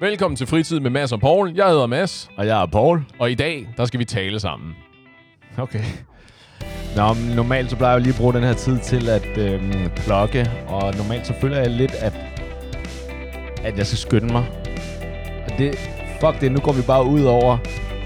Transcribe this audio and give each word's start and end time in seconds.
Velkommen 0.00 0.36
til 0.36 0.46
Fritid 0.46 0.80
med 0.80 0.90
Mads 0.90 1.12
og 1.12 1.20
Paul. 1.20 1.52
Jeg 1.56 1.68
hedder 1.68 1.86
Mads, 1.86 2.30
Og 2.36 2.46
jeg 2.46 2.62
er 2.62 2.66
Paul. 2.66 3.04
og 3.18 3.30
i 3.30 3.34
dag, 3.34 3.68
der 3.76 3.84
skal 3.84 4.00
vi 4.00 4.04
tale 4.04 4.40
sammen. 4.40 4.76
Okay. 5.58 5.84
Nå, 6.96 7.12
men 7.14 7.36
normalt 7.36 7.70
så 7.70 7.76
plejer 7.76 7.92
jeg 7.92 7.98
jo 8.00 8.02
lige 8.02 8.12
at 8.14 8.20
bruge 8.20 8.34
den 8.34 8.42
her 8.42 8.52
tid 8.52 8.78
til 8.78 9.08
at 9.08 9.38
øhm, 9.38 9.90
plukke, 9.96 10.50
og 10.66 10.94
normalt 10.96 11.26
så 11.26 11.32
føler 11.40 11.56
jeg 11.58 11.70
lidt, 11.70 11.92
at, 11.94 12.12
at 13.64 13.78
jeg 13.78 13.86
skal 13.86 13.98
skynde 13.98 14.32
mig. 14.32 14.44
Og 15.46 15.58
det, 15.58 15.74
fuck 16.20 16.40
det, 16.40 16.52
nu 16.52 16.58
går 16.60 16.72
vi 16.72 16.82
bare 16.82 17.04
ud 17.04 17.22
over. 17.24 17.58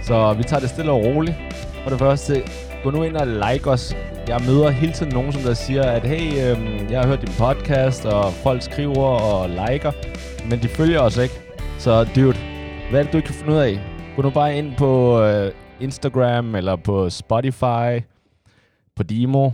Så 0.02 0.32
vi 0.32 0.42
tager 0.42 0.60
det 0.60 0.70
stille 0.70 0.92
og 0.92 1.04
roligt. 1.04 1.36
For 1.82 1.90
det 1.90 1.98
første, 1.98 2.42
gå 2.84 2.90
nu 2.90 3.02
ind 3.02 3.16
og 3.16 3.26
like 3.26 3.70
os. 3.70 3.96
Jeg 4.28 4.40
møder 4.46 4.70
hele 4.70 4.92
tiden 4.92 5.12
nogen, 5.12 5.32
som 5.32 5.42
der 5.42 5.54
siger, 5.54 5.82
at 5.82 6.02
hey, 6.04 6.50
øhm, 6.50 6.90
jeg 6.90 7.00
har 7.00 7.06
hørt 7.08 7.20
din 7.20 7.34
podcast, 7.38 8.04
og 8.06 8.32
folk 8.32 8.62
skriver 8.62 9.04
og 9.06 9.48
liker, 9.48 9.92
men 10.50 10.62
de 10.62 10.68
følger 10.68 11.00
os 11.00 11.16
ikke. 11.16 11.41
Så 11.82 12.04
dude, 12.04 12.36
hvad 12.90 13.00
er 13.00 13.04
det, 13.04 13.12
du 13.12 13.16
ikke 13.16 13.26
kan 13.26 13.34
finde 13.34 13.52
ud 13.52 13.58
af? 13.58 13.80
Gå 14.16 14.22
nu 14.22 14.30
bare 14.30 14.58
ind 14.58 14.76
på 14.76 15.20
øh, 15.22 15.52
Instagram 15.80 16.54
eller 16.54 16.76
på 16.76 17.10
Spotify, 17.10 18.00
på 18.96 19.02
Demo. 19.02 19.50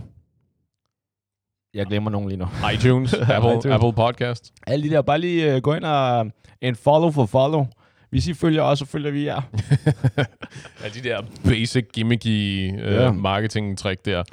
Jeg 1.73 1.85
glemmer 1.85 2.09
nogen 2.11 2.29
lige 2.29 2.37
nu. 2.37 2.45
iTunes, 2.73 3.13
Apple, 3.13 3.35
iTunes. 3.37 3.65
Apple 3.65 3.93
Podcast. 3.93 4.53
Alle 4.67 4.89
de 4.89 4.95
der, 4.95 5.01
bare 5.01 5.19
lige 5.19 5.55
øh, 5.55 5.61
gå 5.61 5.73
ind 5.73 5.83
og 5.85 6.31
en 6.61 6.75
follow 6.75 7.11
for 7.11 7.25
follow. 7.25 7.65
Hvis 8.09 8.27
I 8.27 8.33
følger 8.33 8.63
os, 8.63 8.79
så 8.79 8.85
følger 8.85 9.11
vi 9.11 9.25
jer. 9.25 9.41
Ja, 10.83 10.89
de 10.93 11.09
der 11.09 11.21
basic, 11.43 11.85
gimmicky 11.93 12.71
øh, 12.81 12.93
Ja. 12.93 13.11
marketing-trick 13.11 14.05
der. 14.05 14.23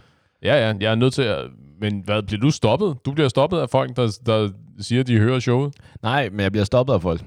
Ja, 0.42 0.66
ja, 0.66 0.74
jeg 0.80 0.91
er 0.91 0.94
nødt 0.94 1.14
til 1.14 1.22
at... 1.22 1.44
Men 1.80 2.00
hvad, 2.05 2.22
bliver 2.22 2.41
du 2.41 2.50
stoppet? 2.50 2.97
Du 3.05 3.12
bliver 3.12 3.28
stoppet 3.28 3.58
af 3.58 3.70
folk, 3.70 3.97
der, 3.97 4.19
der 4.27 4.50
siger, 4.80 5.00
at 5.00 5.06
de 5.06 5.18
hører 5.18 5.40
showet? 5.40 5.74
Nej, 6.02 6.28
men 6.30 6.40
jeg 6.40 6.52
bliver 6.52 6.64
stoppet 6.64 6.94
af 6.94 7.02
folk. 7.02 7.20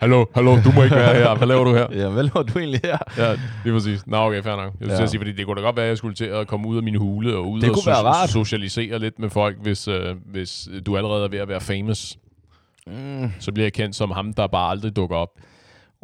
Hallo, 0.00 0.24
hallo, 0.34 0.56
du 0.64 0.72
må 0.72 0.82
ikke 0.82 0.96
være 0.96 1.14
her. 1.14 1.34
Hvad 1.36 1.46
laver 1.48 1.64
du 1.64 1.74
her? 1.74 1.86
Ja, 1.92 2.08
hvad 2.08 2.22
laver 2.22 2.42
du 2.42 2.58
egentlig 2.58 2.80
her? 2.84 2.98
Ja, 3.18 3.36
lige 3.64 3.74
præcis. 3.74 4.06
Nå, 4.06 4.16
okay, 4.16 4.42
fair 4.42 4.56
nok. 4.56 4.72
Jeg 4.80 4.88
skulle 4.88 5.00
Ja. 5.00 5.06
sige, 5.06 5.20
fordi 5.20 5.32
det 5.32 5.46
kunne 5.46 5.56
da 5.56 5.60
godt 5.60 5.76
være, 5.76 5.84
at 5.84 5.88
jeg 5.88 5.98
skulle 5.98 6.14
til 6.14 6.24
at 6.24 6.46
komme 6.46 6.68
ud 6.68 6.76
af 6.76 6.82
min 6.82 6.94
hule 6.94 7.36
og 7.36 7.50
ud 7.50 7.60
Det 7.60 7.70
og 7.70 7.76
rart. 7.86 8.30
socialisere 8.30 8.98
lidt 8.98 9.18
med 9.18 9.30
folk, 9.30 9.56
hvis, 9.62 9.88
øh, 9.88 10.16
hvis 10.32 10.68
du 10.86 10.96
allerede 10.96 11.24
er 11.24 11.28
ved 11.28 11.38
at 11.38 11.48
være 11.48 11.60
famous. 11.60 12.18
Mm. 12.86 13.30
Så 13.40 13.52
bliver 13.52 13.64
jeg 13.64 13.72
kendt 13.72 13.96
som 13.96 14.10
ham, 14.10 14.32
der 14.32 14.46
bare 14.46 14.70
aldrig 14.70 14.96
dukker 14.96 15.16
op. 15.16 15.30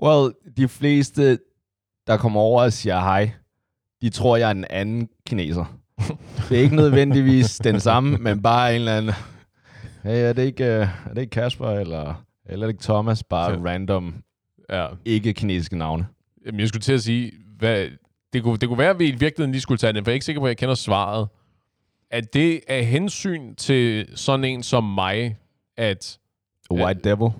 Well, 0.03 0.33
de 0.57 0.69
fleste, 0.69 1.39
der 2.07 2.17
kommer 2.17 2.41
over 2.41 2.62
og 2.62 2.73
siger 2.73 3.01
hej, 3.01 3.31
de 4.03 4.11
tror, 4.11 4.36
jeg 4.36 4.47
er 4.47 4.51
en 4.51 4.64
anden 4.70 5.09
kineser. 5.27 5.64
Det 6.48 6.58
er 6.58 6.62
ikke 6.62 6.77
nødvendigvis 6.77 7.56
den 7.58 7.81
samme, 7.81 8.19
men 8.19 8.42
bare 8.42 8.70
en 8.75 8.81
eller 8.81 8.97
anden... 8.97 9.12
Hey, 10.03 10.22
er 10.28 10.33
det 10.33 10.42
ikke, 10.42 10.64
øh, 10.64 10.70
er 10.81 11.14
det 11.14 11.20
ikke 11.20 11.31
Kasper, 11.31 11.69
eller, 11.70 12.25
eller 12.47 12.67
er 12.67 12.69
det 12.69 12.75
ikke 12.75 12.83
Thomas? 12.84 13.25
Bare 13.25 13.50
Ja. 13.53 13.58
random, 13.70 14.14
Ja. 14.70 14.86
ikke-kinesiske 15.05 15.78
navne. 15.78 16.06
Jamen, 16.47 16.61
jeg 16.61 16.69
skulle 16.69 16.83
til 16.83 16.92
at 16.92 17.00
sige, 17.03 17.33
hvad, 17.58 17.89
det, 18.33 18.42
kunne, 18.42 18.56
det 18.56 18.69
kunne 18.69 18.78
være, 18.78 18.91
at 18.91 18.98
vi 18.98 19.06
i 19.08 19.11
virkeligheden 19.11 19.53
lige 19.53 19.61
skulle 19.62 19.78
tage 19.78 19.92
den, 19.92 20.05
for 20.05 20.11
jeg 20.11 20.12
er 20.12 20.14
ikke 20.14 20.25
sikker 20.27 20.41
på, 20.41 20.47
at 20.47 20.48
jeg 20.50 20.56
kender 20.56 20.75
svaret. 20.75 21.28
At 22.11 22.34
det 22.34 22.61
er 22.69 22.83
hensyn 22.83 23.55
til 23.55 24.06
sådan 24.14 24.45
en 24.45 24.62
som 24.62 24.84
mig, 24.84 25.36
at 25.77 26.19
A 26.70 26.75
White 26.75 27.00
Devil. 27.00 27.30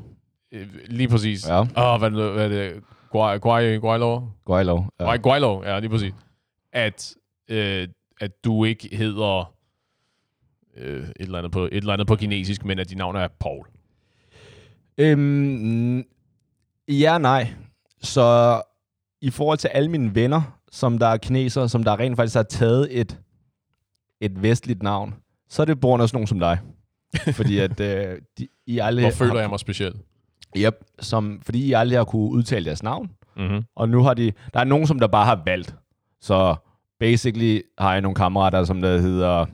øh, 0.53 0.67
lige 0.87 1.09
præcis... 1.09 1.49
Ja. 1.49 1.61
Åh, 1.61 1.67
oh, 1.77 1.99
hvad, 1.99 2.11
hvad 2.11 2.45
er 2.45 2.49
det? 2.49 2.83
Guai, 3.11 3.39
Guai, 3.39 3.77
Guailov? 3.79 4.29
Går 4.45 4.59
I 4.61 4.65
lov? 4.65 4.87
Ja. 5.01 5.17
Guailov, 5.17 5.65
ja, 5.65 5.79
lige 5.79 5.91
præcis. 5.91 6.13
At, 6.73 7.15
øh, 7.51 7.89
at 8.23 8.45
du 8.45 8.65
ikke 8.65 8.97
hedder 8.97 9.55
øh, 10.77 11.03
et, 11.03 11.13
eller 11.19 11.39
andet 11.39 11.53
på, 11.53 11.65
et 11.65 11.77
eller 11.77 11.93
andet 11.93 12.07
på 12.07 12.17
kinesisk, 12.17 12.65
men 12.65 12.79
at 12.79 12.89
dit 12.89 12.99
navn 12.99 13.17
er 13.17 13.29
Paul. 13.29 13.67
Øhm, 14.99 16.05
ja, 16.89 17.19
nej. 17.19 17.53
Så 18.01 18.63
i 19.21 19.31
forhold 19.31 19.59
til 19.59 19.69
alle 19.69 19.91
mine 19.91 20.15
venner, 20.15 20.59
som 20.71 20.99
der 20.99 21.07
er 21.07 21.17
kinesere, 21.17 21.69
som 21.69 21.85
der 21.85 21.99
rent 21.99 22.17
faktisk 22.17 22.37
har 22.37 22.43
taget 22.43 23.01
et, 23.01 23.21
et 24.21 24.43
vestligt 24.43 24.83
navn, 24.83 25.15
så 25.49 25.63
er 25.63 25.67
det 25.67 25.81
på 25.81 25.87
grund 25.87 26.03
af 26.03 26.09
sådan 26.09 26.17
nogen 26.17 26.27
som 26.27 26.39
dig. 26.39 26.59
fordi 27.35 27.59
at 27.59 27.81
øh, 27.81 28.19
de, 28.39 28.49
I 28.67 28.79
aldrig 28.79 29.05
Hvor 29.05 29.13
føler 29.13 29.33
har, 29.33 29.41
jeg 29.41 29.51
mig 29.51 29.61
speciel? 29.61 29.95
Yep, 30.57 30.75
som, 31.01 31.41
fordi 31.45 31.65
I 31.65 31.73
aldrig 31.73 31.99
har 31.99 32.05
kunne 32.05 32.31
udtale 32.31 32.65
deres 32.65 32.83
navn. 32.83 33.11
Mm-hmm. 33.37 33.63
Og 33.75 33.89
nu 33.89 34.03
har 34.03 34.15
de... 34.15 34.33
Der 34.55 34.61
er 34.61 34.65
nogen, 34.65 34.87
som 34.87 34.99
der 34.99 35.07
bare 35.07 35.25
har 35.25 35.43
valgt. 35.45 35.75
Så 36.21 36.57
basically 37.03 37.63
har 37.79 37.93
jeg 37.93 38.01
nogle 38.01 38.15
kammerater, 38.15 38.65
som 38.65 38.81
der 38.81 38.99
hedder... 38.99 39.47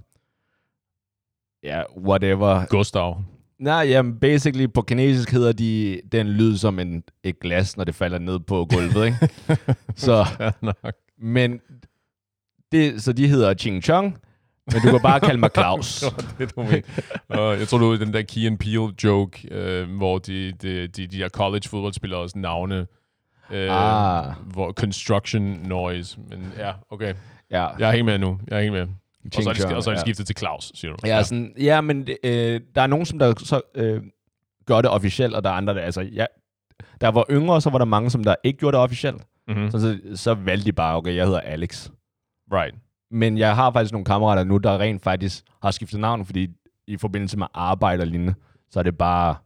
Ja, 1.62 1.82
whatever. 1.97 2.64
Gustav. 2.66 3.25
Nej, 3.59 3.84
jamen, 3.88 4.20
basically 4.20 4.66
på 4.75 4.82
kinesisk 4.82 5.31
hedder 5.31 5.53
de 5.53 6.00
den 6.12 6.28
lyd 6.28 6.56
som 6.56 6.78
en, 6.78 7.03
et 7.22 7.41
glas, 7.41 7.76
når 7.76 7.84
det 7.84 7.94
falder 7.94 8.19
ned 8.19 8.38
på 8.38 8.66
gulvet, 8.70 9.06
ikke? 9.06 9.28
så, 10.06 10.26
nok. 10.62 10.94
men 11.19 11.60
det, 12.72 13.03
så 13.03 13.12
de 13.12 13.28
hedder 13.28 13.54
Ching 13.54 13.82
Chong, 13.82 14.19
men 14.72 14.82
du 14.82 14.91
kan 14.91 15.00
bare 15.03 15.20
kalde 15.20 15.41
mig 15.41 15.50
Claus. 15.54 16.04
Det 16.38 16.56
du 16.56 16.60
uh, 16.60 16.72
jeg 17.28 17.69
tror, 17.69 17.78
du 17.78 17.97
den 17.97 18.12
der 18.12 18.22
Key 18.22 18.47
and 18.47 18.59
Peele 18.59 18.94
joke, 19.04 19.48
uh, 19.50 19.97
hvor 19.97 20.19
de, 20.19 20.53
de, 20.53 20.86
de, 20.86 21.06
de 21.06 21.19
der 21.19 21.28
college 21.28 21.69
fodboldspillers 21.69 22.36
navne, 22.36 22.86
uh, 23.50 23.56
Ah. 23.56 24.34
hvor 24.53 24.72
construction 24.72 25.42
noise. 25.42 26.19
Men 26.28 26.53
ja, 26.59 26.72
okay. 26.91 27.15
Ja, 27.50 27.66
Jeg 27.78 27.88
er 27.88 27.92
helt 27.92 28.04
med 28.04 28.19
nu. 28.19 28.41
Jeg 28.48 28.56
er 28.56 28.60
helt 28.60 28.72
med. 28.72 28.86
Og 29.36 29.42
så 29.42 29.50
er 29.50 29.54
de, 29.69 29.76
og 29.76 29.82
så 29.82 29.91
er 29.91 29.94
de 29.94 29.98
ja. 29.98 30.04
skiftet 30.04 30.26
til 30.26 30.36
Claus, 30.38 30.72
siger 30.75 30.92
du. 30.97 31.06
ja, 31.06 31.22
sådan, 31.22 31.54
ja 31.60 31.81
men 31.81 32.09
øh, 32.25 32.60
der 32.75 32.82
er 32.82 32.86
nogen, 32.86 33.06
som 33.06 33.19
der 33.19 33.34
så 33.38 33.60
øh, 33.75 34.03
gør 34.66 34.81
det 34.82 34.91
officielt, 34.91 35.34
og 35.34 35.44
der 35.44 35.50
er 35.50 35.54
andre, 35.54 35.75
der, 35.75 35.81
altså, 35.81 36.00
ja, 36.00 36.26
der 37.00 37.09
var 37.09 37.25
yngre, 37.31 37.60
så 37.60 37.70
var 37.70 37.78
der 37.78 37.84
mange, 37.84 38.10
som 38.10 38.25
der 38.25 38.34
ikke 38.44 38.59
gjorde 38.59 38.76
det 38.76 38.82
officielt. 38.82 39.22
Mm-hmm. 39.48 39.70
Så, 39.70 39.78
så, 39.81 39.98
så 40.14 40.34
valgte 40.34 40.64
de 40.66 40.72
bare, 40.72 40.97
okay, 40.97 41.14
jeg 41.14 41.25
hedder 41.25 41.41
Alex. 41.41 41.91
Right. 42.53 42.75
Men 43.10 43.38
jeg 43.38 43.54
har 43.54 43.72
faktisk 43.72 43.92
nogle 43.92 44.04
kammerater 44.04 44.44
nu, 44.44 44.56
der 44.56 44.78
rent 44.78 45.03
faktisk 45.03 45.44
har 45.62 45.70
skiftet 45.70 46.00
navn, 46.00 46.26
fordi 46.26 46.48
i 46.86 46.97
forbindelse 46.97 47.38
med 47.38 47.47
arbejde 47.54 48.00
og 48.00 48.06
lignende, 48.06 48.34
så 48.70 48.78
er 48.78 48.82
det 48.82 48.98
bare, 48.98 49.36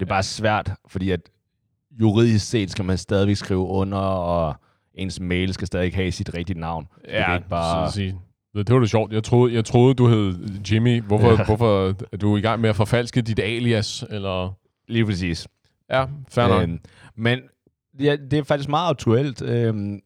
det 0.00 0.02
er 0.02 0.08
bare 0.08 0.22
svært, 0.22 0.72
fordi 0.88 1.10
at 1.10 1.20
juridisk 2.00 2.48
set 2.50 2.70
skal 2.70 2.84
man 2.84 2.98
stadigvæk 2.98 3.36
skrive 3.36 3.60
under, 3.66 3.98
og 3.98 4.54
ens 4.96 5.20
mail 5.20 5.54
skal 5.54 5.66
stadig 5.66 5.94
have 5.94 6.12
sit 6.12 6.34
rigtige 6.34 6.60
navn. 6.60 6.88
Det 7.04 7.12
Ja, 7.12 7.26
kan 7.26 7.36
ikke 7.36 7.48
bare... 7.48 7.92
sige. 7.92 8.18
Det 8.54 8.74
var 8.74 8.80
da 8.80 8.86
sjovt. 8.86 9.12
Jeg 9.12 9.24
troede, 9.24 9.54
jeg 9.54 9.64
troede, 9.64 9.94
du 9.94 10.08
hed 10.08 10.34
Jimmy. 10.72 11.02
Hvorfor, 11.02 11.30
Ja. 11.30 11.44
hvorfor 11.44 11.94
er 12.12 12.16
du 12.16 12.36
i 12.36 12.40
gang 12.40 12.60
med 12.60 12.70
at 12.70 12.76
forfalske 12.76 13.22
dit 13.22 13.38
alias? 13.38 14.04
Eller... 14.10 14.52
Lige 14.88 15.04
præcis. 15.06 15.48
Ja, 15.90 16.04
fair 16.28 16.48
nok. 16.48 16.62
Øhm, 16.62 16.80
men 17.16 17.40
ja, 18.00 18.16
det 18.30 18.38
er 18.38 18.42
faktisk 18.44 18.68
meget 18.68 18.90
aktuelt. 18.90 19.42
Øhm, 19.42 20.00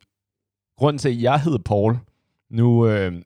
grunden 0.79 0.99
til, 0.99 1.09
at 1.09 1.23
jeg 1.23 1.41
hedder 1.41 1.59
Paul, 1.59 1.99
nu, 2.51 2.87
øhm, 2.89 3.23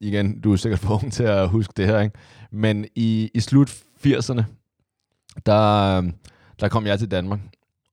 igen, 0.00 0.40
du 0.40 0.52
er 0.52 0.56
sikkert 0.56 0.78
for 0.80 0.94
ung 1.02 1.12
til 1.12 1.22
at 1.24 1.48
huske 1.48 1.72
det 1.76 1.86
her, 1.86 2.00
ikke? 2.00 2.18
men 2.52 2.86
i, 2.96 3.30
i 3.34 3.40
slut 3.40 3.70
80'erne, 4.06 4.42
der, 5.46 5.96
øhm, 5.98 6.12
der 6.60 6.68
kom 6.68 6.86
jeg 6.86 6.98
til 6.98 7.10
Danmark, 7.10 7.40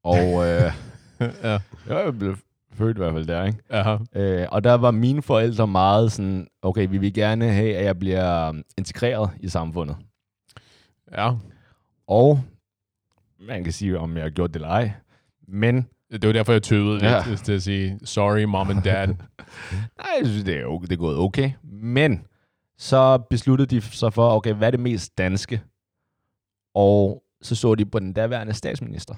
og 0.04 0.18
øh, 0.48 0.72
ja. 1.44 1.60
jeg 1.88 2.14
blev 2.20 2.38
født 2.76 2.98
i 2.98 3.00
hvert 3.00 3.14
fald 3.14 3.26
der, 3.26 3.44
ikke? 3.46 3.60
Aha. 3.70 3.98
Øh, 4.16 4.48
og 4.52 4.64
der 4.64 4.74
var 4.74 4.92
mine 4.92 5.22
forældre 5.22 5.68
meget 5.68 6.12
sådan, 6.12 6.48
okay, 6.62 6.88
vi 6.90 6.98
vil 6.98 7.14
gerne 7.14 7.52
have, 7.52 7.76
at 7.76 7.86
jeg 7.86 8.00
bliver 8.00 8.42
øhm, 8.48 8.64
integreret 8.78 9.30
i 9.40 9.48
samfundet. 9.50 9.98
Ja. 11.12 11.32
Og 12.08 12.40
man 13.40 13.64
kan 13.64 13.74
sige, 13.74 14.00
om 14.00 14.16
jeg 14.16 14.24
har 14.24 14.30
gjort 14.30 14.50
det 14.50 14.56
eller 14.56 14.70
ej, 14.70 14.92
men 15.48 15.88
Det 16.12 16.28
var 16.28 16.34
derfor, 16.34 16.52
jeg 16.52 16.64
tøvede 16.64 17.06
Ja. 17.10 17.24
lidt 17.28 17.44
til 17.44 17.54
at 17.54 17.62
sige, 17.64 18.00
sorry 18.04 18.44
mom 18.44 18.70
and 18.70 18.82
dad. 18.84 19.08
Nej, 19.08 19.16
jeg 20.20 20.28
synes, 20.28 20.44
det 20.44 20.58
er, 20.60 20.66
okay, 20.66 20.88
det 20.88 20.94
er 20.94 20.98
gået 21.00 21.18
okay. 21.18 21.52
Men 21.64 22.22
så 22.78 23.18
besluttede 23.30 23.76
de 23.76 23.82
sig 23.82 24.14
for, 24.14 24.30
okay, 24.30 24.54
hvad 24.54 24.68
er 24.68 24.72
det 24.72 24.80
mest 24.80 25.18
danske? 25.18 25.62
Og 26.76 27.24
så 27.42 27.56
så 27.56 27.76
de 27.76 27.86
på 27.86 28.00
den 28.00 28.14
daværende 28.14 28.54
statsminister. 28.54 29.16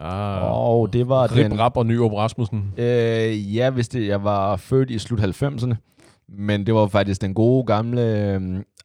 Ah. 0.00 0.52
Og 0.52 0.92
det 0.92 1.08
var 1.08 1.36
Rip, 1.36 1.50
den... 1.50 1.60
Rap 1.60 1.76
og 1.76 1.86
Nyrup 1.86 2.12
Rasmussen. 2.12 2.74
Øh, 2.76 3.56
ja, 3.56 3.70
hvis 3.70 3.88
det, 3.88 4.06
jeg 4.08 4.24
var 4.24 4.56
født 4.56 4.90
i 4.90 4.98
slut 4.98 5.20
90'erne. 5.20 5.74
Men 6.28 6.66
det 6.66 6.74
var 6.74 6.86
faktisk 6.86 7.20
den 7.22 7.34
gode 7.34 7.64
gamle 7.66 8.02
øh, 8.02 8.40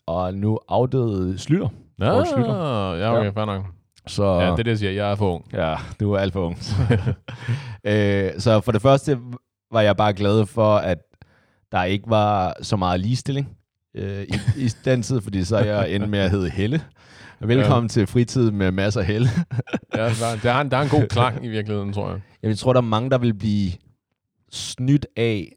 og 0.07 0.33
nu 0.33 0.59
afdøde 0.69 1.37
Slytter. 1.39 1.67
Ah, 2.01 2.21
Schlüter. 2.21 2.53
ja, 2.99 3.11
okay, 3.13 3.23
Ja. 3.25 3.29
fair 3.29 3.45
nok. 3.45 3.65
Så 4.07 4.23
Ja, 4.25 4.45
det 4.45 4.49
er 4.51 4.55
det, 4.55 4.67
jeg 4.67 4.77
siger. 4.77 4.91
Jeg 4.91 5.11
er 5.11 5.15
for 5.15 5.33
ung. 5.33 5.45
Ja, 5.53 5.75
du 5.99 6.13
er 6.13 6.19
alt 6.19 6.33
for 6.33 6.45
ung. 6.45 6.57
øh, 7.91 8.31
så 8.37 8.61
for 8.61 8.71
det 8.71 8.81
første 8.81 9.17
var 9.71 9.81
jeg 9.81 9.97
bare 9.97 10.13
glad 10.13 10.45
for, 10.45 10.75
at 10.75 10.97
der 11.71 11.83
ikke 11.83 12.09
var 12.09 12.55
så 12.61 12.75
meget 12.75 12.99
ligestilling 12.99 13.49
øh, 13.95 14.21
i, 14.23 14.35
i 14.57 14.67
den 14.85 15.01
tid, 15.01 15.21
fordi 15.21 15.43
så 15.43 15.57
jeg 15.57 15.91
endt 15.95 16.09
med 16.09 16.19
at 16.19 16.31
hedde 16.31 16.49
Helle. 16.49 16.81
Velkommen 17.39 17.83
ja. 17.83 17.87
til 17.87 18.07
fritid 18.07 18.51
med 18.51 18.71
masser 18.71 18.99
af 19.01 19.05
Helle. 19.07 19.27
Ja, 19.95 20.03
der, 20.03 20.39
der, 20.43 20.51
er 20.51 20.61
en, 20.61 20.71
der 20.71 20.77
er 20.77 20.81
en 20.81 20.89
god 20.89 21.07
klang 21.07 21.45
i 21.45 21.47
virkeligheden, 21.47 21.93
tror 21.93 22.09
jeg. 22.09 22.21
Jeg 22.43 22.57
tror, 22.57 22.73
der 22.73 22.81
er 22.81 22.85
mange, 22.85 23.09
der 23.09 23.17
vil 23.17 23.33
blive 23.33 23.71
snydt 24.51 25.07
af, 25.17 25.51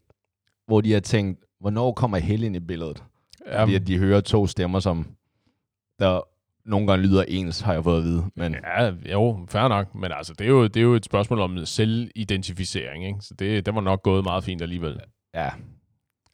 hvor 0.67 0.81
de 0.81 0.93
har 0.93 0.99
tænkt, 0.99 1.39
hvornår 1.59 1.91
kommer 1.91 2.17
Helle 2.17 2.45
ind 2.45 2.55
i 2.55 2.59
billedet? 2.59 3.03
Ja, 3.47 3.61
Fordi 3.61 3.75
at 3.75 3.87
de 3.87 3.97
hører 3.97 4.21
to 4.21 4.47
stemmer, 4.47 4.79
som 4.79 5.07
der 5.99 6.21
nogle 6.65 6.87
gange 6.87 7.07
lyder 7.07 7.23
ens, 7.27 7.61
har 7.61 7.73
jeg 7.73 7.83
fået 7.83 7.97
at 7.97 8.03
vide. 8.03 8.25
Men 8.35 8.55
Ja, 8.77 8.91
jo, 9.11 9.45
fair 9.49 9.67
nok. 9.67 9.95
Men 9.95 10.11
altså, 10.11 10.33
det 10.39 10.45
er 10.45 10.49
jo, 10.49 10.63
det 10.63 10.77
er 10.77 10.81
jo 10.81 10.93
et 10.93 11.05
spørgsmål 11.05 11.39
om 11.39 11.65
selvidentificering, 11.65 13.05
ikke? 13.05 13.19
Så 13.21 13.33
det, 13.39 13.65
det 13.65 13.75
var 13.75 13.81
nok 13.81 14.03
gået 14.03 14.23
meget 14.23 14.43
fint 14.43 14.61
alligevel. 14.61 14.99
ja. 15.33 15.49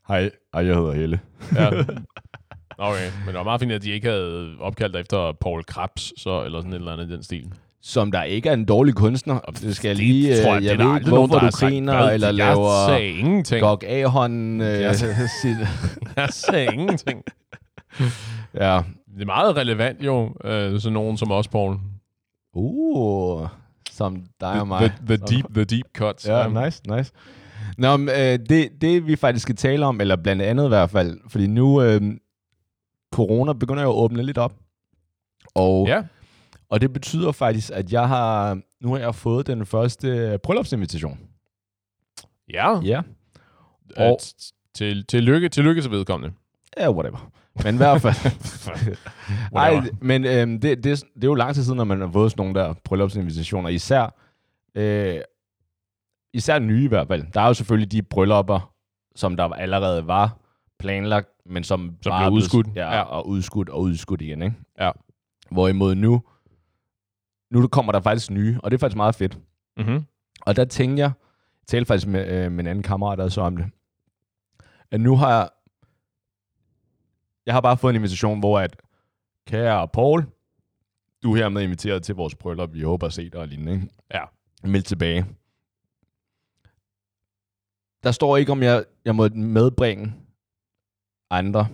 Hej, 0.07 0.21
hej, 0.53 0.65
jeg 0.65 0.75
hedder 0.75 0.94
Helle. 0.94 1.19
Ja. 1.56 1.69
Okay, 2.77 3.10
men 3.19 3.27
det 3.27 3.36
var 3.36 3.44
meget 3.44 3.62
fint, 3.62 3.72
at 3.72 3.83
de 3.83 3.92
ikke 3.92 4.07
havde 4.07 4.56
opkaldt 4.60 4.95
efter 4.95 5.31
Paul 5.42 5.63
Krabs, 5.63 6.22
så, 6.22 6.44
eller 6.44 6.60
sådan 6.60 6.72
et 6.74 6.75
eller 6.77 6.94
andet 6.94 7.10
i 7.10 7.13
den 7.13 7.24
stil. 7.24 7.45
Som 7.81 8.12
der 8.12 8.24
ikke 8.24 8.50
er 8.50 8.54
en 8.54 8.66
dårlig 8.66 8.95
kunstner. 8.95 9.39
Det 9.39 9.75
skal 9.75 9.88
jeg 9.89 9.98
lige... 9.98 10.36
Det 10.36 10.44
tror 10.44 10.54
jeg, 10.54 10.62
øh, 10.62 10.66
jeg 10.66 10.77
det 10.77 10.81
er 10.81 10.86
der 10.86 10.92
ved 10.94 11.00
ikke, 11.00 11.10
hvorfor 11.10 11.39
du 11.39 11.50
griner, 11.51 11.94
eller 12.00 12.27
Jeg 12.27 12.33
laver 12.33 12.88
sagde 12.88 13.10
ingenting. 13.10 13.62
Gok 13.62 13.83
A-hånden. 13.88 14.62
Øh, 14.62 14.68
Jeg 14.68 14.95
Jeg 16.18 16.30
sagde 16.30 16.74
ingenting. 16.74 17.24
ja. 18.54 18.81
Det 19.16 19.21
er 19.21 19.25
meget 19.25 19.57
relevant 19.57 20.01
jo, 20.06 20.33
øh, 20.44 20.80
sådan 20.80 20.94
nogen 20.94 21.18
som 21.18 21.31
os, 21.31 21.48
Paul. 21.48 21.78
Uh, 22.54 23.48
som 23.92 24.16
dig 24.42 24.50
og 24.50 24.56
The, 24.56 24.66
mig. 24.66 24.80
the, 25.07 25.18
the, 25.18 25.25
deep, 25.36 25.45
the 25.54 25.63
deep 25.63 25.86
cuts. 25.98 26.28
Ja, 26.28 26.48
Um, 26.48 26.54
nice, 26.63 26.81
nice. 26.98 27.12
Nå, 27.78 27.98
men, 27.98 28.10
øh, 28.10 28.39
det, 28.50 28.69
det 28.81 29.07
vi 29.07 29.16
faktisk 29.16 29.44
skal 29.44 29.56
tale 29.56 29.86
om, 29.86 30.01
eller 30.01 30.16
blandt 30.16 30.42
andet 30.42 30.66
i 30.66 30.68
hvert 30.68 30.89
fald, 30.89 31.18
fordi 31.30 31.48
nu 31.48 31.81
øh, 31.81 32.01
corona 33.15 33.53
begynder 33.53 33.83
jo 33.83 33.89
at 33.89 33.95
åbne 33.95 34.23
lidt 34.23 34.38
op. 34.38 34.53
Og, 35.56 35.88
Ja, 35.88 36.03
og 36.69 36.81
det 36.81 36.94
betyder 36.94 37.31
faktisk, 37.31 37.71
at 37.73 37.94
jeg 37.94 38.07
har, 38.07 38.59
nu 38.81 38.91
har 38.91 38.97
jeg 39.00 39.15
fået 39.15 39.47
den 39.47 39.65
første 39.65 40.07
øh, 40.07 40.39
bryllupsinvitation. 40.39 41.19
ja. 42.53 42.79
Ja. 42.81 43.01
Og, 43.97 44.06
Og- 44.12 44.17
til, 44.75 45.06
til 45.06 45.23
lykke, 45.23 45.50
til 45.50 45.63
lykke 45.63 45.81
til 45.81 45.91
vedkommende. 45.91 46.35
Ja, 46.77 46.91
whatever. 46.91 47.31
Men 47.63 47.75
i 47.75 47.77
hvert 47.77 48.01
fald. 48.01 48.15
Ej, 49.56 49.81
men 50.01 50.25
øhm, 50.25 50.59
det, 50.61 50.83
det, 50.83 51.03
det 51.15 51.23
er 51.23 51.27
jo 51.27 51.33
lang 51.33 51.56
tid 51.56 51.63
siden, 51.63 51.77
når 51.77 51.83
man 51.83 52.01
har 52.01 52.11
fået 52.11 52.31
sådan 52.31 52.41
nogle 52.45 52.59
der 52.59 52.73
bryllupsinvitationer. 52.83 53.69
Især, 53.69 54.15
øh, 54.75 55.21
især 56.33 56.59
nye 56.59 56.83
i 56.85 56.88
hvert 56.88 57.07
fald. 57.07 57.23
Der 57.33 57.41
er 57.41 57.47
jo 57.47 57.53
selvfølgelig 57.53 57.91
de 57.91 58.01
bryllupper, 58.01 58.73
som 59.15 59.38
der 59.38 59.44
allerede 59.44 60.07
var 60.07 60.38
planlagt, 60.85 61.29
men 61.45 61.63
som, 61.63 61.97
Som 62.01 62.21
blev 62.21 62.33
udskudt. 62.33 62.67
Ja, 62.75 62.93
Ja. 62.95 63.01
og 63.01 63.27
udskudt 63.27 63.69
og 63.69 63.81
udskudt 63.81 64.21
igen, 64.21 64.41
ikke? 64.41 64.55
Ja. 64.79 64.91
Hvorimod 65.51 65.95
nu, 65.95 66.23
nu 67.51 67.67
kommer 67.67 67.91
der 67.91 68.01
faktisk 68.01 68.31
nye, 68.31 68.59
og 68.63 68.71
det 68.71 68.77
er 68.77 68.79
faktisk 68.79 68.97
meget 68.97 69.15
fedt. 69.15 69.39
Mm-hmm. 69.77 70.05
Og 70.41 70.55
der 70.55 70.65
tænkte 70.65 71.01
jeg, 71.01 71.11
jeg 71.61 71.67
talte 71.67 71.85
faktisk 71.87 72.07
med, 72.07 72.27
øh, 72.45 72.51
med 72.51 72.59
en 72.59 72.67
anden 72.67 72.83
kammerat, 72.83 73.17
der 73.17 73.29
så 73.29 73.41
om 73.41 73.57
det, 73.57 73.65
at 74.91 75.01
nu 75.01 75.15
har 75.17 75.29
jeg, 75.29 75.49
jeg 77.45 77.53
har 77.53 77.61
bare 77.61 77.77
fået 77.77 77.91
en 77.91 77.95
invitation, 77.95 78.39
hvor 78.39 78.59
at, 78.59 78.75
kære 79.47 79.87
Paul, 79.87 80.25
du 81.23 81.31
er 81.33 81.37
hermed 81.37 81.61
inviteret 81.63 82.03
til 82.03 82.15
vores 82.15 82.35
bryllup, 82.35 82.73
vi 82.73 82.81
håber 82.81 83.07
at 83.07 83.13
se 83.13 83.29
dig 83.29 83.39
og 83.39 83.47
lignende, 83.47 83.73
ikke? 83.73 83.87
Ja. 84.13 84.23
Meld 84.63 84.83
tilbage. 84.83 85.25
Der 88.03 88.11
står 88.11 88.37
ikke, 88.37 88.51
om 88.51 88.63
jeg, 88.63 88.83
jeg 89.05 89.15
må 89.15 89.29
medbringe 89.33 90.13
andre. 91.30 91.68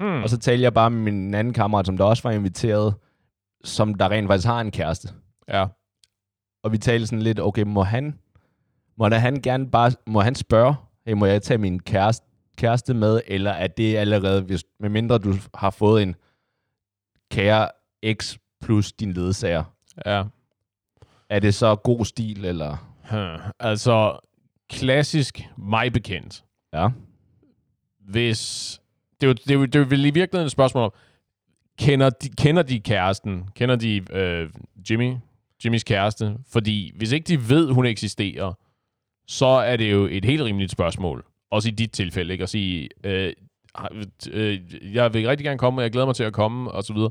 Hmm. 0.00 0.22
Og 0.22 0.30
så 0.30 0.38
talte 0.38 0.62
jeg 0.62 0.74
bare 0.74 0.90
med 0.90 1.12
min 1.12 1.34
anden 1.34 1.54
kammerat, 1.54 1.86
som 1.86 1.96
der 1.96 2.04
også 2.04 2.22
var 2.22 2.30
inviteret, 2.30 2.94
som 3.64 3.94
der 3.94 4.08
rent 4.10 4.28
faktisk 4.28 4.46
har 4.46 4.60
en 4.60 4.70
kæreste. 4.70 5.08
Ja. 5.48 5.66
Og 6.62 6.72
vi 6.72 6.78
talte 6.78 7.06
sådan 7.06 7.22
lidt, 7.22 7.40
okay, 7.40 7.62
må 7.62 7.82
han, 7.82 8.18
må 8.98 9.08
han 9.08 9.42
gerne 9.42 9.70
bare, 9.70 9.92
må 10.06 10.20
han 10.20 10.34
spørge, 10.34 10.74
hey, 11.06 11.12
må 11.12 11.26
jeg 11.26 11.42
tage 11.42 11.58
min 11.58 11.80
kæreste, 11.80 12.26
kæreste 12.56 12.94
med, 12.94 13.20
eller 13.26 13.50
er 13.50 13.66
det 13.66 13.96
allerede, 13.96 14.42
hvis, 14.42 14.64
medmindre 14.80 15.18
du 15.18 15.34
har 15.54 15.70
fået 15.70 16.02
en 16.02 16.14
kære 17.30 17.68
X 18.12 18.36
plus 18.60 18.92
din 18.92 19.12
ledsager, 19.12 19.64
Ja. 20.06 20.24
er 21.28 21.38
det 21.38 21.54
så 21.54 21.76
god 21.76 22.04
stil, 22.04 22.44
eller? 22.44 22.76
Hmm. 23.10 23.52
Altså, 23.58 24.18
klassisk 24.70 25.40
mig 25.56 25.92
bekendt. 25.92 26.44
Ja. 26.72 26.88
Hvis... 28.00 28.78
Det 29.22 29.28
er, 29.28 29.30
jo, 29.30 29.34
det, 29.34 29.50
er 29.50 29.54
jo, 29.54 29.64
det 29.64 29.74
er 29.74 29.78
jo 29.78 29.86
i 29.86 30.10
virkeligheden 30.10 30.46
et 30.46 30.52
spørgsmål 30.52 30.84
om, 30.84 30.92
kender 31.78 32.10
de, 32.10 32.28
kender 32.28 32.62
de 32.62 32.80
kæresten? 32.80 33.44
Kender 33.54 33.76
de 33.76 34.02
øh, 34.12 34.48
Jimmy? 34.90 35.14
Jimmys 35.64 35.84
kæreste? 35.84 36.36
Fordi 36.48 36.92
hvis 36.96 37.12
ikke 37.12 37.24
de 37.24 37.48
ved, 37.48 37.70
hun 37.70 37.86
eksisterer, 37.86 38.52
så 39.26 39.46
er 39.46 39.76
det 39.76 39.92
jo 39.92 40.08
et 40.10 40.24
helt 40.24 40.42
rimeligt 40.42 40.72
spørgsmål. 40.72 41.24
Også 41.50 41.68
i 41.68 41.72
dit 41.72 41.92
tilfælde, 41.92 42.32
ikke? 42.32 42.42
At 42.42 42.48
sige, 42.48 42.88
øh, 43.04 43.32
øh, 44.30 44.60
jeg 44.94 45.14
vil 45.14 45.26
rigtig 45.26 45.44
gerne 45.44 45.58
komme, 45.58 45.80
og 45.80 45.82
jeg 45.82 45.90
glæder 45.92 46.06
mig 46.06 46.14
til 46.14 46.24
at 46.24 46.32
komme, 46.32 46.70
og 46.70 46.84
så 46.84 46.92
videre. 46.94 47.10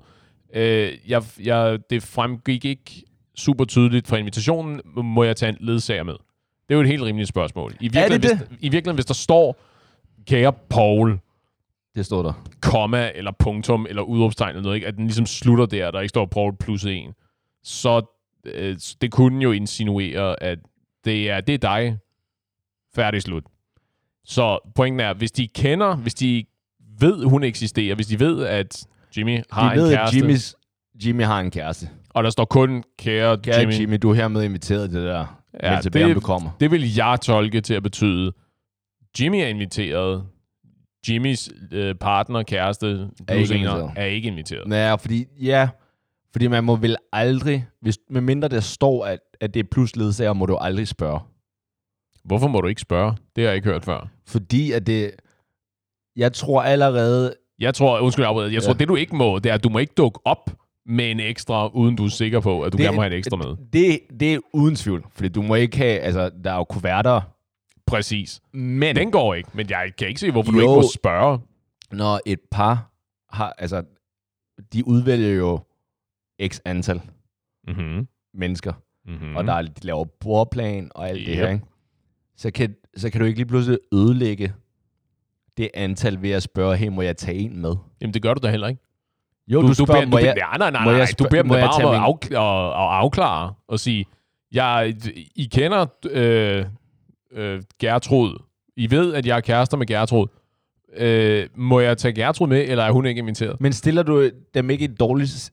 Øh, 0.53 0.97
jeg, 1.07 1.23
jeg, 1.43 1.79
det 1.89 2.03
fremgik 2.03 2.65
ikke 2.65 3.03
super 3.35 3.65
tydeligt 3.65 4.07
fra 4.07 4.17
invitationen, 4.17 4.81
må 4.85 5.23
jeg 5.23 5.35
tage 5.35 5.49
en 5.49 5.57
ledsager 5.59 6.03
med? 6.03 6.13
Det 6.13 6.73
er 6.73 6.75
jo 6.75 6.81
et 6.81 6.87
helt 6.87 7.03
rimeligt 7.03 7.29
spørgsmål. 7.29 7.75
I 7.79 7.87
virkeligheden, 7.87 8.21
det 8.21 8.47
Hvis, 8.47 8.57
I 8.59 8.69
virkeligheden 8.69 8.95
hvis 8.95 9.05
der 9.05 9.13
står, 9.13 9.57
kære 10.27 10.53
Paul, 10.69 11.19
Det 11.95 12.05
stod 12.05 12.23
der. 12.23 12.33
komma, 12.61 13.11
eller 13.15 13.31
punktum, 13.39 13.85
eller 13.89 14.01
udråbstegn, 14.01 14.49
eller 14.49 14.61
noget, 14.61 14.75
ikke? 14.75 14.87
at 14.87 14.95
den 14.95 15.03
ligesom 15.05 15.25
slutter 15.25 15.65
der, 15.65 15.91
der 15.91 15.99
ikke 15.99 16.09
står 16.09 16.25
Paul 16.25 16.55
plus 16.57 16.85
en, 16.85 17.13
så 17.63 18.01
øh, 18.45 18.77
det 19.01 19.11
kunne 19.11 19.43
jo 19.43 19.51
insinuere, 19.51 20.43
at 20.43 20.59
det 21.05 21.29
er, 21.29 21.41
det 21.41 21.53
er 21.53 21.57
dig, 21.57 21.97
færdig 22.95 23.21
slut. 23.21 23.43
Så 24.25 24.71
pointen 24.75 24.99
er, 24.99 25.13
hvis 25.13 25.31
de 25.31 25.47
kender, 25.47 25.95
hvis 25.95 26.13
de 26.13 26.45
ved, 26.99 27.25
hun 27.25 27.43
eksisterer, 27.43 27.95
hvis 27.95 28.07
de 28.07 28.19
ved, 28.19 28.45
at 28.45 28.85
Jimmy 29.17 29.39
har 29.51 29.69
De 29.69 29.73
en 29.75 29.79
ved, 29.81 29.91
at 29.93 29.97
kæreste, 29.97 30.17
Jimmys, 30.17 30.55
Jimmy 31.05 31.23
har 31.23 31.39
en 31.39 31.51
kæreste. 31.51 31.89
og 32.09 32.23
der 32.23 32.29
står 32.29 32.45
kun 32.45 32.83
kære, 32.97 33.37
Kære 33.37 33.59
Jimmy, 33.59 33.73
Jimmy, 33.79 33.95
du 34.01 34.09
er 34.09 34.13
hermed 34.13 34.43
inviteret 34.43 34.89
til 34.89 34.99
det 34.99 35.07
der. 35.07 35.41
Ja, 35.63 35.79
det- 35.83 36.05
om 36.05 36.13
du 36.13 36.19
kommer. 36.19 36.49
det 36.59 36.71
vil 36.71 36.95
jeg 36.95 37.17
tolke 37.21 37.61
til 37.61 37.73
at 37.73 37.83
betyde, 37.83 38.33
Jimmy 39.19 39.35
er 39.35 39.47
inviteret, 39.47 40.23
Jimmys 41.09 41.49
øh, 41.71 41.95
partner, 41.95 42.43
kæreste, 42.43 43.09
plus 43.27 43.39
ikke 43.49 43.55
inviteret. 43.55 43.91
er 43.95 44.05
ikke 44.05 44.27
inviteret. 44.27 44.71
Ja, 44.73 44.95
fordi, 44.95 45.25
ja, 45.41 45.69
fordi 46.31 46.47
man 46.47 46.63
må 46.63 46.75
vel 46.75 46.95
aldrig, 47.13 47.65
hvis, 47.81 47.97
medmindre 48.09 48.47
der 48.47 48.59
står, 48.59 49.05
at, 49.05 49.19
at 49.41 49.53
det 49.53 49.59
er 49.59 49.67
plus 49.71 49.95
ledsager, 49.95 50.33
må 50.33 50.45
du 50.45 50.55
aldrig 50.55 50.87
spørge. 50.87 51.19
Hvorfor 52.23 52.47
må 52.47 52.61
du 52.61 52.67
ikke 52.67 52.81
spørge? 52.81 53.15
Det 53.35 53.43
har 53.43 53.49
jeg 53.49 53.55
ikke 53.55 53.69
hørt 53.69 53.85
før. 53.85 54.07
Fordi 54.27 54.71
at 54.71 54.87
det, 54.87 55.11
jeg 56.15 56.33
tror 56.33 56.61
allerede, 56.61 57.33
Jeg 57.59 57.73
tror, 57.73 57.99
undskyld, 57.99 58.25
jeg 58.25 58.53
jeg 58.53 58.63
tror, 58.63 58.73
Ja. 58.73 58.77
det 58.77 58.87
du 58.87 58.95
ikke 58.95 59.15
må, 59.15 59.39
det 59.39 59.49
er, 59.49 59.53
at 59.53 59.63
du 59.63 59.69
må 59.69 59.79
ikke 59.79 59.93
dukke 59.97 60.19
op 60.25 60.49
med 60.85 61.11
en 61.11 61.19
ekstra, 61.19 61.67
uden 61.67 61.95
du 61.95 62.05
er 62.05 62.09
sikker 62.09 62.39
på, 62.39 62.61
at 62.61 62.73
du 62.73 62.77
Det- 62.77 62.83
gerne 62.85 62.95
må 62.95 63.01
have 63.01 63.11
en 63.13 63.17
ekstra 63.17 63.37
med. 63.37 63.55
det, 63.73 63.99
det 64.19 64.33
er 64.33 64.39
uden 64.53 64.75
tvivl, 64.75 65.05
fordi 65.11 65.29
du 65.29 65.41
må 65.41 65.55
ikke 65.55 65.77
have, 65.77 65.99
altså, 65.99 66.31
der 66.43 66.51
er 66.51 66.55
jo 66.55 66.63
kuverter, 66.63 67.21
Præcis. 67.87 68.41
men 68.53 68.95
Den 68.95 69.11
går 69.11 69.33
ikke, 69.33 69.49
men 69.53 69.69
jeg 69.69 69.91
kan 69.97 70.07
ikke 70.07 70.19
se, 70.19 70.31
hvorfor 70.31 70.51
jo. 70.51 70.57
du 70.57 70.61
ikke 70.61 70.73
må 70.75 70.83
spørge. 70.95 71.39
når 71.91 72.19
et 72.25 72.39
par 72.51 72.91
har, 73.29 73.53
altså, 73.57 73.83
de 74.73 74.87
udvælger 74.87 75.29
jo 75.29 75.59
x 76.47 76.59
antal 76.65 77.01
Mm-hmm. 77.67 78.07
mennesker, 78.33 78.73
Mm-hmm. 79.05 79.27
mm. 79.29 79.35
og 79.35 79.43
der 79.43 79.53
er, 79.53 79.61
de 79.61 79.71
laver 79.81 80.05
bordplan 80.05 80.91
og 80.95 81.09
alt 81.09 81.19
yep. 81.21 81.27
det 81.27 81.35
her, 81.35 81.49
ikke? 81.49 81.65
Så 82.37 82.51
kan, 82.51 82.75
så 82.97 83.09
kan 83.09 83.21
du 83.21 83.25
ikke 83.27 83.39
lige 83.39 83.47
pludselig 83.47 83.79
ødelægge 83.93 84.53
det 85.57 85.69
antal 85.73 86.21
ved 86.21 86.31
at 86.31 86.43
spørge, 86.43 86.77
hey, 86.77 86.87
må 86.87 87.01
jeg 87.01 87.17
tage 87.17 87.37
en 87.37 87.61
med? 87.61 87.75
Jamen, 88.01 88.13
det 88.13 88.21
gør 88.21 88.33
du 88.33 88.39
da 88.47 88.51
heller 88.51 88.67
ikke. 88.67 88.81
Jo, 89.47 89.61
du, 89.61 89.67
du 89.67 89.73
spørger, 89.73 89.93
beder, 89.93 90.05
må 90.11 90.17
du, 90.17 90.23
jeg... 90.23 90.35
nej, 90.35 90.57
nej, 90.57 90.83
nej, 90.85 90.97
nej, 90.97 91.05
du 91.19 91.23
beder 91.29 91.41
dem 91.41 91.49
bare 91.49 91.85
om 91.85 91.93
at 91.95 92.93
afklare 92.99 93.53
og 93.67 93.79
sige, 93.79 94.05
jeg, 94.51 94.93
I 95.35 95.49
kender 95.51 95.85
øh, 96.09 96.65
øh, 97.35 97.61
Gertrud. 97.79 98.43
I 98.77 98.91
ved, 98.91 99.13
at 99.13 99.25
jeg 99.25 99.37
er 99.37 99.41
kærester 99.41 99.77
med 99.77 99.85
Gertrud. 99.87 100.27
Øh, 100.97 101.47
må 101.55 101.79
jeg 101.79 101.97
tage 101.97 102.13
Gertrud 102.13 102.47
med, 102.47 102.65
eller 102.69 102.83
er 102.83 102.91
hun 102.91 103.05
ikke 103.05 103.19
inviteret? 103.19 103.61
Men 103.61 103.73
stiller 103.73 104.03
du 104.03 104.29
dem 104.53 104.69
ikke 104.69 104.81
i 104.85 104.87
en 104.87 104.95
dårlig 104.95 105.29
s- 105.29 105.51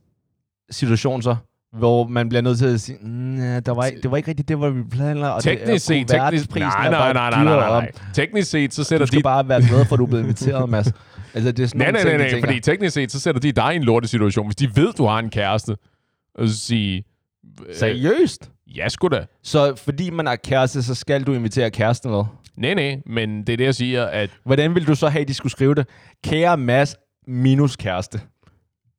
situation 0.71 1.23
så? 1.23 1.37
Hvor 1.73 2.07
man 2.07 2.29
bliver 2.29 2.43
nødt 2.43 2.59
til 2.59 2.67
at 2.67 2.81
sige, 2.81 2.99
mm, 3.03 3.37
ja, 3.39 3.61
der 3.61 3.73
var, 3.75 3.85
ikke- 3.85 4.01
det 4.01 4.11
var 4.11 4.17
ikke 4.17 4.29
rigtigt 4.29 4.49
det, 4.49 4.57
hvor 4.57 4.71
vi 4.71 4.83
planlagde. 4.91 5.35
og 5.35 5.45
det 5.45 5.59
Teknisk 5.59 5.87
set, 5.87 6.09
teknisk, 6.09 6.55
nej, 6.55 6.91
nej, 6.91 7.13
nej, 7.13 7.13
nej, 7.13 7.45
nej, 7.45 7.45
nej, 7.45 7.69
nej. 7.71 7.93
Teknisk 8.15 8.51
set, 8.51 8.75
så 8.75 8.85
sætter 8.85 9.07
Du 9.07 9.09
skal 9.09 9.19
de... 9.19 9.23
bare 9.23 9.49
være 9.49 9.61
glad 9.69 9.85
for, 9.85 9.95
at 9.95 9.99
du 9.99 10.05
er 10.05 10.09
blevet 10.09 10.23
inviteret, 10.23 10.69
Mads. 10.69 10.93
Altså, 11.35 11.53
det 11.53 11.63
er 11.63 11.67
sådan 11.67 11.79
Nej, 11.81 11.91
nej, 11.91 12.03
nej, 12.05 12.13
de 12.13 12.19
nej, 12.19 12.29
tænker. 12.31 12.47
fordi 12.49 12.61
teknisk 12.61 12.95
set, 12.95 13.13
så 13.13 13.21
sætter 13.21 13.41
de 13.41 13.53
dig 13.53 13.73
i 13.73 13.77
en 13.77 13.83
lortesituation. 13.85 14.47
Hvis 14.47 14.57
de 14.57 14.77
ved, 14.77 14.93
du 14.93 15.05
har 15.07 15.19
en 15.19 15.31
kæreste, 15.31 15.77
og 16.35 16.49
så 16.49 16.57
sige... 16.59 17.05
øh, 17.69 17.75
Seriøst? 17.75 18.51
Ja, 18.77 18.89
sgu 18.89 19.09
da. 19.09 19.25
Så 19.43 19.75
fordi 19.77 20.11
man 20.11 20.27
har 20.27 20.37
kæreste, 20.37 20.83
så 20.83 20.95
skal 20.95 21.23
du 21.23 21.33
invitere 21.33 21.71
kæresten 21.71 22.11
med? 22.11 22.25
Nej, 22.57 22.75
nej, 22.75 23.01
men 23.07 23.39
det 23.39 23.53
er 23.53 23.57
det, 23.57 23.65
jeg 23.65 23.75
siger, 23.75 24.05
at... 24.05 24.31
Hvordan 24.45 24.75
vil 24.75 24.87
du 24.87 24.95
så 24.95 25.09
have, 25.09 25.23
at 25.23 25.29
de 25.29 25.35
skulle 25.35 25.53
skrive 25.53 25.75
det? 25.75 25.87
Kære 26.25 26.57
Mads 26.57 26.97
minus 27.27 27.77
kæreste. 27.77 28.21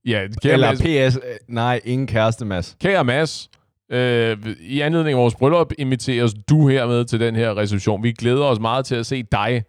Ja, 0.05 0.27
kære 0.41 0.53
Eller 0.53 0.67
Mads, 0.67 1.13
PS, 1.13 1.15
øh, 1.15 1.21
nej, 1.47 1.81
ingen 1.85 2.07
kæreste, 2.07 2.45
Mads. 2.45 2.77
kære 2.81 3.03
Mads 3.03 3.49
øh, 3.91 4.37
i 4.59 4.81
anledning 4.81 5.17
af 5.17 5.21
vores 5.21 5.35
bryllup 5.35 5.73
inviteres 5.77 6.33
du 6.49 6.67
hermed 6.67 7.05
til 7.05 7.19
den 7.19 7.35
her 7.35 7.57
reception. 7.57 8.03
Vi 8.03 8.11
glæder 8.11 8.43
os 8.45 8.59
meget 8.59 8.85
til 8.85 8.95
at 8.95 9.05
se 9.05 9.23
dig 9.23 9.63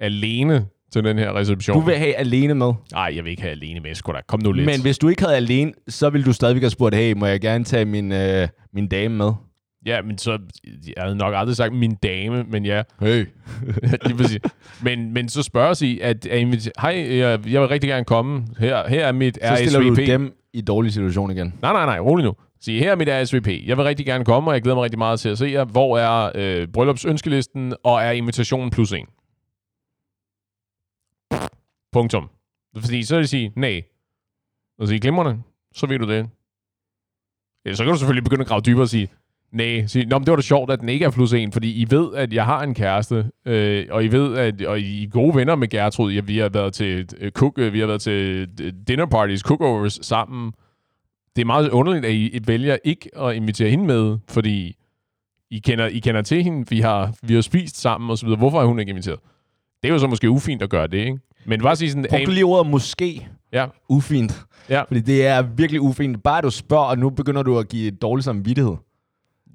alene 0.00 0.66
til 0.92 1.04
den 1.04 1.18
her 1.18 1.36
reception. 1.36 1.80
Du 1.80 1.80
vil 1.86 1.96
have 1.96 2.14
alene 2.14 2.54
med. 2.54 2.72
Nej, 2.92 3.12
jeg 3.16 3.24
vil 3.24 3.30
ikke 3.30 3.42
have 3.42 3.52
alene 3.52 3.80
med, 3.80 3.94
sgu 3.94 4.12
da. 4.12 4.18
Kom 4.26 4.40
nu 4.42 4.52
lidt. 4.52 4.66
Men 4.66 4.82
hvis 4.82 4.98
du 4.98 5.08
ikke 5.08 5.22
havde 5.22 5.36
alene, 5.36 5.72
så 5.88 6.10
ville 6.10 6.24
du 6.24 6.32
stadigvæk 6.32 6.62
have 6.62 6.70
spurgt, 6.70 6.94
hey, 6.94 7.12
må 7.12 7.26
jeg 7.26 7.40
gerne 7.40 7.64
tage 7.64 7.84
min, 7.84 8.12
øh, 8.12 8.48
min 8.74 8.88
dame 8.88 9.14
med? 9.16 9.32
Ja, 9.86 10.02
men 10.02 10.18
så... 10.18 10.38
Jeg 10.64 10.94
havde 11.02 11.16
nok 11.16 11.34
aldrig 11.36 11.56
sagt 11.56 11.72
min 11.74 11.94
dame, 11.94 12.44
men 12.50 12.66
ja. 12.66 12.82
Hey. 13.00 13.26
Lige 14.06 14.16
præcis. 14.16 14.38
Men, 14.82 15.12
men 15.12 15.28
så 15.28 15.42
spørger 15.42 15.74
sig, 15.74 16.02
at, 16.02 16.26
at 16.26 16.68
hej, 16.80 17.16
jeg, 17.18 17.50
jeg 17.50 17.60
vil 17.60 17.68
rigtig 17.68 17.88
gerne 17.88 18.04
komme. 18.04 18.46
Her, 18.58 18.88
her 18.88 19.06
er 19.06 19.12
mit 19.12 19.38
Så 19.44 19.56
stiller 19.56 19.80
RSVP. 19.80 19.96
du 19.96 20.12
dem 20.12 20.32
i 20.54 20.60
dårlig 20.60 20.92
situation 20.92 21.30
igen. 21.30 21.54
Nej, 21.62 21.72
nej, 21.72 21.86
nej, 21.86 21.98
rolig 22.00 22.24
nu. 22.24 22.34
Sig, 22.60 22.78
her 22.78 22.90
er 22.92 22.96
mit 22.96 23.08
RSVP. 23.08 23.48
Jeg 23.66 23.76
vil 23.76 23.84
rigtig 23.84 24.06
gerne 24.06 24.24
komme, 24.24 24.50
og 24.50 24.54
jeg 24.54 24.62
glæder 24.62 24.76
mig 24.76 24.84
rigtig 24.84 24.98
meget 24.98 25.20
til 25.20 25.28
at 25.28 25.38
se 25.38 25.46
jer. 25.46 25.64
Hvor 25.64 25.98
er 25.98 26.30
øh, 26.34 26.68
bryllupsønskelisten, 26.68 27.74
og 27.84 28.02
er 28.02 28.10
invitationen 28.10 28.70
plus 28.70 28.92
en? 28.92 29.06
Punktum. 31.92 32.30
Fordi 32.76 33.02
så 33.02 33.14
vil 33.14 33.22
de 33.22 33.28
sige, 33.28 33.52
nej. 33.56 33.82
Og 34.78 34.88
sige, 34.88 35.00
glimrende, 35.00 35.42
så 35.74 35.86
ved 35.86 35.98
du 35.98 36.08
det. 36.08 36.30
Eller 37.64 37.76
så 37.76 37.84
kan 37.84 37.92
du 37.92 37.98
selvfølgelig 37.98 38.24
begynde 38.24 38.40
at 38.40 38.48
grave 38.48 38.60
dybere 38.60 38.82
og 38.82 38.88
sige, 38.88 39.08
nej, 39.52 39.86
sige, 39.86 40.06
Nå, 40.06 40.18
men 40.18 40.26
det 40.26 40.30
var 40.30 40.36
da 40.36 40.42
sjovt, 40.42 40.70
at 40.70 40.80
den 40.80 40.88
ikke 40.88 41.04
er 41.04 41.10
plus 41.10 41.32
en, 41.32 41.52
fordi 41.52 41.82
I 41.82 41.90
ved, 41.90 42.14
at 42.14 42.32
jeg 42.32 42.44
har 42.44 42.62
en 42.62 42.74
kæreste, 42.74 43.30
øh, 43.44 43.86
og 43.90 44.04
I 44.04 44.08
ved, 44.08 44.36
at 44.36 44.62
og 44.62 44.80
I 44.80 45.04
er 45.04 45.08
gode 45.08 45.34
venner 45.34 45.54
med 45.54 45.68
Gertrud. 45.68 46.12
Ja, 46.12 46.20
vi 46.20 46.38
har 46.38 46.48
været 46.48 46.72
til 46.74 47.08
øh, 47.18 47.32
cook, 47.32 47.58
øh, 47.58 47.72
vi 47.72 47.80
har 47.80 47.86
været 47.86 48.00
til 48.00 48.48
øh, 48.60 48.72
dinner 48.88 49.06
parties, 49.06 49.40
cookovers 49.40 49.98
sammen. 50.02 50.52
Det 51.36 51.42
er 51.42 51.46
meget 51.46 51.70
underligt, 51.70 52.04
at 52.04 52.12
I 52.12 52.40
vælger 52.46 52.76
ikke 52.84 53.18
at 53.18 53.34
invitere 53.36 53.70
hende 53.70 53.84
med, 53.84 54.18
fordi 54.28 54.76
I 55.50 55.58
kender, 55.58 55.86
I 55.86 55.98
kender 55.98 56.22
til 56.22 56.44
hende, 56.44 56.68
vi 56.68 56.80
har, 56.80 57.14
vi 57.22 57.34
har 57.34 57.40
spist 57.40 57.80
sammen 57.80 58.10
osv. 58.10 58.28
så. 58.28 58.36
Hvorfor 58.36 58.60
er 58.60 58.66
hun 58.66 58.78
ikke 58.78 58.90
inviteret? 58.90 59.18
Det 59.82 59.88
er 59.88 59.92
jo 59.92 59.98
så 59.98 60.06
måske 60.06 60.30
ufint 60.30 60.62
at 60.62 60.70
gøre 60.70 60.86
det, 60.86 60.98
ikke? 60.98 61.18
Men 61.46 61.62
bare 61.62 61.76
sige 61.76 61.90
sådan... 61.90 62.06
Brug 62.10 62.18
"Hey, 62.18 62.26
lige 62.26 62.44
ordet 62.44 62.70
måske. 62.70 63.28
Ja, 63.52 63.66
Ufint. 63.88 64.40
Ja. 64.68 64.82
Fordi 64.82 65.00
det 65.00 65.26
er 65.26 65.42
virkelig 65.42 65.80
ufint. 65.80 66.22
Bare 66.22 66.42
du 66.42 66.50
spørger, 66.50 66.84
og 66.84 66.98
nu 66.98 67.10
begynder 67.10 67.42
du 67.42 67.58
at 67.58 67.68
give 67.68 67.90
dårlig 67.90 68.24
samvittighed. 68.24 68.74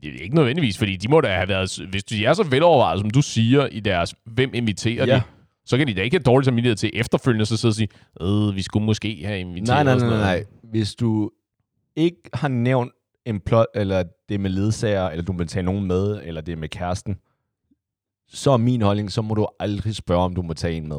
Det 0.04 0.16
er 0.16 0.24
ikke 0.24 0.36
nødvendigvis, 0.36 0.78
fordi 0.78 0.96
de 0.96 1.08
må 1.08 1.22
da 1.22 1.28
have 1.28 1.48
været... 1.48 1.80
Hvis 1.90 2.04
de 2.04 2.26
er 2.26 2.34
så 2.34 2.44
velovervejet, 2.44 3.00
som 3.00 3.10
du 3.10 3.22
siger 3.22 3.66
i 3.68 3.80
deres, 3.80 4.16
hvem 4.26 4.50
inviterer 4.54 5.06
Ja. 5.06 5.16
de, 5.16 5.22
så 5.66 5.78
kan 5.78 5.88
de 5.88 5.94
da 5.94 6.02
ikke 6.02 6.16
have 6.18 6.24
dårlig 6.24 6.46
samvittighed 6.46 6.76
til 6.76 6.90
efterfølgende, 6.94 7.46
så 7.46 7.58
sidde 7.58 7.72
og 7.72 7.76
sige, 7.76 7.88
øh, 8.22 8.56
vi 8.56 8.62
skulle 8.62 8.86
måske 8.86 9.22
have 9.26 9.40
inviteret 9.40 9.68
Nej, 9.68 9.84
nej, 9.84 9.94
nej, 9.94 10.00
nej, 10.00 10.10
noget." 10.10 10.22
nej. 10.22 10.44
Hvis 10.72 10.96
du 10.96 11.32
ikke 11.96 12.22
har 12.34 12.48
nævnt 12.48 12.92
en 13.26 13.40
plot, 13.40 13.66
eller 13.76 14.04
det 14.30 14.36
er 14.36 14.40
med 14.40 14.50
ledsager, 14.50 15.10
eller 15.10 15.24
du 15.26 15.34
vil 15.38 15.48
tage 15.48 15.64
nogen 15.64 15.88
med, 15.88 16.22
eller 16.24 16.42
det 16.42 16.52
er 16.52 16.56
med 16.58 16.70
kæresten, 16.70 17.16
så 18.28 18.52
er 18.52 18.58
min 18.58 18.82
holdning, 18.82 19.12
så 19.12 19.22
må 19.22 19.34
du 19.34 19.48
aldrig 19.60 19.96
spørge, 19.96 20.22
om 20.24 20.36
du 20.36 20.42
må 20.42 20.54
tage 20.54 20.74
en 20.78 20.88
med. 20.88 20.98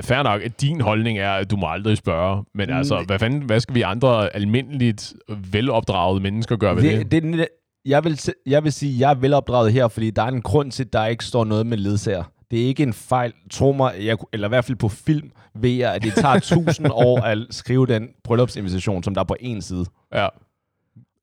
Fair 0.00 0.22
nok, 0.22 0.42
at 0.42 0.60
din 0.60 0.80
holdning 0.80 1.18
er, 1.18 1.30
at 1.30 1.50
du 1.50 1.56
må 1.56 1.66
aldrig 1.66 1.96
spørge. 1.96 2.44
Men 2.54 2.70
altså, 2.70 3.04
hvad 3.06 3.18
fanden, 3.18 3.42
hvad 3.42 3.60
skal 3.60 3.74
vi 3.74 3.82
andre 3.82 4.36
almindeligt 4.36 5.14
velopdragede 5.52 6.20
mennesker 6.20 6.56
gøre 6.56 6.76
ved 6.76 6.82
det? 6.82 7.10
det, 7.10 7.22
det, 7.22 7.48
jeg, 7.84 8.04
vil, 8.04 8.20
jeg 8.46 8.64
vil 8.64 8.72
sige, 8.72 8.94
at 8.94 9.00
jeg 9.00 9.10
er 9.10 9.14
velopdraget 9.14 9.72
her, 9.72 9.88
fordi 9.88 10.10
der 10.10 10.22
er 10.22 10.28
en 10.28 10.42
grund 10.42 10.70
til, 10.70 10.84
at 10.84 10.92
der 10.92 11.06
ikke 11.06 11.24
står 11.24 11.44
noget 11.44 11.66
med 11.66 11.78
ledsager. 11.78 12.24
Det 12.50 12.62
er 12.62 12.66
ikke 12.66 12.82
en 12.82 12.92
fejl. 12.92 13.32
Tro 13.50 13.72
mig, 13.72 13.94
jeg, 14.00 14.16
eller 14.32 14.48
i 14.48 14.50
hvert 14.50 14.64
fald 14.64 14.78
på 14.78 14.88
film, 14.88 15.30
ved 15.54 15.70
jeg, 15.70 15.94
at 15.94 16.02
det 16.02 16.14
tager 16.14 16.38
tusind 16.56 16.88
år 16.90 17.20
at 17.20 17.38
skrive 17.50 17.86
den 17.86 18.08
bryllupsinvitation, 18.24 19.02
som 19.02 19.14
der 19.14 19.20
er 19.20 19.24
på 19.24 19.36
en 19.40 19.62
side. 19.62 19.84
Ja. 20.14 20.28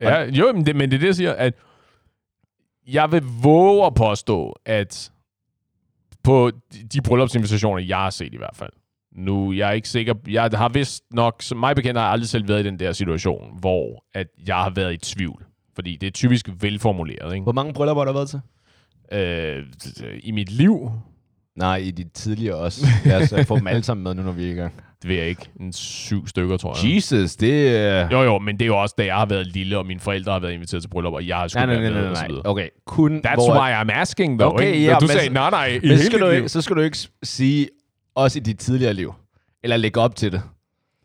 ja 0.01 0.23
jo, 0.23 0.51
men 0.53 0.65
det, 0.65 0.75
men 0.75 0.91
det 0.91 0.95
er 0.95 0.99
det, 0.99 1.07
jeg 1.07 1.15
siger, 1.15 1.33
at 1.33 1.53
jeg 2.87 3.11
vil 3.11 3.23
våge 3.43 3.85
at 3.85 3.93
påstå, 3.93 4.55
at 4.65 5.11
på 6.23 6.51
de- 6.93 7.01
bryllupsinvitationer, 7.01 7.83
jeg 7.83 7.97
har 7.97 8.09
set 8.09 8.33
i 8.33 8.37
hvert 8.37 8.55
fald, 8.55 8.69
nu, 9.15 9.53
jeg 9.53 9.67
er 9.69 9.71
ikke 9.73 9.89
sikker, 9.89 10.13
jeg 10.27 10.49
har 10.53 10.69
vist 10.69 11.03
nok, 11.11 11.41
som 11.41 11.57
mig 11.57 11.75
bekendt 11.75 11.97
har 11.99 12.05
jeg 12.05 12.11
aldrig 12.13 12.29
selv 12.29 12.47
været 12.47 12.59
i 12.59 12.63
den 12.63 12.79
der 12.79 12.91
situation, 12.91 13.57
hvor 13.59 14.03
at 14.13 14.27
jeg 14.47 14.55
har 14.55 14.69
været 14.69 14.93
i 14.93 14.97
tvivl. 14.97 15.45
Fordi 15.75 15.95
det 15.95 16.07
er 16.07 16.11
typisk 16.11 16.49
velformuleret, 16.59 17.33
ikke? 17.33 17.43
Hvor 17.43 17.51
mange 17.51 17.73
bryllupper 17.73 18.01
har 18.01 18.05
der 18.05 18.13
været 18.13 18.29
til? 18.29 18.41
Øh, 19.11 20.19
I 20.23 20.31
mit 20.31 20.51
liv, 20.51 20.91
Nej, 21.55 21.75
i 21.77 21.91
de 21.91 22.03
tidligere 22.03 22.55
også. 22.55 22.85
Lad 23.05 23.33
os 23.41 23.47
få 23.47 23.57
dem 23.59 23.67
alle 23.67 23.83
sammen 23.83 24.03
med 24.03 24.13
nu, 24.13 24.21
når 24.23 24.31
vi 24.31 24.47
er 24.47 24.51
i 24.51 24.55
gang. 24.55 24.73
Det 25.03 25.09
ved 25.09 25.15
jeg 25.17 25.27
ikke, 25.29 25.49
en 25.59 25.73
syv 25.73 26.27
stykker, 26.27 26.57
tror 26.57 26.87
jeg. 26.87 26.95
Jesus, 26.95 27.35
det 27.35 27.77
er... 27.77 28.09
Jo, 28.11 28.21
jo, 28.21 28.39
men 28.39 28.55
det 28.55 28.61
er 28.61 28.67
jo 28.67 28.81
også, 28.81 28.95
da 28.97 29.05
jeg 29.05 29.15
har 29.15 29.25
været 29.25 29.47
lille, 29.47 29.77
og 29.77 29.85
mine 29.85 29.99
forældre 29.99 30.31
har 30.31 30.39
været 30.39 30.53
inviteret 30.53 30.83
til 30.83 30.89
bryllup, 30.89 31.13
og 31.13 31.27
jeg 31.27 31.37
har 31.37 31.47
sgu 31.47 31.59
Nej, 31.59 31.65
nej, 31.65 31.75
nej, 31.81 31.89
nej, 32.01 32.09
og 32.09 32.15
så 32.17 32.21
nej. 32.21 32.27
videre. 32.27 32.45
Okay, 32.45 32.69
kun 32.85 33.21
That's 33.27 33.33
hvor... 33.33 33.53
why 33.61 33.71
I'm 33.83 33.91
asking, 33.91 34.39
though. 34.39 34.53
Okay, 34.53 34.73
ikke? 34.73 34.85
ja, 34.85 34.93
du 34.93 34.97
men 35.01 35.09
sagde, 35.09 35.29
nej, 35.29 35.49
nej, 35.49 35.65
i 35.83 35.87
Men 35.87 35.97
skal, 35.99 36.19
du 36.19 36.27
ikke, 36.27 36.49
så 36.49 36.61
skal 36.61 36.75
du 36.75 36.81
ikke 36.81 36.97
sige, 37.23 37.69
også 38.15 38.39
i 38.39 38.41
dit 38.41 38.59
tidligere 38.59 38.93
liv. 38.93 39.13
Eller 39.63 39.77
lægge 39.77 39.99
op 39.99 40.15
til 40.15 40.31
det. 40.31 40.41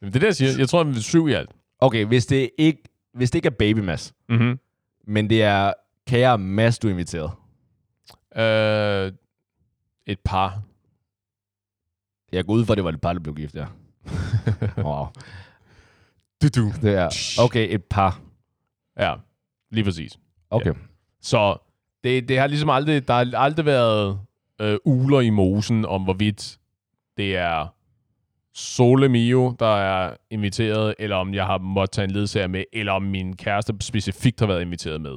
Jamen, 0.03 0.13
det 0.13 0.17
er 0.17 0.21
det, 0.21 0.27
jeg 0.27 0.37
siger. 0.37 0.51
Jeg 0.59 0.69
tror, 0.69 0.83
det 0.83 0.97
er 0.97 1.01
syv 1.01 1.29
i 1.29 1.33
alt. 1.33 1.51
Okay, 1.81 2.05
hvis 2.05 2.27
det 2.27 2.51
ikke, 2.59 2.83
hvis 3.15 3.31
det 3.31 3.39
ikke 3.39 3.47
er 3.47 3.51
baby 3.59 3.79
Mads, 3.79 4.15
Mm-hmm. 4.29 4.59
men 5.07 5.31
det 5.31 5.43
er 5.43 5.73
kære 6.09 6.39
Mads, 6.39 6.79
du 6.79 6.89
er 6.89 6.93
inviteret. 6.93 7.31
Øh, 8.37 9.13
et 10.07 10.19
par. 10.25 10.63
Jeg 12.33 12.45
går 12.45 12.53
ud 12.55 12.65
fra, 12.65 12.73
at 12.73 12.77
det 12.77 12.85
var 12.85 12.91
et 12.93 13.01
par, 13.01 13.13
der 13.13 13.21
blev 13.21 13.35
gift, 13.35 13.55
ja. 13.55 13.65
wow. 14.87 15.07
Du, 16.43 16.49
du. 16.49 16.73
Det 16.83 16.95
er, 16.95 17.09
okay, 17.45 17.75
et 17.75 17.85
par. 17.85 18.21
Ja, 18.99 19.15
lige 19.71 19.85
præcis. 19.85 20.19
Okay. 20.51 20.73
Så 21.23 21.57
det, 22.05 22.29
det 22.29 22.39
har 22.39 22.47
ligesom 22.47 22.71
aldrig, 22.71 23.09
der 23.09 23.15
har 23.15 23.39
aldrig 23.39 23.67
været 23.67 24.21
øh, 24.61 24.79
uler 24.85 25.21
i 25.21 25.31
mosen 25.31 25.85
om, 25.85 26.03
hvorvidt 26.03 26.59
det 27.17 27.37
er 27.37 27.67
Sole 28.55 29.09
Mio, 29.09 29.55
der 29.59 29.77
er 29.77 30.17
inviteret, 30.31 30.95
eller 30.99 31.17
om 31.17 31.35
jeg 31.35 31.47
har 31.47 31.59
måttet 31.59 31.91
tage 31.91 32.05
en 32.05 32.11
ledsager 32.11 32.47
med, 32.47 32.65
eller 32.73 32.93
om 32.93 33.03
min 33.03 33.37
kæreste 33.37 33.75
specifikt 33.81 34.41
har 34.41 34.47
været 34.47 34.61
inviteret 34.61 35.01
med. 35.01 35.15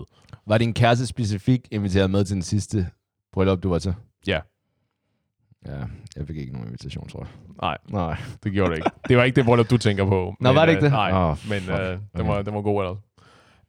Var 0.48 0.58
din 0.58 0.74
kæreste 0.74 1.08
specifikt 1.08 1.68
inviteret 1.72 2.10
med 2.10 2.26
til 2.26 2.34
den 2.34 2.42
sidste 2.42 2.88
bryllup, 3.34 3.64
du 3.64 3.70
var 3.70 3.80
til? 3.80 3.94
Ja. 4.28 4.40
Ja, 5.68 5.72
jeg 6.16 6.28
fik 6.28 6.38
ikke 6.38 6.54
nogen 6.54 6.68
invitation, 6.68 7.08
tror 7.10 7.20
jeg. 7.20 7.30
Nej, 7.62 7.78
Nej. 7.90 8.18
det 8.44 8.52
gjorde 8.52 8.72
det 8.72 8.78
ikke. 8.78 8.90
Det 9.10 9.18
var 9.18 9.24
ikke 9.24 9.36
det 9.36 9.46
bryllup, 9.46 9.70
du 9.70 9.78
tænker 9.78 10.06
på. 10.06 10.36
Nå, 10.40 10.54
var 10.54 10.66
det 10.66 10.72
ikke 10.72 10.82
det? 10.82 10.88
Øh, 10.88 10.92
nej, 10.92 11.12
Åh, 11.14 11.38
men 11.50 11.58
øh, 11.70 11.90
den, 11.90 12.00
Okay. 12.20 12.28
var, 12.28 12.42
den 12.42 12.54
var 12.54 12.62
god 12.62 12.84
ellers. 12.84 12.98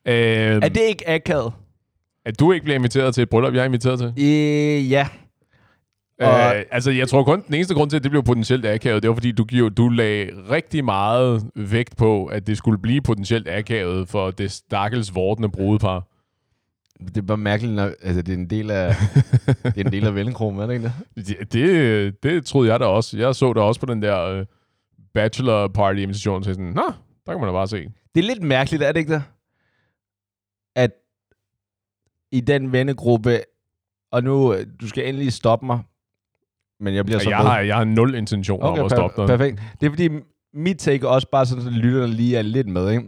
Øh, 0.09 0.63
Er 0.63 0.69
det 0.69 0.81
ikke 0.89 1.09
akavet? 1.11 1.53
at 2.27 2.41
du 2.41 2.53
ikke 2.53 2.65
bliver 2.65 2.77
inviteret 2.79 3.15
til 3.15 3.23
et 3.23 3.29
bryllup, 3.31 3.55
jeg 3.55 3.61
er 3.61 3.65
inviteret 3.65 3.99
til? 3.99 4.07
Øh, 4.19 4.91
ja. 4.91 5.09
Og... 6.21 6.31
Og- 6.31 6.57
Øh, 6.57 6.63
altså, 6.71 6.91
jeg 6.91 7.09
tror 7.09 7.25
kun, 7.25 7.43
den 7.47 7.55
eneste 7.55 7.75
grund 7.75 7.91
til, 7.91 7.97
at 7.97 8.03
det 8.03 8.11
blev 8.11 8.23
potentielt 8.23 8.67
akavet, 8.67 9.03
det 9.03 9.09
var, 9.11 9.15
fordi 9.17 9.33
du, 9.33 9.45
giver, 9.45 9.69
du 9.69 9.89
lagde 9.89 10.31
rigtig 10.51 10.85
meget 10.85 11.43
vægt 11.57 11.97
på, 11.97 12.27
at 12.27 12.47
det 12.47 12.57
skulle 12.59 12.79
blive 12.79 13.01
potentielt 13.01 13.49
akavet 13.49 14.09
for 14.09 14.31
det 14.31 14.51
stakkels 14.53 15.15
vortende 15.15 15.49
brudepar. 15.49 16.05
Det 17.09 17.17
er 17.17 17.23
bare 17.23 17.37
mærkeligt, 17.37 17.75
når, 17.75 17.91
altså, 18.03 18.23
det 18.23 18.33
er 18.35 18.39
en 18.39 18.51
del 18.51 18.71
af, 18.71 18.95
det 19.65 19.77
er 19.77 19.85
en 19.85 19.93
del 19.93 20.07
af 20.07 20.15
Vellenkrogen, 20.15 20.59
er 20.59 20.67
det 20.67 20.75
ikke 20.75 20.93
det? 21.17 21.27
Det, 21.27 21.53
det, 21.53 22.23
det 22.23 22.47
troede 22.47 22.73
jeg 22.73 22.81
da 22.81 22.85
også. 22.85 23.19
Jeg 23.19 23.35
så 23.35 23.49
det 23.53 23.63
også 23.63 23.81
på 23.81 23.87
den 23.87 24.03
der 24.03 24.25
øh, 24.25 24.47
bachelor 25.15 25.69
party 25.69 25.99
invitation, 25.99 26.45
så 26.45 26.51
sådan, 26.51 26.65
nå, 26.65 26.93
der 27.27 27.33
kan 27.33 27.41
man 27.41 27.47
da 27.49 27.53
bare 27.53 27.69
se. 27.69 27.89
Det 28.15 28.21
er 28.21 28.27
lidt 28.27 28.43
mærkeligt, 28.43 28.83
er 28.83 28.93
det 28.93 29.01
ikke 29.01 29.13
det? 29.13 29.23
At 30.77 30.91
i 32.33 32.41
den 32.41 32.73
vennegruppe, 32.73 33.41
og 34.13 34.23
nu, 34.25 34.55
øh, 34.55 34.67
du 34.81 34.89
skal 34.89 35.09
endelig 35.09 35.33
stoppe 35.33 35.67
mig, 35.67 35.81
men 36.81 36.95
jeg 36.95 37.05
bliver 37.05 37.19
så 37.19 37.29
Jeg 37.31 37.39
har, 37.39 37.61
jeg 37.61 37.77
har 37.77 37.85
nul 37.85 38.15
intention 38.15 38.63
okay, 38.63 38.81
om 38.81 38.85
at 38.85 38.91
stoppe 38.91 39.21
dig. 39.21 39.29
perfekt. 39.29 39.63
Det 39.81 39.87
er 39.87 39.91
fordi, 39.91 40.09
mit 40.55 40.79
take 40.79 41.09
også 41.09 41.29
bare 41.31 41.47
sådan, 41.47 41.67
at 41.67 41.73
lytterne 41.73 42.13
lige 42.13 42.37
er 42.37 42.43
lidt 42.43 42.69
med, 42.69 42.91
ikke? 42.91 43.03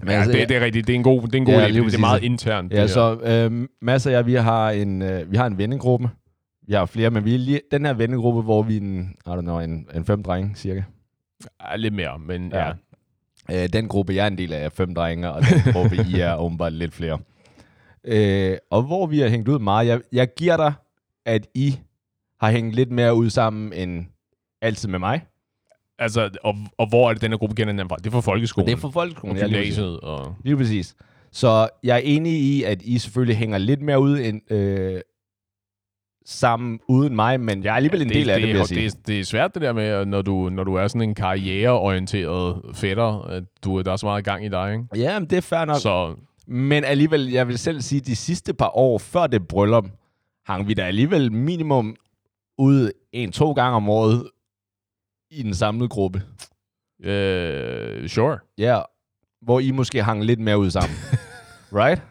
Men 0.00 0.10
Ja, 0.10 0.14
altså, 0.14 0.32
det, 0.32 0.48
det 0.48 0.56
er 0.56 0.60
rigtigt. 0.60 0.86
Det 0.86 0.92
er 0.92 0.96
en 0.96 1.02
god, 1.02 1.22
det 1.22 1.34
er 1.34 1.38
en 1.38 1.44
god 1.44 1.54
Ja, 1.54 1.68
lige 1.68 1.84
det 1.84 1.94
er 1.94 1.98
meget 1.98 2.22
internt. 2.22 2.72
Ja, 2.72 2.86
så 2.86 3.20
øh, 3.20 3.68
Mads 3.82 4.06
og 4.06 4.12
jeg, 4.12 4.26
vi 4.26 4.34
har 4.34 4.70
en, 4.70 5.02
øh, 5.02 5.30
vi 5.32 5.36
har 5.36 5.46
en 5.46 5.58
vennegruppe. 5.58 6.10
Vi 6.66 6.74
har 6.74 6.86
flere, 6.86 7.10
men 7.10 7.24
vi 7.24 7.34
er 7.34 7.38
lige, 7.38 7.60
den 7.70 7.84
her 7.86 7.92
vennegruppe, 7.92 8.42
hvor 8.42 8.62
vi 8.62 8.76
er 8.76 8.80
en, 8.80 9.14
I 9.26 9.28
don't 9.28 9.40
know, 9.40 9.60
en, 9.60 9.88
en 9.94 10.04
fem 10.04 10.22
drenge, 10.22 10.56
cirka. 10.56 10.82
Ja, 11.70 11.76
lidt 11.76 11.94
mere, 11.94 12.18
men 12.18 12.50
ja. 12.52 12.66
ja. 13.48 13.62
Øh, 13.64 13.68
den 13.72 13.88
gruppe, 13.88 14.14
jeg 14.14 14.22
er 14.22 14.26
en 14.26 14.38
del 14.38 14.52
af, 14.52 14.64
er 14.64 14.68
fem 14.68 14.94
drenge, 14.94 15.30
og 15.30 15.42
den 15.42 15.72
gruppe, 15.72 15.96
I 15.96 16.20
er 16.20 16.36
åbenbart 16.44 16.72
lidt 16.72 16.94
flere. 16.94 17.18
Øh, 18.04 18.56
og 18.70 18.82
hvor 18.82 19.06
vi 19.06 19.18
har 19.18 19.28
hængt 19.28 19.48
ud 19.48 19.58
meget, 19.58 19.86
jeg, 19.86 20.00
jeg 20.12 20.28
giver 20.34 20.56
dig, 20.56 20.72
at 21.26 21.46
I 21.54 21.78
har 22.40 22.50
hængt 22.50 22.74
lidt 22.74 22.90
mere 22.90 23.14
ud 23.14 23.30
sammen 23.30 23.72
end 23.72 24.06
altid 24.62 24.88
med 24.88 24.98
mig. 24.98 25.24
Altså, 25.98 26.30
og, 26.42 26.56
og 26.78 26.88
hvor 26.88 27.08
er 27.08 27.12
det, 27.12 27.22
den 27.22 27.30
her 27.30 27.38
gruppe 27.38 27.56
kender 27.56 27.72
hinanden 27.72 27.88
fra? 27.88 27.96
Det 27.96 28.06
er 28.06 28.10
fra 28.10 28.20
folkeskolen. 28.20 28.66
Det 28.66 28.72
er 28.72 28.76
for 28.76 28.90
folkeskolen. 28.90 29.36
og 29.36 29.42
ja, 29.42 29.48
gymnasiet. 29.48 30.00
Og... 30.00 30.34
Lige 30.44 30.56
præcis. 30.56 30.96
Så 31.32 31.68
jeg 31.82 31.94
er 31.94 32.00
enig 32.04 32.32
i, 32.32 32.62
at 32.62 32.82
I 32.82 32.98
selvfølgelig 32.98 33.36
hænger 33.36 33.58
lidt 33.58 33.82
mere 33.82 34.00
ud 34.00 34.18
end, 34.18 34.52
øh, 34.52 35.00
sammen 36.28 36.80
uden 36.88 37.16
mig, 37.16 37.40
men 37.40 37.64
jeg 37.64 37.70
er 37.70 37.74
alligevel 37.74 38.02
en 38.02 38.08
del 38.08 38.30
af 38.30 38.40
det, 38.40 38.48
vil 38.48 38.56
jeg 38.56 38.60
det, 38.60 38.68
sige. 38.68 38.80
det, 38.80 38.94
er, 38.94 38.98
det 39.06 39.20
er 39.20 39.24
svært 39.24 39.54
det 39.54 39.62
der 39.62 39.72
med, 39.72 40.06
når 40.06 40.22
du, 40.22 40.48
når 40.48 40.64
du 40.64 40.74
er 40.74 40.88
sådan 40.88 41.02
en 41.02 41.14
karriereorienteret 41.14 42.62
fætter, 42.74 43.22
at 43.22 43.44
du, 43.64 43.82
der 43.82 43.92
er 43.92 43.96
så 43.96 44.06
meget 44.06 44.24
gang 44.24 44.44
i 44.44 44.48
dig, 44.48 44.72
ikke? 44.72 44.84
Ja, 44.96 45.18
men 45.18 45.30
det 45.30 45.36
er 45.36 45.40
fair 45.40 45.64
nok. 45.64 45.76
Så 45.76 46.14
Men 46.46 46.84
alligevel, 46.84 47.30
jeg 47.30 47.48
vil 47.48 47.58
selv 47.58 47.80
sige, 47.80 48.00
de 48.00 48.16
sidste 48.16 48.54
par 48.54 48.76
år 48.76 48.98
før 48.98 49.26
det 49.26 49.48
bryllup, 49.48 49.86
hang 50.46 50.68
vi 50.68 50.74
da 50.74 50.82
alligevel 50.82 51.32
minimum 51.32 51.96
ud 52.58 52.90
en-to 53.12 53.52
gange 53.52 53.76
om 53.76 53.88
året 53.88 54.24
i 55.30 55.42
den 55.42 55.54
samlede 55.54 55.88
gruppe. 55.88 56.22
Øh, 57.04 58.08
sure. 58.08 58.38
Ja, 58.58 58.80
hvor 59.42 59.60
I 59.60 59.70
måske 59.70 60.02
hang 60.02 60.24
lidt 60.24 60.40
mere 60.40 60.58
ud 60.58 60.70
sammen. 60.70 60.96
right? 61.82 62.02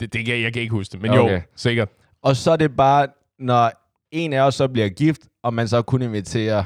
Det, 0.00 0.12
det 0.12 0.24
kan, 0.26 0.40
jeg 0.42 0.52
kan 0.52 0.62
ikke 0.62 0.72
huske 0.72 0.92
det, 0.92 1.02
men 1.02 1.10
okay. 1.10 1.34
Jo, 1.34 1.40
sikkert. 1.56 1.88
Og 2.22 2.36
så 2.36 2.50
er 2.50 2.56
det 2.56 2.76
bare, 2.76 3.06
når 3.38 3.72
en 4.10 4.32
af 4.32 4.40
os 4.40 4.54
så 4.54 4.68
bliver 4.68 4.88
gift, 4.88 5.20
og 5.42 5.54
man 5.54 5.68
så 5.68 5.82
kun 5.82 6.02
inviterer 6.02 6.64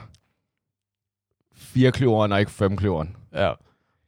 fire 1.57 1.93
kløveren 1.93 2.33
og 2.33 2.41
ikke 2.41 2.53
fem 2.53 2.77
kløveren. 2.77 3.17
Ja. 3.35 3.53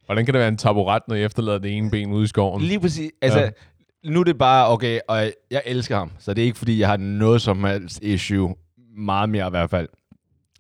Hvordan 0.07 0.25
kan 0.25 0.35
det 0.35 0.39
være 0.39 0.49
en 0.49 0.57
taburet, 0.57 1.03
når 1.09 1.15
jeg 1.17 1.25
efterlader 1.25 1.59
det 1.59 1.77
ene 1.77 1.91
ben 1.91 2.13
ude 2.13 2.25
i 2.25 2.27
skoven? 2.27 2.63
Lige 2.63 2.81
præcis. 2.81 3.11
Altså, 3.23 3.39
Ja. 3.41 3.51
nu 4.05 4.21
er 4.21 4.25
det 4.25 4.39
bare, 4.39 4.69
okay, 4.69 5.01
og 5.09 5.33
jeg 5.51 5.63
elsker 5.67 5.97
ham, 5.97 6.11
så 6.19 6.35
det 6.35 6.43
er 6.43 6.47
ikke, 6.47 6.59
fordi 6.59 6.79
jeg 6.81 6.89
har 6.89 6.97
noget 6.97 7.43
som 7.43 7.65
helst 7.65 8.03
issue. 8.03 8.55
Meget 8.97 9.29
mere 9.29 9.47
i 9.47 9.51
hvert 9.51 9.71
fald. 9.71 9.89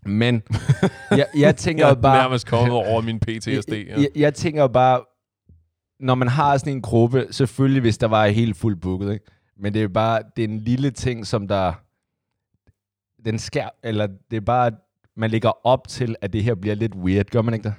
Men 0.08 0.42
jeg, 1.10 1.26
jeg 1.36 1.56
tænker 1.56 1.86
Jeg 1.86 1.92
jo 1.92 1.98
er 1.98 2.02
bare... 2.02 2.22
nærmest 2.22 2.46
kommet 2.46 2.72
over 2.72 3.00
min 3.00 3.20
PTSD. 3.20 3.72
Ja. 3.72 3.76
Jeg, 3.76 3.98
jeg, 3.98 4.08
jeg 4.16 4.34
tænker 4.34 4.66
bare, 4.66 5.04
når 6.00 6.14
man 6.14 6.28
har 6.28 6.58
sådan 6.58 6.72
en 6.72 6.82
gruppe, 6.82 7.26
selvfølgelig 7.30 7.80
hvis 7.80 7.98
der 7.98 8.06
var 8.06 8.26
helt 8.26 8.56
fuldt 8.56 8.80
booket, 8.80 9.12
ikke? 9.12 9.24
men 9.56 9.74
det 9.74 9.82
er 9.82 9.88
bare, 9.88 10.22
det 10.36 10.44
er 10.44 10.48
en 10.48 10.58
lille 10.58 10.90
ting, 10.90 11.26
som 11.26 11.48
der, 11.48 11.72
den 13.24 13.38
skær, 13.38 13.68
eller 13.82 14.06
det 14.30 14.36
er 14.36 14.40
bare, 14.40 14.72
man 15.16 15.30
lægger 15.30 15.66
op 15.66 15.88
til, 15.88 16.16
at 16.20 16.32
det 16.32 16.44
her 16.44 16.54
bliver 16.54 16.74
lidt 16.74 16.94
weird, 16.94 17.26
gør 17.26 17.42
man 17.42 17.54
ikke 17.54 17.64
det? 17.64 17.74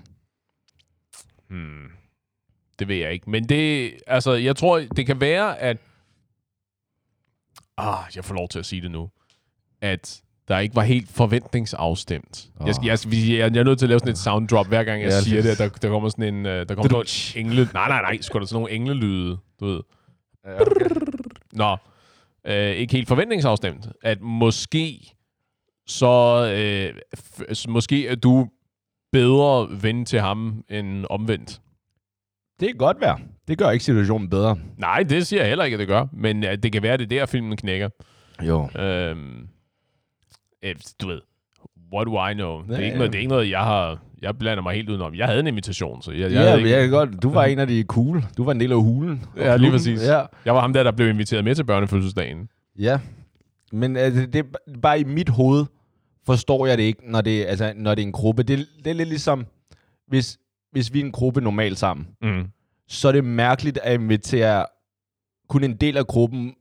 Hmm. 1.50 1.88
Det 2.80 2.88
ved 2.88 2.96
jeg 2.96 3.14
ikke. 3.14 3.30
Men 3.30 3.50
det, 3.50 3.94
altså, 4.08 4.34
jeg 4.34 4.56
tror, 4.56 4.80
det 4.80 5.06
kan 5.06 5.22
være, 5.22 5.60
at... 5.60 5.78
Ah, 7.78 8.04
jeg 8.16 8.26
får 8.26 8.36
lov 8.36 8.48
til 8.50 8.60
at 8.60 8.66
sige 8.66 8.82
det 8.82 8.92
nu. 8.92 9.10
At 9.82 10.24
der 10.48 10.60
ikke 10.60 10.76
var 10.76 10.82
helt 10.84 11.10
forventningsafstemt. 11.12 12.48
Oh. 12.60 12.68
Jeg, 12.68 12.76
skal, 12.76 12.86
jeg, 12.88 13.00
jeg, 13.30 13.56
jeg, 13.56 13.60
er 13.60 13.64
nødt 13.64 13.80
til 13.80 13.86
at 13.86 13.90
lave 13.90 14.00
sådan 14.00 14.12
et 14.12 14.18
sound 14.18 14.48
drop, 14.48 14.68
hver 14.68 14.84
gang 14.84 15.02
jeg 15.02 15.10
Ja, 15.10 15.20
siger 15.22 15.42
det, 15.42 15.58
der, 15.58 15.70
der 15.70 15.90
kommer 15.90 16.10
sådan 16.10 16.34
en... 16.36 16.46
øh, 16.46 16.70
Der 16.70 16.76
kommer 16.76 16.92
nogle 16.92 17.06
engle... 17.36 17.70
Nej, 17.74 17.88
nej, 17.88 18.02
nej. 18.02 18.22
Skulle 18.22 18.42
der 18.42 18.48
sådan 18.48 18.62
nogle 18.62 18.76
englelyde, 18.76 19.38
du 19.60 19.66
ved. 19.66 19.80
Ja, 20.46 20.62
okay. 20.62 20.86
Nå, 21.54 21.78
øh, 22.48 22.72
ikke 22.72 22.94
helt 22.94 23.08
forventningsafstemt. 23.08 23.88
At 24.04 24.22
måske 24.22 25.12
så... 25.88 26.06
Øh, 26.56 26.94
f- 27.18 27.66
måske 27.70 28.08
er 28.08 28.16
du 28.16 28.48
bedre 29.12 29.68
ven 29.82 30.06
til 30.06 30.20
ham 30.20 30.64
end 30.70 31.06
omvendt. 31.10 31.62
Det 32.60 32.68
kan 32.68 32.78
godt 32.78 33.02
være. 33.02 33.20
Det 33.48 33.58
gør 33.58 33.70
ikke 33.72 33.86
situationen 33.86 34.30
bedre. 34.30 34.58
Nej, 34.78 35.04
det 35.04 35.28
siger 35.28 35.42
jeg 35.42 35.50
heller 35.50 35.66
ikke, 35.66 35.76
at 35.76 35.80
det 35.80 35.88
gør. 35.88 36.06
Men 36.14 36.44
uh, 36.44 36.50
det 36.64 36.72
kan 36.72 36.84
være, 36.84 36.94
at 36.94 37.00
det 37.00 37.12
er 37.12 37.20
der, 37.20 37.26
filmen 37.26 37.58
knækker. 37.58 37.90
Jo. 38.48 38.70
Øhm, 38.82 39.48
øh, 40.64 40.76
du 41.02 41.08
ved, 41.08 41.22
what 41.94 42.08
do 42.08 42.28
I 42.28 42.34
know? 42.34 42.62
Det 42.64 42.70
er, 42.72 42.78
Ja, 42.78 42.84
ikke 42.84 42.88
ja. 42.92 42.96
noget, 42.98 43.12
det 43.14 43.18
er 43.18 43.20
ikke 43.22 43.30
noget, 43.30 43.50
jeg 43.50 43.60
har... 43.64 44.00
Jeg 44.22 44.38
blander 44.38 44.64
mig 44.64 44.76
helt 44.76 44.90
udenom. 44.90 45.16
Jeg 45.16 45.26
havde 45.28 45.40
en 45.40 45.48
invitation, 45.48 46.02
så 46.02 46.12
jeg, 46.12 46.20
jeg, 46.22 46.32
Ja, 46.32 46.42
ja 46.44 46.56
ikke, 46.58 46.70
jeg 46.70 46.82
kan 46.82 46.90
godt. 46.90 47.22
Du 47.24 47.30
var 47.30 47.44
en 47.46 47.60
af 47.60 47.68
de 47.68 47.84
cool. 47.84 48.24
Du 48.38 48.44
var 48.44 48.52
en 48.52 48.60
del 48.60 48.72
af 48.72 48.78
hulen. 48.82 49.24
Ja, 49.38 49.58
lige 49.58 49.72
præcis. 49.72 50.04
Ja. 50.08 50.22
jeg 50.46 50.56
var 50.56 50.62
ham 50.62 50.74
der, 50.74 50.84
der 50.84 50.92
blev 50.92 51.10
inviteret 51.10 51.44
med 51.44 51.56
til 51.56 51.64
børnefødselsdagen. 51.64 52.50
Ja, 52.80 53.00
men 53.72 53.98
altså, 53.98 54.26
det 54.26 54.36
er 54.36 54.44
bare 54.82 55.00
i 55.00 55.04
mit 55.04 55.30
hoved, 55.30 55.66
forstår 56.26 56.66
jeg 56.68 56.78
det 56.78 56.84
ikke, 56.84 57.12
når 57.12 57.22
det, 57.22 57.46
altså, 57.46 57.74
når 57.76 57.96
det 57.96 58.02
er 58.02 58.06
en 58.06 58.12
gruppe. 58.12 58.44
Det, 58.44 58.68
det 58.84 58.88
er 58.88 58.94
lidt 58.94 59.10
ligesom, 59.10 59.46
hvis, 60.08 60.38
hvis 60.72 60.94
vi 60.94 61.00
er 61.00 61.06
en 61.06 61.12
gruppe 61.12 61.42
normalt 61.42 61.78
sammen, 61.78 62.08
Mm. 62.22 62.46
så 62.88 63.08
er 63.08 63.12
det 63.12 63.24
mærkeligt 63.24 63.78
at 63.84 64.02
invitere 64.02 64.66
kun 65.50 65.64
en 65.64 65.76
del 65.76 65.98
af 65.98 66.08
gruppen 66.08 66.54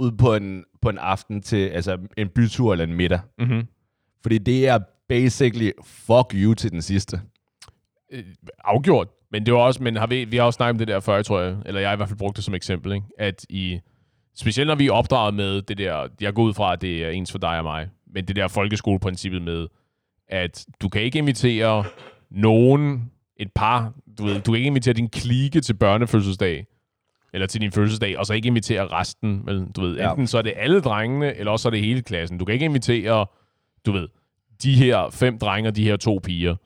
ud 0.00 0.12
på 0.12 0.34
en, 0.34 0.64
på 0.82 0.88
en 0.88 0.98
aften 0.98 1.42
til 1.42 1.68
altså 1.68 1.98
en 2.16 2.28
bytur 2.28 2.72
eller 2.72 2.84
en 2.84 2.94
middag. 2.94 3.20
Mm-hmm. 3.38 3.66
Fordi 4.22 4.38
det 4.38 4.68
er 4.68 4.78
basically 5.08 5.70
fuck 5.84 6.34
you 6.34 6.54
til 6.54 6.70
den 6.70 6.82
sidste. 6.82 7.20
Øh, 8.12 8.24
afgjort. 8.64 9.08
Men 9.32 9.46
det 9.46 9.54
var 9.54 9.60
også, 9.60 9.82
men 9.82 9.96
har 9.96 10.06
vi, 10.06 10.24
vi 10.24 10.36
har 10.36 10.44
også 10.44 10.56
snakket 10.56 10.70
om 10.70 10.78
det 10.78 10.88
der 10.88 11.00
før, 11.00 11.22
tror 11.22 11.40
jeg, 11.40 11.56
eller 11.66 11.80
jeg 11.80 11.90
har 11.90 11.94
i 11.94 11.96
hvert 11.96 12.08
fald 12.08 12.18
brugt 12.18 12.36
det 12.36 12.44
som 12.44 12.54
eksempel, 12.54 12.92
ikke? 12.92 13.06
at 13.18 13.46
i, 13.48 13.80
specielt 14.36 14.66
når 14.66 14.74
vi 14.74 14.86
er 14.86 14.92
opdraget 14.92 15.34
med 15.34 15.62
det 15.62 15.78
der, 15.78 16.08
jeg 16.20 16.34
går 16.34 16.42
ud 16.42 16.54
fra, 16.54 16.72
at 16.72 16.80
det 16.80 17.04
er 17.04 17.10
ens 17.10 17.32
for 17.32 17.38
dig 17.38 17.58
og 17.58 17.64
mig, 17.64 17.88
men 18.14 18.24
det 18.24 18.36
der 18.36 18.48
folkeskoleprincippet 18.48 19.42
med, 19.42 19.66
at 20.28 20.66
du 20.82 20.88
kan 20.88 21.02
ikke 21.02 21.18
invitere 21.18 21.84
nogen, 22.30 23.10
et 23.36 23.52
par, 23.54 23.92
du 24.18 24.24
ved, 24.24 24.40
du 24.40 24.52
kan 24.52 24.54
ikke 24.54 24.66
invitere 24.66 24.94
din 24.94 25.08
klike 25.08 25.60
til 25.60 25.74
børnefødselsdag, 25.74 26.66
eller 27.32 27.46
til 27.46 27.60
din 27.60 27.72
fødselsdag, 27.72 28.18
og 28.18 28.26
så 28.26 28.34
ikke 28.34 28.46
invitere 28.46 28.86
resten. 28.86 29.42
Vel, 29.46 29.66
du 29.76 29.80
ved, 29.80 29.96
Ja. 29.96 30.10
enten 30.10 30.26
så 30.26 30.38
er 30.38 30.42
det 30.42 30.52
alle 30.56 30.80
drengene, 30.80 31.36
eller 31.36 31.52
også 31.52 31.68
er 31.68 31.70
det 31.70 31.80
hele 31.80 32.02
klassen. 32.02 32.38
Du 32.38 32.44
kan 32.44 32.52
ikke 32.52 32.64
invitere, 32.64 33.26
du 33.86 33.92
ved, 33.92 34.08
de 34.62 34.74
her 34.74 35.10
fem 35.12 35.38
drenge 35.38 35.68
og 35.70 35.76
de 35.76 35.84
her 35.84 35.96
to 35.96 36.20
piger, 36.24 36.56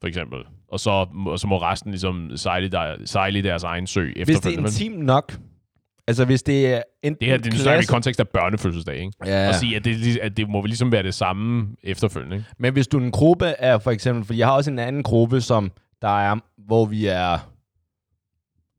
for 0.00 0.08
eksempel. 0.08 0.38
Og 0.68 0.80
så, 0.80 1.06
og 1.26 1.38
så 1.38 1.46
må 1.46 1.62
resten 1.62 1.90
ligesom 1.90 2.30
sejle, 2.36 2.68
der, 2.68 2.96
sejle 3.04 3.42
deres 3.42 3.62
egen 3.64 3.86
sø 3.86 4.04
Hvis 4.04 4.14
det 4.14 4.20
er 4.28 4.36
efterfølgende. 4.36 4.68
intimt 4.68 4.98
nok, 5.04 5.38
altså 6.08 6.24
hvis 6.24 6.42
det 6.42 6.66
er 6.74 6.82
enten 7.02 7.20
det 7.20 7.28
her, 7.28 7.36
det 7.36 7.46
er 7.46 7.50
vi 7.50 7.56
i 7.56 7.60
klasse- 7.62 7.92
kontekst 7.92 8.20
af 8.20 8.28
børnefødselsdag, 8.28 8.96
ikke? 8.96 9.12
Ja. 9.26 9.48
Og 9.48 9.54
sige, 9.54 9.76
at 9.76 9.84
det, 9.84 10.18
at 10.22 10.36
det 10.36 10.48
må 10.48 10.62
ligesom 10.64 10.92
være 10.92 11.02
det 11.02 11.14
samme 11.14 11.68
efterfølgende, 11.82 12.36
ikke? 12.36 12.48
Men 12.58 12.72
hvis 12.72 12.88
du 12.88 12.98
er 12.98 13.02
en 13.02 13.10
gruppe 13.10 13.46
er 13.46 13.78
for 13.78 13.90
eksempel, 13.90 14.24
for 14.24 14.34
jeg 14.34 14.46
har 14.46 14.54
også 14.54 14.70
en 14.70 14.78
anden 14.78 15.02
gruppe, 15.02 15.40
som 15.40 15.72
der 16.02 16.20
er, 16.20 16.36
hvor 16.66 16.84
vi 16.86 17.06
er, 17.06 17.38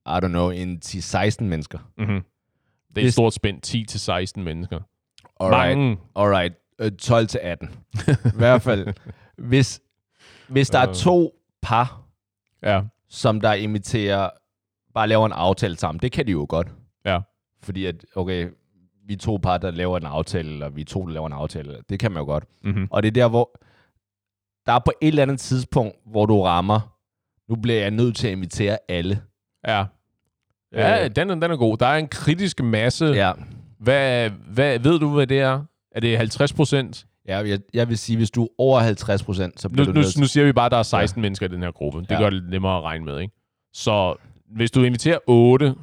I 0.06 0.20
don't 0.24 0.28
know, 0.28 0.50
en 0.50 0.82
10-16 0.86 1.44
mennesker. 1.44 1.80
Mm-hmm. 1.98 2.22
Det 2.96 3.04
er 3.04 3.08
et 3.08 3.14
stort 3.14 3.34
spænd, 3.34 4.38
10-16 4.38 4.42
mennesker. 4.44 4.80
Alright, 5.40 5.78
Mange. 5.78 5.98
alright. 6.16 6.54
Øh, 6.80 6.92
12 6.92 7.28
til 7.28 7.40
18. 7.44 7.70
I 8.10 8.12
hvert 8.36 8.62
fald. 8.62 8.94
Hvis, 9.50 9.82
hvis 10.48 10.70
der 10.70 10.80
er 10.80 10.90
Øh. 10.90 10.96
to 10.96 11.32
par, 11.62 12.02
Ja. 12.64 12.82
som 13.10 13.42
der 13.42 13.54
imiterer, 13.54 14.30
bare 14.94 15.08
laver 15.08 15.26
en 15.26 15.32
aftale 15.32 15.78
sammen, 15.78 16.00
det 16.02 16.12
kan 16.12 16.28
de 16.28 16.32
jo 16.32 16.46
godt. 16.50 16.68
Ja. 17.06 17.20
Fordi 17.64 17.86
at, 17.86 18.06
okay, 18.16 18.50
vi 19.08 19.14
er 19.14 19.18
to 19.18 19.38
par, 19.38 19.58
der 19.58 19.72
laver 19.72 19.98
en 19.98 20.06
aftale, 20.06 20.50
eller 20.52 20.70
vi 20.70 20.82
er 20.82 20.86
to, 20.86 21.06
der 21.06 21.14
laver 21.14 21.28
en 21.28 21.34
aftale. 21.34 21.78
Det 21.90 22.00
kan 22.00 22.12
man 22.12 22.20
jo 22.22 22.26
godt. 22.26 22.44
Mm-hmm. 22.64 22.88
Og 22.92 23.04
det 23.04 23.08
er 23.08 23.12
der, 23.12 23.30
hvor 23.30 23.60
der 24.66 24.74
er 24.74 24.80
på 24.86 24.92
et 25.02 25.08
eller 25.08 25.24
andet 25.24 25.40
tidspunkt, 25.40 25.96
hvor 26.06 26.26
du 26.26 26.42
rammer, 26.44 26.96
nu 27.50 27.56
bliver 27.56 27.80
jeg 27.82 27.92
nødt 27.92 28.16
til 28.16 28.28
at 28.28 28.34
invitere 28.34 28.78
alle. 28.90 29.22
Ja. 29.68 29.86
Ja, 30.74 31.04
Øh. 31.06 31.10
den, 31.16 31.30
er- 31.30 31.36
den 31.36 31.44
er 31.52 31.56
god. 31.58 31.78
Der 31.78 31.86
er 31.88 31.98
en 31.98 32.08
kritisk 32.08 32.64
masse. 32.64 33.06
Ja. 33.06 33.32
Hvad, 33.80 34.30
hvad, 34.30 34.80
ved 34.80 35.00
du, 35.00 35.10
hvad 35.14 35.28
det 35.28 35.40
er? 35.40 35.64
Er 35.92 36.00
det 36.00 36.18
50 36.18 36.54
procent? 36.54 37.06
ja 37.28 37.38
jeg, 37.38 37.60
jeg 37.74 37.90
vil 37.90 37.98
sige, 37.98 38.18
hvis 38.18 38.32
du 38.32 38.44
er 38.44 38.48
over 38.58 38.80
50 38.80 39.24
procent, 39.24 39.62
så 39.62 39.68
Nu, 39.68 39.72
bliver 39.74 39.86
nu, 39.86 39.92
du 39.94 40.00
nødt 40.00 40.18
nu 40.20 40.26
siger 40.26 40.46
vi 40.46 40.54
bare, 40.54 40.66
at 40.66 40.72
der 40.72 40.78
er 40.78 40.84
16 40.84 41.20
ja. 41.20 41.22
mennesker 41.22 41.46
i 41.46 41.50
den 41.50 41.64
her 41.64 41.72
gruppe. 41.72 42.00
Det 42.00 42.12
Ja. 42.12 42.18
gør 42.18 42.24
det 42.30 42.34
lidt 42.34 42.50
nemmere 42.50 42.78
at 42.78 42.84
regne 42.84 43.06
med, 43.06 43.20
ikke? 43.20 43.34
Så 43.74 44.16
hvis 44.56 44.72
du 44.72 44.84
inviterer 44.84 45.18
8, 45.28 45.76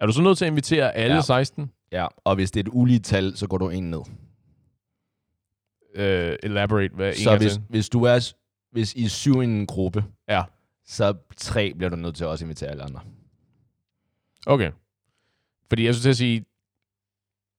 er 0.00 0.06
du 0.06 0.12
så 0.12 0.22
nødt 0.22 0.38
til 0.38 0.44
at 0.44 0.50
invitere 0.50 0.94
alle 0.96 1.10
Ja. 1.12 1.14
ja. 1.16 1.20
16? 1.20 1.70
Ja, 1.92 2.06
og 2.24 2.34
hvis 2.34 2.50
det 2.50 2.60
er 2.60 2.64
et 2.64 2.70
ulige 2.72 2.98
tal, 2.98 3.36
så 3.36 3.46
går 3.46 3.58
du 3.58 3.68
en 3.68 3.90
ned. 3.90 4.02
Uh, 5.98 6.36
elaborate, 6.42 6.94
hvad 6.94 7.08
en 7.08 7.14
Så 7.14 7.36
hvis, 7.36 7.52
til. 7.52 7.62
hvis 7.68 7.88
du 7.88 8.02
er, 8.02 8.32
hvis 8.72 8.94
I 8.94 9.04
er 9.04 9.08
syv 9.08 9.42
i 9.42 9.44
en 9.44 9.66
gruppe, 9.66 10.04
Ja. 10.28 10.42
Så 10.88 11.14
tre 11.36 11.74
bliver 11.74 11.90
du 11.90 11.96
nødt 11.96 12.16
til 12.16 12.24
at 12.24 12.28
også 12.28 12.44
invitere 12.44 12.70
alle 12.70 12.82
andre. 12.82 13.00
Okay. 14.46 14.70
Fordi 15.68 15.84
jeg 15.84 15.94
skulle 15.94 16.02
til 16.02 16.10
at 16.10 16.16
sige, 16.16 16.44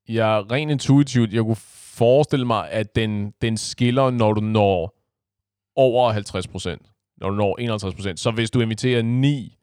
jeg 0.07 0.37
er 0.37 0.51
rent 0.51 0.71
intuitivt, 0.71 1.33
jeg 1.33 1.43
kunne 1.43 1.55
forestille 1.95 2.45
mig, 2.45 2.71
at 2.71 2.95
den, 2.95 3.33
den 3.41 3.57
skiller, 3.57 4.09
når 4.09 4.33
du 4.33 4.41
når 4.41 4.99
over 5.75 6.11
50 6.11 6.47
procent. 6.47 6.81
Når 7.17 7.29
du 7.29 7.35
når 7.35 7.57
51 7.59 7.95
procent. 7.95 8.19
Så 8.19 8.31
hvis 8.31 8.51
du 8.51 8.61
inviterer 8.61 9.01
9, 9.01 9.57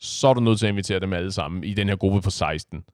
så 0.00 0.28
er 0.28 0.34
du 0.34 0.40
nødt 0.40 0.58
til 0.58 0.66
at 0.66 0.70
invitere 0.70 1.00
dem 1.00 1.12
alle 1.12 1.32
sammen 1.32 1.64
i 1.64 1.74
den 1.74 1.88
her 1.88 1.96
gruppe 1.96 2.20
på 2.20 2.30
16. 2.30 2.84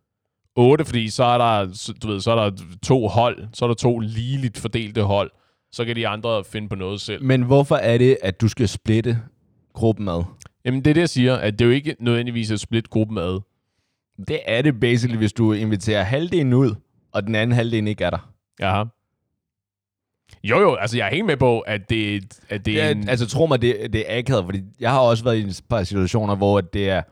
8, 0.56 0.84
fordi 0.84 1.08
så 1.08 1.24
er 1.24 1.38
der, 1.38 1.92
du 2.02 2.08
ved, 2.08 2.20
så 2.20 2.30
er 2.30 2.50
der 2.50 2.56
to 2.82 3.08
hold, 3.08 3.48
så 3.52 3.64
er 3.64 3.66
der 3.66 3.74
to 3.74 3.98
ligeligt 3.98 4.58
fordelte 4.58 5.02
hold. 5.02 5.30
Så 5.72 5.84
kan 5.84 5.96
de 5.96 6.08
andre 6.08 6.44
finde 6.44 6.68
på 6.68 6.74
noget 6.74 7.00
selv. 7.00 7.24
Men 7.24 7.42
hvorfor 7.42 7.76
er 7.76 7.98
det, 7.98 8.18
at 8.22 8.40
du 8.40 8.48
skal 8.48 8.68
splitte 8.68 9.22
gruppen 9.76 10.08
ad? 10.08 10.24
Jamen 10.64 10.84
det 10.84 10.90
er 10.90 10.94
det, 10.94 11.00
jeg 11.00 11.08
siger, 11.08 11.36
at 11.36 11.52
det 11.58 11.60
er 11.60 11.66
jo 11.66 11.72
ikke 11.72 11.96
nødvendigvis 12.00 12.50
at 12.50 12.60
splitte 12.60 12.90
gruppen 12.90 13.18
ad. 13.18 13.40
Det 14.28 14.40
er 14.46 14.62
det 14.62 14.80
basically, 14.80 15.16
hvis 15.18 15.32
du 15.32 15.52
inviterer 15.52 16.02
halvdelen 16.02 16.52
ud, 16.52 16.74
og 17.12 17.26
den 17.26 17.34
anden 17.34 17.56
halvdel 17.56 17.88
ikke 17.88 18.04
er 18.04 18.10
der. 18.10 18.32
Jaha. 18.60 18.84
Jo, 20.44 20.60
jo, 20.60 20.74
altså 20.74 20.96
jeg 20.96 21.06
er 21.06 21.10
helt 21.10 21.26
med 21.26 21.36
på, 21.36 21.60
at 21.60 21.90
det, 21.90 22.24
at 22.48 22.66
det 22.66 22.80
er 22.80 22.84
Ja, 22.84 22.90
en... 22.92 23.08
altså 23.08 23.26
tro 23.26 23.46
mig, 23.46 23.62
det, 23.62 23.92
det 23.92 24.12
er 24.12 24.18
akavet, 24.18 24.44
fordi 24.44 24.62
jeg 24.80 24.90
har 24.90 25.00
også 25.00 25.24
været 25.24 25.36
i 25.36 25.40
et 25.40 25.60
par 25.68 25.82
situationer, 25.82 26.34
hvor 26.36 26.60
det 26.60 26.90
er, 26.90 27.02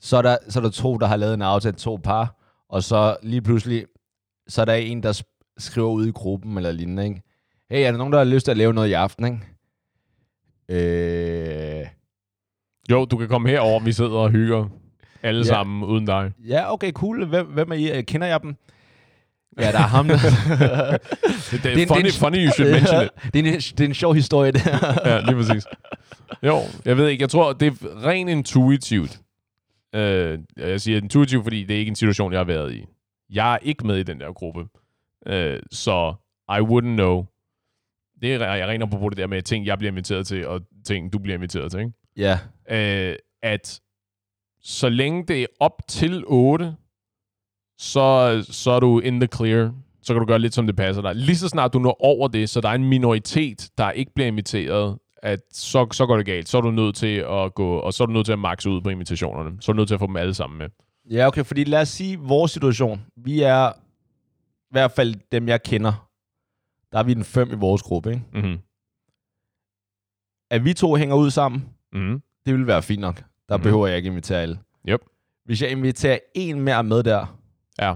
så 0.00 0.16
er, 0.16 0.22
der, 0.22 0.36
så 0.48 0.58
er 0.58 0.62
der 0.62 0.70
to, 0.70 0.96
der 0.98 1.06
har 1.06 1.16
lavet 1.16 1.34
en 1.34 1.42
aftale, 1.42 1.76
to 1.76 1.96
par, 2.04 2.36
og 2.68 2.82
så 2.82 3.16
lige 3.22 3.42
pludselig, 3.42 3.84
så 4.48 4.60
er 4.60 4.64
der 4.64 4.74
en, 4.74 5.02
der 5.02 5.12
sk- 5.12 5.54
skriver 5.58 5.90
ud 5.90 6.06
i 6.06 6.10
gruppen 6.10 6.56
eller 6.56 6.72
lignende, 6.72 7.04
ikke? 7.04 7.22
Hey, 7.70 7.86
er 7.86 7.90
der 7.90 7.98
nogen, 7.98 8.12
der 8.12 8.18
har 8.18 8.24
lyst 8.24 8.44
til 8.44 8.50
at 8.50 8.56
lave 8.56 8.72
noget 8.74 8.88
i 8.88 8.92
aften, 8.92 9.24
ikke? 9.26 9.40
Øh, 11.80 11.86
Jo, 12.90 13.04
du 13.04 13.16
kan 13.16 13.28
komme 13.28 13.48
herover, 13.48 13.80
vi 13.80 13.92
sidder 13.92 14.10
og 14.10 14.30
hygger 14.30 14.68
alle 15.22 15.38
Ja. 15.38 15.44
sammen 15.44 15.84
uden 15.84 16.06
dig. 16.06 16.32
ja, 16.48 16.72
okay, 16.72 16.92
cool. 16.92 17.24
Hvem, 17.26 17.46
hvem 17.46 17.70
er 17.70 17.74
I? 17.76 17.98
Øh, 17.98 18.04
Kender 18.04 18.26
jeg 18.26 18.42
dem? 18.42 18.56
Ja, 19.58 19.72
der 19.72 19.78
er 19.78 19.82
ham. 19.82 20.08
Der. 20.08 20.16
Det, 21.50 21.62
det 21.64 21.82
er 21.82 21.86
funny, 21.86 22.10
funny 22.10 22.44
you 22.46 22.52
should 22.52 22.72
mention 22.72 23.02
it. 23.04 23.10
det, 23.34 23.46
er 23.48 23.52
en, 23.54 23.60
det 23.60 23.80
er 23.80 23.84
en 23.84 23.94
sjov 23.94 24.14
historie, 24.14 24.52
det 24.52 24.60
her. 24.60 24.78
ja, 25.04 25.20
lige 25.20 25.34
præcis. 25.36 25.64
Jo, 26.42 26.58
jeg 26.84 26.96
ved 26.96 27.08
ikke. 27.08 27.22
Jeg 27.22 27.30
tror, 27.30 27.52
det 27.52 27.66
er 27.68 28.04
rent 28.06 28.30
intuitivt. 28.30 29.20
Øh, 29.94 30.38
jeg 30.56 30.80
siger 30.80 31.00
intuitivt, 31.00 31.42
fordi 31.44 31.64
det 31.64 31.74
er 31.74 31.78
ikke 31.80 31.90
en 31.90 31.96
situation, 31.96 32.32
jeg 32.32 32.38
har 32.40 32.44
været 32.44 32.74
i. 32.74 32.84
Jeg 33.30 33.54
er 33.54 33.58
ikke 33.62 33.86
med 33.86 33.96
i 33.96 34.02
den 34.02 34.20
der 34.20 34.32
gruppe. 34.32 34.64
Øh, 35.26 35.60
så 35.72 36.14
I 36.48 36.60
wouldn't 36.60 36.94
know. 36.96 37.24
Det 38.22 38.34
er 38.34 38.54
jeg 38.54 38.68
rent 38.68 38.90
på 38.90 39.08
det 39.08 39.18
der 39.18 39.26
med 39.26 39.42
ting, 39.42 39.66
jeg 39.66 39.78
bliver 39.78 39.90
inviteret 39.90 40.26
til, 40.26 40.46
og 40.46 40.60
ting, 40.86 41.12
du 41.12 41.18
bliver 41.18 41.34
inviteret 41.36 41.70
til. 41.70 41.80
Ikke? 41.80 41.92
Ja. 42.16 42.38
Øh, 42.70 43.16
at 43.42 43.80
så 44.60 44.88
længe 44.88 45.24
det 45.28 45.42
er 45.42 45.46
op 45.60 45.82
til 45.88 46.24
8, 46.26 46.76
så, 47.78 48.46
så 48.50 48.70
er 48.70 48.80
du 48.80 48.98
in 48.98 49.20
the 49.20 49.28
clear. 49.36 49.74
Så 50.02 50.14
kan 50.14 50.20
du 50.20 50.26
gøre 50.26 50.38
lidt, 50.38 50.54
som 50.54 50.66
det 50.66 50.76
passer 50.76 51.02
dig. 51.02 51.14
Lige 51.14 51.36
så 51.36 51.48
snart 51.48 51.72
du 51.72 51.78
når 51.78 51.96
over 52.04 52.28
det, 52.28 52.50
så 52.50 52.60
der 52.60 52.68
er 52.68 52.74
en 52.74 52.84
minoritet, 52.84 53.70
der 53.78 53.90
ikke 53.90 54.12
bliver 54.14 54.26
inviteret, 54.26 54.98
at 55.22 55.40
så, 55.52 55.86
så 55.92 56.06
går 56.06 56.16
det 56.16 56.26
galt. 56.26 56.48
Så 56.48 56.56
er 56.56 56.60
du 56.60 56.70
nødt 56.70 56.96
til 56.96 57.16
at 57.16 57.54
gå, 57.54 57.76
og 57.76 57.92
så 57.92 58.04
er 58.04 58.06
du 58.06 58.12
nødt 58.12 58.26
til 58.26 58.32
at 58.32 58.38
makse 58.38 58.70
ud 58.70 58.80
på 58.80 58.88
invitationerne. 58.88 59.56
Så 59.60 59.72
er 59.72 59.72
du 59.72 59.76
nødt 59.76 59.88
til 59.88 59.94
at 59.94 60.00
få 60.00 60.06
dem 60.06 60.16
alle 60.16 60.34
sammen 60.34 60.58
med. 60.58 60.68
Ja, 61.10 61.26
okay, 61.26 61.44
fordi 61.44 61.64
lad 61.64 61.80
os 61.80 61.88
sige 61.88 62.18
vores 62.18 62.52
situation. 62.52 63.06
Vi 63.16 63.42
er, 63.42 63.72
i 63.72 64.70
hvert 64.70 64.92
fald 64.92 65.14
dem, 65.32 65.48
jeg 65.48 65.62
kender, 65.62 66.08
der 66.92 66.98
er 66.98 67.02
vi 67.02 67.14
den 67.14 67.24
fem 67.24 67.52
i 67.52 67.56
vores 67.56 67.82
gruppe, 67.82 68.10
ikke? 68.10 68.24
Mm-hmm. 68.34 68.58
At 70.50 70.64
vi 70.64 70.74
to 70.74 70.94
hænger 70.94 71.16
ud 71.16 71.30
sammen, 71.30 71.75
Mm-hmm. 71.92 72.22
det 72.46 72.54
vil 72.54 72.66
være 72.66 72.82
fint 72.82 73.00
nok. 73.00 73.16
Der 73.16 73.22
mm-hmm. 73.56 73.62
behøver 73.62 73.86
jeg 73.86 73.96
ikke 73.96 74.06
invitere 74.06 74.42
alle. 74.42 74.58
Yep. 74.88 75.00
Hvis 75.44 75.62
jeg 75.62 75.70
inviterer 75.70 76.18
en 76.34 76.60
mere 76.60 76.84
med 76.84 77.02
der, 77.02 77.38
Ja. 77.78 77.94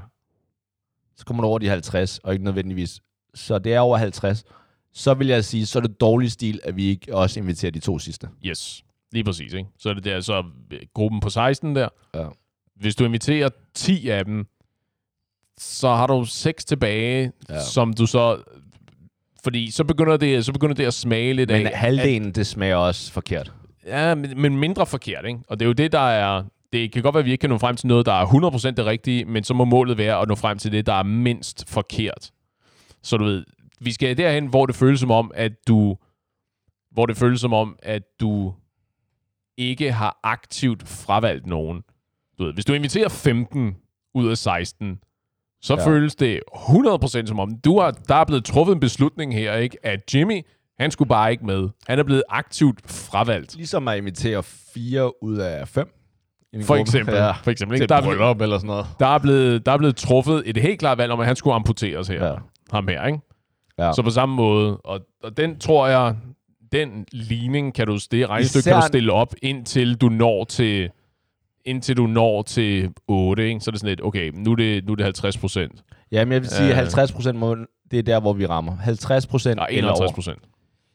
så 1.17 1.25
kommer 1.25 1.43
du 1.43 1.49
over 1.49 1.59
de 1.59 1.69
50, 1.69 2.19
og 2.19 2.33
ikke 2.33 2.45
nødvendigvis. 2.45 3.01
Så 3.35 3.59
det 3.59 3.75
er 3.75 3.81
over 3.81 3.97
50. 3.99 4.45
Så 4.93 5.15
vil 5.15 5.27
jeg 5.27 5.45
sige, 5.45 5.67
så 5.67 5.79
er 5.79 5.83
det 5.83 6.01
dårlig 6.01 6.33
stil, 6.33 6.61
at 6.65 6.77
vi 6.77 6.85
ikke 6.85 7.15
også 7.17 7.41
inviterer 7.41 7.73
de 7.73 7.81
to 7.81 7.99
sidste. 7.99 8.29
Yes. 8.45 8.85
Lige 9.13 9.25
præcis, 9.25 9.53
ikke? 9.53 9.69
Så 9.79 9.91
er 9.91 9.95
det 9.95 10.05
der, 10.05 10.21
så 10.21 10.45
gruppen 10.95 11.21
på 11.21 11.31
16 11.31 11.77
der. 11.77 11.89
Ja. 12.15 12.27
Hvis 12.77 12.97
du 12.97 13.05
inviterer 13.05 13.49
10 13.75 14.09
af 14.09 14.25
dem, 14.25 14.47
så 15.59 15.89
har 15.89 16.07
du 16.07 16.25
6 16.25 16.65
tilbage, 16.65 17.33
Ja. 17.49 17.63
som 17.65 17.93
du 17.93 18.07
så... 18.07 18.43
Fordi 19.45 19.71
så 19.71 19.85
begynder 19.85 20.17
det, 20.17 20.45
så 20.45 20.53
begynder 20.53 20.75
det 20.75 20.85
at 20.85 20.95
smage 20.95 21.33
lidt 21.33 21.51
Men 21.51 21.67
af... 21.67 21.79
halvdelen, 21.79 22.33
det 22.33 22.47
smager 22.47 22.77
også 22.77 23.13
forkert. 23.13 23.53
Ja, 23.87 24.15
men, 24.15 24.59
mindre 24.59 24.87
forkert, 24.87 25.25
ikke? 25.27 25.41
Og 25.49 25.61
det 25.61 25.65
er 25.65 25.69
jo 25.69 25.73
det, 25.73 25.93
der 25.93 26.09
er... 26.09 26.45
Det 26.73 26.93
kan 26.93 27.03
godt 27.03 27.15
være, 27.15 27.21
at 27.21 27.27
vi 27.27 27.31
ikke 27.31 27.41
kan 27.41 27.51
nå 27.51 27.59
frem 27.59 27.77
til 27.77 27.87
noget, 27.87 28.07
der 28.07 28.13
er 28.13 28.27
100% 28.27 28.71
det 28.71 28.87
rigtige, 28.87 29.25
men 29.25 29.45
så 29.45 29.55
må 29.55 29.65
målet 29.65 29.99
være 29.99 30.21
at 30.21 30.29
nå 30.29 30.35
frem 30.35 30.59
til 30.59 30.73
det, 30.73 30.87
der 30.87 30.93
er 30.93 31.03
mindst 31.03 31.69
forkert. 31.69 32.31
Så 33.03 33.17
du 33.17 33.25
ved, 33.25 33.45
vi 33.81 33.93
skal 33.93 34.17
derhen, 34.17 34.47
hvor 34.47 34.67
det 34.67 34.75
føles 34.75 35.01
som 35.01 35.11
om, 35.11 35.31
at 35.35 35.53
du... 35.69 35.97
Hvor 36.91 37.07
det 37.07 37.17
føles 37.17 37.41
som 37.41 37.53
om, 37.53 37.77
at 37.83 38.03
du 38.21 38.55
ikke 39.57 39.93
har 39.93 40.21
aktivt 40.23 40.89
fravalgt 40.89 41.47
nogen. 41.47 41.83
Du 42.39 42.45
ved, 42.45 42.53
hvis 42.53 42.65
du 42.65 42.73
inviterer 42.73 43.09
15 43.09 43.77
ud 44.15 44.29
af 44.29 44.39
16, 44.39 44.99
så 45.63 45.75
ja. 45.75 45.87
føles 45.87 46.15
det 46.15 46.41
100% 46.55 47.27
som 47.27 47.41
om, 47.41 47.57
du 47.65 47.81
har, 47.81 47.91
der 47.91 48.15
er 48.15 48.25
blevet 48.25 48.45
truffet 48.45 48.75
en 48.75 48.81
beslutning 48.81 49.35
her, 49.35 49.55
ikke? 49.55 49.87
At 49.87 50.15
Jimmy, 50.15 50.43
han 50.81 50.91
skulle 50.91 51.09
bare 51.09 51.31
ikke 51.31 51.47
med. 51.47 51.69
Han 51.89 51.99
er 51.99 52.03
blevet 52.03 52.23
aktivt 52.29 52.91
fravalgt. 52.91 53.57
Ligesom 53.57 53.89
at 53.89 53.99
invitere 53.99 54.43
fire 54.75 55.23
ud 55.23 55.37
af 55.37 55.69
fem. 55.69 55.89
For 56.63 56.77
eksempel. 56.77 57.15
Ja. 57.15 57.31
For 57.33 57.51
eksempel 57.51 57.77
Til 57.79 57.83
ikke? 57.83 57.85
et 57.85 57.89
Der, 57.89 57.97
er 57.97 58.01
blevet, 58.01 58.19
bryllup 58.19 58.41
eller 58.41 58.59
sådan 58.59 58.67
noget. 58.69 58.87
der, 59.01 59.07
er 59.07 59.19
blevet, 59.19 59.67
der 59.67 59.73
er 59.73 59.77
blevet 59.79 59.97
truffet 59.97 60.43
et 60.47 60.57
helt 60.57 60.79
klart 60.79 60.99
valg 60.99 61.13
om, 61.13 61.21
at 61.21 61.27
han 61.27 61.37
skulle 61.37 61.55
amputeres 61.55 62.09
her. 62.09 62.27
Ja. 62.27 62.35
Ham 62.73 62.89
her, 62.89 63.07
ikke? 63.07 63.19
Ja. 63.79 63.93
Så 63.93 64.03
på 64.03 64.11
samme 64.11 64.35
måde. 64.35 64.77
Og, 64.77 65.01
og 65.23 65.37
den 65.37 65.59
tror 65.59 65.87
jeg, 65.87 66.17
den 66.73 67.07
ligning 67.13 67.75
kan 67.75 67.87
du, 67.87 67.99
det 68.11 68.29
regnestykke 68.31 68.61
Især- 68.61 68.73
kan 68.73 68.81
du 68.83 68.87
stille 68.87 69.13
op, 69.13 69.35
indtil 69.43 69.95
du 69.97 70.09
når 70.09 70.45
til 70.45 70.91
indtil 71.65 71.97
du 71.97 72.07
når 72.07 72.43
til 72.43 72.91
8, 73.09 73.49
ikke? 73.49 73.61
så 73.61 73.71
er 73.71 73.73
det 73.73 73.81
sådan 73.81 73.89
lidt, 73.89 74.05
okay, 74.05 74.31
nu 74.35 74.53
er 74.53 74.57
det, 74.57 74.85
nu 74.87 74.93
er 74.93 74.97
det 74.97 75.05
50 75.05 75.39
procent. 75.39 75.83
Ja, 76.13 76.25
men 76.25 76.33
jeg 76.33 76.41
vil 76.43 76.51
sige, 76.51 76.65
Øh. 76.65 76.71
at 76.71 76.77
50 76.77 77.13
procent 77.13 77.39
må, 77.39 77.57
det 77.91 77.99
er 77.99 78.03
der, 78.03 78.21
hvor 78.21 78.33
vi 78.33 78.47
rammer. 78.47 78.77
50 78.77 79.27
procent 79.27 79.53
eller 79.53 79.67
51 79.67 80.01
over. 80.01 80.13
procent. 80.13 80.39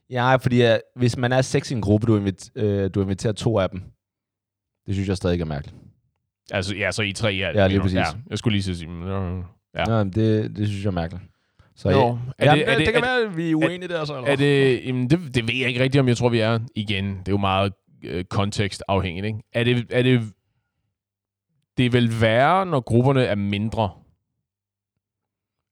Ja, 0.09 0.35
fordi 0.35 0.63
uh, 0.65 0.69
hvis 0.95 1.17
man 1.17 1.31
er 1.31 1.41
seks 1.41 1.71
i 1.71 1.73
en 1.73 1.81
gruppe, 1.81 2.07
du, 2.07 2.17
invit, 2.17 2.49
øh, 2.55 2.89
du 2.93 3.01
inviterer 3.01 3.33
to 3.33 3.59
af 3.59 3.69
dem, 3.69 3.81
det 4.85 4.93
synes 4.95 5.09
jeg 5.09 5.17
stadig 5.17 5.41
er 5.41 5.45
mærkeligt. 5.45 5.77
Altså, 6.51 6.75
ja, 6.75 6.91
så 6.91 7.01
i 7.01 7.13
tre 7.13 7.27
ja, 7.27 7.51
Ja, 7.61 7.67
lige 7.67 7.79
præcis. 7.79 7.95
Ja, 7.95 8.03
jeg 8.29 8.37
skulle 8.37 8.53
lige 8.59 8.75
sige, 8.75 8.89
øh, 8.91 9.43
Ja. 9.75 9.91
Ja. 9.97 10.03
Det, 10.03 10.55
det 10.57 10.67
synes 10.67 10.83
jeg 10.83 10.87
er 10.89 10.91
mærkeligt. 10.93 11.23
Så 11.75 11.89
Jo, 11.89 11.97
ja, 11.97 12.05
er 12.37 12.45
ja, 12.45 12.55
det- 12.55 12.69
er 12.69 12.77
det- 12.77 12.85
kan 12.85 12.95
er 12.95 13.01
være, 13.01 13.21
at 13.31 13.37
vi 13.37 13.51
er 13.51 13.55
uenige 13.55 13.87
der 13.87 14.05
så. 14.05 14.15
Eller? 14.17 14.29
Er 14.31 14.35
det, 14.35 14.85
jamen 14.85 15.09
det, 15.09 15.35
det 15.35 15.47
ved 15.47 15.55
jeg 15.55 15.67
ikke 15.67 15.83
rigtigt, 15.83 15.99
om 15.99 16.07
jeg 16.07 16.17
tror, 16.17 16.29
vi 16.29 16.39
er. 16.39 16.59
Igen, 16.75 17.05
det 17.05 17.27
er 17.27 17.31
jo 17.31 17.37
meget 17.37 17.73
øh, 18.03 18.23
kontekstafhængigt. 18.25 19.25
Ikke? 19.25 19.39
Er, 19.53 19.63
det, 19.63 19.85
er 19.89 20.01
det... 20.03 20.21
Det 21.77 21.85
er 21.85 21.89
vel 21.89 22.21
værre, 22.21 22.65
når 22.65 22.79
grupperne 22.81 23.23
er 23.23 23.35
mindre. 23.35 23.89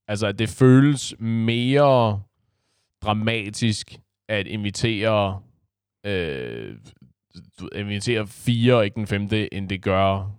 Altså, 0.08 0.28
at 0.28 0.39
det 0.39 0.50
føles 0.50 1.15
mere 1.19 2.22
dramatisk 3.02 4.00
at 4.30 4.48
invitere, 4.48 5.40
øh, 6.06 6.76
invitere 7.76 8.28
fire 8.28 8.76
og 8.76 8.86
ikke 8.86 8.96
den 8.96 9.08
femte, 9.08 9.54
end 9.54 9.70
det 9.70 9.82
gør... 9.84 10.32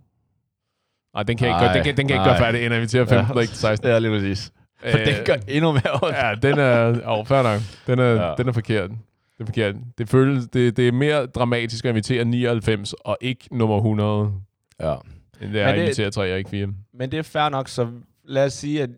Nej, 1.14 1.23
den 1.23 1.37
kan 1.37 1.49
jeg 1.49 1.57
ikke, 1.57 1.64
gøre, 1.66 1.75
den 1.75 1.85
kan, 1.85 1.97
den 1.97 2.09
kan 2.09 2.16
ikke 2.16 2.25
gøre 2.25 2.38
færdig, 2.38 2.64
end 2.64 2.75
at 2.75 2.79
invitere 2.79 3.07
15 3.07 3.37
og 3.37 3.42
ikke 3.42 3.55
16. 3.55 3.88
Ja, 3.88 3.99
lige 3.99 4.11
præcis. 4.12 4.53
For 4.81 4.99
Øh, 4.99 5.07
det 5.07 5.27
gør 5.27 5.35
endnu 5.49 5.73
mere 5.73 5.92
ondt. 6.03 6.16
Ja, 6.16 6.35
den 6.42 6.59
er... 6.59 6.88
Åh, 7.11 7.18
oh, 7.18 7.27
fair 7.27 7.42
nok. 7.42 7.61
Den 7.87 7.99
er, 7.99 8.05
Ja. 8.05 8.29
ja. 8.29 8.35
den 8.38 8.49
er 8.49 8.53
forkert. 8.53 8.90
Det 8.90 9.40
er 9.40 9.44
forkert. 9.47 9.75
Det, 9.99 10.09
føles, 10.09 10.47
det, 10.53 10.77
det 10.77 10.88
er 10.88 10.92
mere 10.92 11.27
dramatisk 11.27 11.85
at 11.85 11.88
invitere 11.88 12.25
99 12.25 12.92
og 12.92 13.18
ikke 13.20 13.49
nummer 13.57 13.77
100, 13.77 14.33
Ja. 14.81 14.94
end 15.42 15.53
det 15.53 15.61
er 15.61 15.66
Men 15.66 15.75
at 15.75 15.81
invitere 15.81 16.11
3 16.11 16.33
og 16.33 16.38
ikke 16.38 16.51
4. 16.51 16.68
Men 16.94 17.11
det 17.11 17.18
er 17.18 17.23
fair 17.23 17.49
nok, 17.49 17.68
så 17.68 17.88
lad 18.25 18.44
os 18.47 18.53
sige, 18.53 18.83
at 18.83 18.90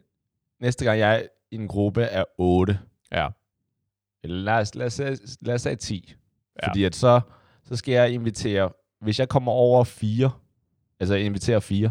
næste 0.60 0.84
gang 0.84 0.98
jeg 0.98 1.16
er 1.16 1.22
i 1.50 1.56
en 1.56 1.68
gruppe 1.68 2.02
er 2.02 2.24
8, 2.38 2.78
Ja. 3.12 3.28
Eller 4.22 4.36
lad 4.44 4.54
os, 4.54 4.74
lad 4.74 4.86
os, 4.86 5.00
lad 5.40 5.54
os 5.54 5.60
sige 5.62 5.76
10. 5.76 6.14
Ja. 6.62 6.68
Fordi 6.68 6.84
at 6.84 6.94
så, 6.94 7.20
så 7.64 7.76
skal 7.76 7.92
jeg 7.92 8.12
invitere, 8.12 8.70
hvis 9.00 9.18
jeg 9.18 9.28
kommer 9.28 9.52
over 9.52 9.84
4, 9.84 10.30
altså 11.00 11.14
jeg 11.14 11.24
inviterer 11.24 11.60
4, 11.60 11.90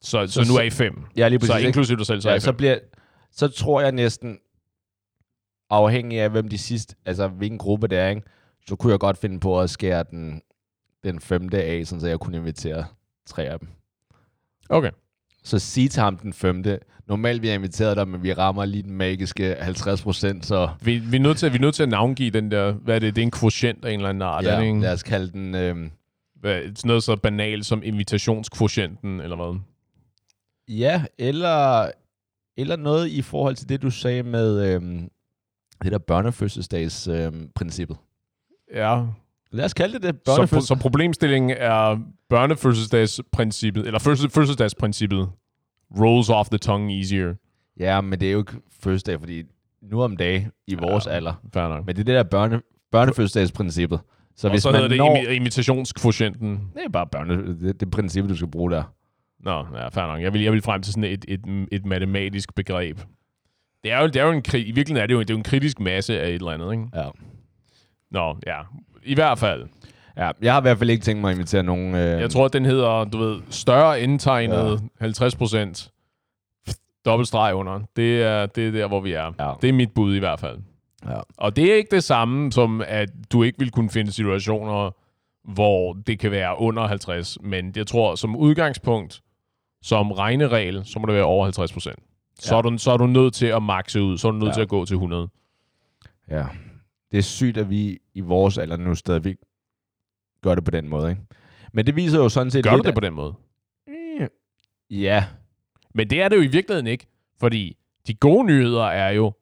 Så, 0.00 0.10
så, 0.10 0.26
Så- 0.26 0.44
så 0.44 0.52
nu 0.52 0.58
er 0.58 0.62
I 0.62 0.70
5. 0.70 1.04
ja, 1.16 1.28
lige 1.28 1.40
Så 1.40 1.46
præcis, 1.46 1.56
ikke? 1.58 1.66
inklusive 1.68 1.96
dig 1.98 2.06
selv, 2.06 2.20
så 2.20 2.30
ja, 2.30 2.38
så 2.38 2.46
5. 2.50 2.56
bliver, 2.56 2.78
så 3.30 3.48
tror 3.48 3.80
jeg 3.80 3.92
næsten, 3.92 4.38
afhængig 5.70 6.20
af 6.20 6.30
hvem 6.30 6.48
de 6.48 6.58
sidste, 6.58 6.96
altså 7.04 7.28
hvilken 7.28 7.58
gruppe 7.58 7.88
det 7.88 7.98
er, 7.98 8.08
ikke? 8.08 8.22
så 8.68 8.76
kunne 8.76 8.90
jeg 8.90 9.00
godt 9.00 9.18
finde 9.18 9.40
på 9.40 9.60
at 9.60 9.70
skære 9.70 10.04
den, 10.10 10.42
den 11.04 11.20
femte 11.20 11.62
af, 11.62 11.86
sådan 11.86 12.00
så 12.00 12.06
jeg 12.08 12.20
kunne 12.20 12.36
invitere 12.36 12.84
tre 13.26 13.42
af 13.44 13.58
dem. 13.58 13.68
Okay. 14.68 14.90
Så 15.42 15.58
sig 15.58 15.90
til 15.90 16.02
ham 16.02 16.16
den 16.16 16.32
femte. 16.32 16.78
Normalt 17.06 17.42
vi 17.42 17.46
har 17.48 17.54
inviteret 17.54 17.96
dig, 17.96 18.08
men 18.08 18.22
vi 18.22 18.32
rammer 18.32 18.64
lige 18.64 18.82
den 18.82 18.92
magiske 18.92 19.56
50 19.60 20.02
procent, 20.02 20.46
så 20.46 20.68
Vi, 20.80 20.98
vi, 20.98 21.16
er 21.16 21.20
nødt 21.20 21.38
til, 21.38 21.52
vi 21.52 21.56
er 21.56 21.60
nødt 21.60 21.74
til 21.74 21.82
at 21.82 21.88
navngive 21.88 22.30
den 22.30 22.50
der... 22.50 22.72
Hvad 22.72 22.94
er 22.94 22.98
det? 22.98 23.16
Det 23.16 23.22
er 23.22 23.26
en 23.26 23.30
quotient 23.30 23.84
af 23.84 23.90
en 23.90 23.98
eller 24.00 24.08
anden 24.08 24.22
art. 24.22 24.44
ja, 24.44 24.60
ikke? 24.60 24.80
lad 24.80 24.92
os 24.92 25.02
kalde 25.02 25.32
den... 25.32 25.54
Øh, 25.54 25.76
Hvad, 26.40 26.62
sådan 26.62 26.88
noget 26.88 27.02
så 27.02 27.16
banalt 27.16 27.66
som 27.66 27.82
invitationskvotienten, 27.84 29.20
eller 29.20 29.36
hvad? 29.36 29.60
ja, 30.68 31.04
eller, 31.18 31.90
eller 32.56 32.76
noget 32.76 33.08
i 33.08 33.22
forhold 33.22 33.56
til 33.56 33.68
det, 33.68 33.82
du 33.82 33.90
sagde 33.90 34.22
med 34.22 34.74
øh, 34.74 34.82
det 35.82 35.92
der 35.92 35.98
børnefødselsdags 35.98 37.08
øh, 37.08 37.32
princippet. 37.54 37.96
Ja. 38.74 39.04
Lad 39.52 39.64
os 39.64 39.74
kalde 39.74 39.94
det 39.94 40.02
det. 40.02 40.20
Så, 40.26 40.42
Børnefødsels- 40.42 40.60
så 40.66 40.76
problemstillingen 40.80 41.50
er 41.50 41.98
børnefødselsdagsprincippet, 42.28 43.86
eller 43.86 43.98
fødsel, 43.98 44.30
fødselsdagsprincippet. 44.30 45.28
Rolls 46.00 46.28
off 46.30 46.48
the 46.48 46.58
tongue 46.58 46.98
easier. 46.98 47.34
Ja, 47.80 48.00
men 48.00 48.20
det 48.20 48.28
er 48.28 48.32
jo 48.32 48.38
ikke 48.38 48.52
fødselsdag, 48.82 49.20
fordi 49.20 49.42
nu 49.82 50.02
om 50.02 50.16
dagen 50.16 50.50
i 50.66 50.74
vores 50.74 51.06
Ja. 51.06 51.10
alder. 51.10 51.34
Fair 51.54 51.68
nok. 51.68 51.86
Men 51.86 51.96
det 51.96 52.00
er 52.00 52.04
det 52.04 52.14
der 52.14 52.22
børne, 52.22 52.60
børnefødselsdagsprincippet. 52.92 54.00
Så 54.36 54.46
og 54.46 54.50
hvis 54.52 54.62
så 54.62 54.70
man 54.70 54.90
det 54.90 54.98
når... 54.98 55.16
imi- 55.16 55.28
imitationskvotienten. 55.30 56.50
Det 56.74 56.82
er 56.84 56.88
bare 56.88 57.06
børne... 57.06 57.60
Det, 57.60 57.80
det 57.80 57.90
princip, 57.90 58.28
du 58.28 58.36
skal 58.36 58.48
bruge 58.50 58.70
der. 58.70 58.82
Nå, 59.40 59.66
ja, 59.78 59.88
fair 59.88 60.06
nok. 60.06 60.20
Jeg 60.22 60.32
vil, 60.32 60.42
jeg 60.42 60.52
vil 60.52 60.62
frem 60.62 60.82
til 60.82 60.92
sådan 60.92 61.04
et, 61.04 61.24
et, 61.28 61.40
et 61.72 61.86
matematisk 61.86 62.54
begreb. 62.54 62.98
Det 63.84 63.92
er 63.92 64.00
jo, 64.00 64.06
det 64.06 64.16
er 64.16 64.24
jo 64.24 64.30
en, 64.32 64.42
I 64.54 64.72
virkeligheden 64.72 64.96
er 64.96 65.06
det 65.06 65.14
jo, 65.14 65.20
det 65.20 65.30
er 65.30 65.34
jo 65.34 65.38
en 65.38 65.44
kritisk 65.44 65.80
masse 65.80 66.20
af 66.20 66.28
et 66.28 66.34
eller 66.34 66.50
andet, 66.50 66.72
ikke? 66.72 66.84
Ja. 66.94 67.08
Nå, 68.10 68.36
ja. 68.46 68.58
I 69.04 69.14
hvert 69.14 69.38
fald. 69.38 69.66
ja. 70.16 70.30
Jeg 70.42 70.52
har 70.52 70.60
i 70.60 70.62
hvert 70.62 70.78
fald 70.78 70.90
ikke 70.90 71.04
tænkt 71.04 71.20
mig 71.20 71.30
at 71.30 71.36
invitere 71.36 71.62
nogen... 71.62 71.94
Øh... 71.94 72.20
Jeg 72.20 72.30
tror, 72.30 72.44
at 72.44 72.52
den 72.52 72.64
hedder, 72.64 73.04
du 73.04 73.18
ved, 73.18 73.40
større 73.50 74.00
indtegnet 74.00 74.80
Ja. 75.00 75.04
50 75.04 75.36
procent. 75.36 75.90
Dobbelt 77.04 77.28
streg 77.28 77.54
under. 77.54 77.80
Det 77.96 78.22
er, 78.22 78.46
det 78.46 78.68
er 78.68 78.70
der, 78.72 78.86
hvor 78.88 79.00
vi 79.00 79.12
er. 79.12 79.32
Ja. 79.40 79.52
Det 79.62 79.68
er 79.68 79.72
mit 79.72 79.92
bud 79.94 80.14
i 80.14 80.18
hvert 80.18 80.40
fald. 80.40 80.58
Ja. 81.08 81.18
Og 81.36 81.56
det 81.56 81.72
er 81.72 81.74
ikke 81.74 81.90
det 81.96 82.04
samme 82.04 82.52
som, 82.52 82.82
at 82.86 83.08
du 83.32 83.42
ikke 83.42 83.58
vil 83.58 83.70
kunne 83.70 83.90
finde 83.90 84.12
situationer, 84.12 84.90
hvor 85.52 85.92
det 85.92 86.18
kan 86.18 86.30
være 86.30 86.54
under 86.60 86.86
50. 86.86 87.38
Men 87.40 87.72
jeg 87.76 87.86
tror, 87.86 88.14
som 88.14 88.36
udgangspunkt, 88.36 89.20
som 89.82 90.12
regneregel, 90.12 90.82
så 90.84 90.98
må 90.98 91.06
det 91.06 91.14
være 91.14 91.24
over 91.24 91.44
50 91.44 91.72
procent. 91.72 91.98
så, 92.40 92.54
Ja. 92.54 92.58
er 92.58 92.62
du, 92.62 92.78
så 92.78 92.90
er 92.92 92.96
du 92.96 93.06
nødt 93.06 93.34
til 93.34 93.46
at 93.46 93.62
makse 93.62 94.02
ud. 94.02 94.18
Så 94.18 94.28
er 94.28 94.32
du 94.32 94.38
nødt 94.38 94.48
Ja. 94.48 94.54
til 94.54 94.60
at 94.60 94.68
gå 94.68 94.84
til 94.84 94.94
100. 94.94 95.28
Ja. 96.30 96.44
Det 97.12 97.18
er 97.18 97.22
sygt, 97.22 97.56
at 97.56 97.70
vi 97.70 97.98
i 98.14 98.20
vores 98.20 98.58
alder 98.58 98.76
nu 98.76 98.94
stadigvæk 98.94 99.36
gør 100.42 100.54
det 100.54 100.64
på 100.64 100.70
den 100.70 100.88
måde, 100.88 101.10
ikke? 101.10 101.22
Men 101.72 101.86
det 101.86 101.96
viser 101.96 102.18
jo 102.18 102.28
sådan 102.28 102.50
set 102.50 102.64
Gør 102.64 102.70
du 102.70 102.76
lidt, 102.76 102.86
det 102.86 102.94
på 102.94 103.00
den 103.00 103.14
måde? 103.14 103.34
Ja. 104.90 105.24
Men 105.94 106.10
det 106.10 106.22
er 106.22 106.28
det 106.28 106.36
jo 106.36 106.42
i 106.42 106.46
virkeligheden 106.46 106.86
ikke. 106.86 107.06
Fordi 107.40 107.76
de 108.06 108.14
gode 108.14 108.46
nyheder 108.46 108.84
er 108.84 109.10
jo, 109.10 109.32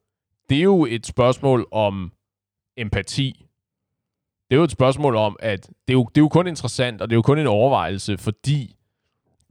det 0.48 0.58
er 0.58 0.62
jo 0.62 0.86
et 0.86 1.06
spørgsmål 1.06 1.68
om 1.72 2.12
empati. 2.76 3.46
Det 4.50 4.56
er 4.56 4.58
jo 4.58 4.64
et 4.64 4.70
spørgsmål 4.70 5.16
om, 5.16 5.36
at 5.40 5.66
det 5.66 5.74
er 5.88 5.92
jo, 5.92 6.04
det 6.14 6.20
er 6.20 6.24
jo 6.24 6.28
kun 6.28 6.46
interessant, 6.46 7.02
og 7.02 7.10
det 7.10 7.14
er 7.14 7.18
jo 7.18 7.22
kun 7.22 7.38
en 7.38 7.46
overvejelse, 7.46 8.18
fordi 8.18 8.76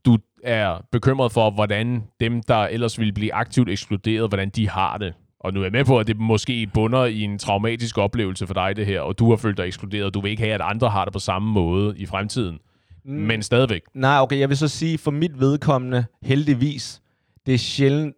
du 0.05 0.17
er 0.43 0.81
bekymret 0.91 1.31
for, 1.31 1.51
hvordan 1.51 2.03
dem, 2.19 2.43
der 2.43 2.55
ellers 2.55 2.99
ville 2.99 3.13
blive 3.13 3.33
aktivt 3.33 3.69
ekskluderet, 3.69 4.29
hvordan 4.29 4.49
de 4.49 4.69
har 4.69 4.97
det. 4.97 5.13
Og 5.39 5.53
nu 5.53 5.59
er 5.59 5.63
jeg 5.63 5.71
med 5.71 5.85
på, 5.85 5.99
at 5.99 6.07
det 6.07 6.17
måske 6.17 6.67
bunder 6.73 7.05
i 7.05 7.21
en 7.21 7.39
traumatisk 7.39 7.97
oplevelse 7.97 8.47
for 8.47 8.53
dig, 8.53 8.75
det 8.75 8.85
her, 8.85 9.01
og 9.01 9.19
du 9.19 9.29
har 9.29 9.37
følt 9.37 9.57
dig 9.57 9.63
ekskluderet, 9.63 10.05
og 10.05 10.13
du 10.13 10.21
vil 10.21 10.31
ikke 10.31 10.43
have, 10.43 10.53
at 10.53 10.61
andre 10.61 10.89
har 10.89 11.05
det 11.05 11.13
på 11.13 11.19
samme 11.19 11.51
måde 11.51 11.97
i 11.97 12.05
fremtiden. 12.05 12.59
Mm. 13.05 13.11
Men 13.11 13.43
stadigvæk. 13.43 13.81
Nej, 13.93 14.19
okay, 14.19 14.39
jeg 14.39 14.49
vil 14.49 14.57
så 14.57 14.67
sige, 14.67 14.97
for 14.97 15.11
mit 15.11 15.39
vedkommende, 15.39 16.05
heldigvis, 16.21 17.01
det 17.45 17.53
er 17.53 17.57
sjældent, 17.57 18.15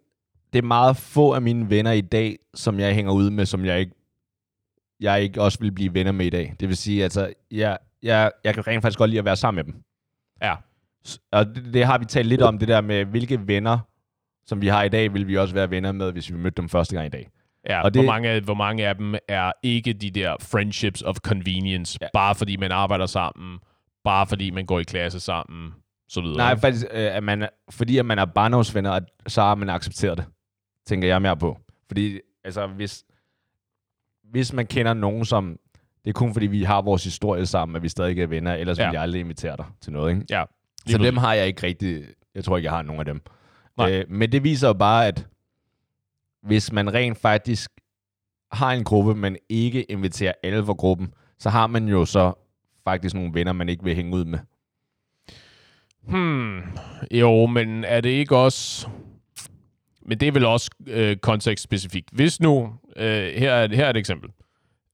det 0.52 0.58
er 0.58 0.62
meget 0.62 0.96
få 0.96 1.32
af 1.32 1.42
mine 1.42 1.70
venner 1.70 1.92
i 1.92 2.00
dag, 2.00 2.36
som 2.54 2.80
jeg 2.80 2.94
hænger 2.94 3.12
ud 3.12 3.30
med, 3.30 3.46
som 3.46 3.64
jeg 3.64 3.80
ikke, 3.80 3.92
jeg 5.00 5.22
ikke 5.22 5.42
også 5.42 5.58
vil 5.60 5.72
blive 5.72 5.94
venner 5.94 6.12
med 6.12 6.26
i 6.26 6.30
dag. 6.30 6.54
Det 6.60 6.68
vil 6.68 6.76
sige, 6.76 7.02
altså, 7.02 7.32
jeg, 7.50 7.78
jeg, 8.02 8.30
jeg 8.44 8.54
kan 8.54 8.66
rent 8.66 8.82
faktisk 8.82 8.98
godt 8.98 9.10
lide 9.10 9.18
at 9.18 9.24
være 9.24 9.36
sammen 9.36 9.66
med 9.66 9.72
dem. 9.72 9.82
Ja. 10.42 10.54
Og 11.32 11.46
det, 11.46 11.74
det 11.74 11.84
har 11.84 11.98
vi 11.98 12.04
talt 12.04 12.28
lidt 12.28 12.42
om, 12.42 12.58
det 12.58 12.68
der 12.68 12.80
med, 12.80 13.04
hvilke 13.04 13.46
venner, 13.46 13.78
som 14.46 14.60
vi 14.62 14.66
har 14.68 14.82
i 14.82 14.88
dag, 14.88 15.14
vil 15.14 15.28
vi 15.28 15.36
også 15.36 15.54
være 15.54 15.70
venner 15.70 15.92
med, 15.92 16.12
hvis 16.12 16.30
vi 16.32 16.36
mødte 16.36 16.56
dem 16.62 16.68
første 16.68 16.94
gang 16.94 17.06
i 17.06 17.10
dag. 17.10 17.28
Ja, 17.68 17.82
Og 17.82 17.94
det- 17.94 18.02
hvor, 18.02 18.12
mange, 18.12 18.28
af- 18.28 18.40
hvor 18.42 18.54
mange 18.54 18.88
af 18.88 18.96
dem 18.96 19.14
er 19.28 19.52
ikke 19.62 19.92
de 19.92 20.10
der 20.10 20.36
friendships 20.40 21.02
of 21.02 21.16
convenience, 21.16 21.98
Ja. 22.02 22.06
bare 22.12 22.34
fordi 22.34 22.56
man 22.56 22.72
arbejder 22.72 23.06
sammen, 23.06 23.58
bare 24.04 24.26
fordi 24.26 24.50
man 24.50 24.66
går 24.66 24.80
i 24.80 24.82
klasse 24.82 25.20
sammen, 25.20 25.72
så 26.08 26.20
videre. 26.20 26.36
Nej, 26.36 26.56
faktisk, 26.58 26.86
øh, 26.90 27.16
at 27.16 27.22
man, 27.22 27.48
fordi 27.70 27.98
at 27.98 28.06
man 28.06 28.18
er 28.18 28.24
barndomsvenner, 28.24 28.90
at- 28.90 29.04
så 29.26 29.42
har 29.42 29.54
man 29.54 29.68
accepteret 29.70 30.18
det, 30.18 30.24
tænker 30.86 31.08
jeg 31.08 31.22
mere 31.22 31.36
på. 31.36 31.58
Fordi, 31.88 32.18
altså, 32.44 32.66
hvis, 32.66 33.04
hvis 34.30 34.52
man 34.52 34.66
kender 34.66 34.94
nogen, 34.94 35.24
som... 35.24 35.56
Det 36.04 36.10
er 36.10 36.12
kun 36.12 36.32
fordi, 36.32 36.46
vi 36.46 36.62
har 36.62 36.82
vores 36.82 37.04
historie 37.04 37.46
sammen, 37.46 37.76
at 37.76 37.82
vi 37.82 37.88
stadig 37.88 38.18
er 38.20 38.26
venner, 38.26 38.54
ellers 38.54 38.78
ja. 38.78 38.82
Ja. 38.82 38.88
vil 38.88 38.94
jeg 38.94 39.02
aldrig 39.02 39.20
invitere 39.20 39.56
dig 39.56 39.64
til 39.80 39.92
noget, 39.92 40.10
ikke? 40.14 40.26
ja, 40.30 40.44
Så 40.86 40.98
dem 40.98 41.16
har 41.16 41.34
jeg 41.34 41.46
ikke 41.46 41.62
rigtig... 41.66 42.04
Jeg 42.34 42.44
tror 42.44 42.56
ikke, 42.56 42.64
jeg 42.66 42.72
har 42.72 42.82
nogen 42.82 43.00
af 43.00 43.04
dem. 43.04 43.20
Nej. 43.76 43.92
Øh, 43.92 44.04
men 44.08 44.32
det 44.32 44.44
viser 44.44 44.68
jo 44.68 44.74
bare, 44.74 45.06
at 45.06 45.26
hvis 46.42 46.72
man 46.72 46.94
rent 46.94 47.18
faktisk 47.18 47.70
har 48.52 48.72
en 48.72 48.84
gruppe, 48.84 49.14
men 49.14 49.36
ikke 49.48 49.82
inviterer 49.82 50.32
alle 50.42 50.64
for 50.64 50.74
gruppen, 50.74 51.14
så 51.38 51.50
har 51.50 51.66
man 51.66 51.88
jo 51.88 52.04
så 52.04 52.32
faktisk 52.84 53.14
nogle 53.14 53.34
venner, 53.34 53.52
man 53.52 53.68
ikke 53.68 53.84
vil 53.84 53.94
hænge 53.94 54.16
ud 54.16 54.24
med. 54.24 54.38
Hmm, 56.02 56.60
jo, 57.10 57.46
men 57.46 57.84
er 57.84 58.00
det 58.00 58.10
ikke 58.10 58.36
også... 58.36 58.88
Men 60.06 60.20
det 60.20 60.28
er 60.28 60.32
vel 60.32 60.44
også 60.44 60.70
øh, 60.86 61.16
kontekstspecifikt. 61.16 62.08
Hvis 62.12 62.40
nu, 62.40 62.72
øh, 62.96 63.32
her, 63.34 63.52
er, 63.52 63.74
her 63.74 63.84
er 63.84 63.90
et 63.90 63.96
eksempel. 63.96 64.30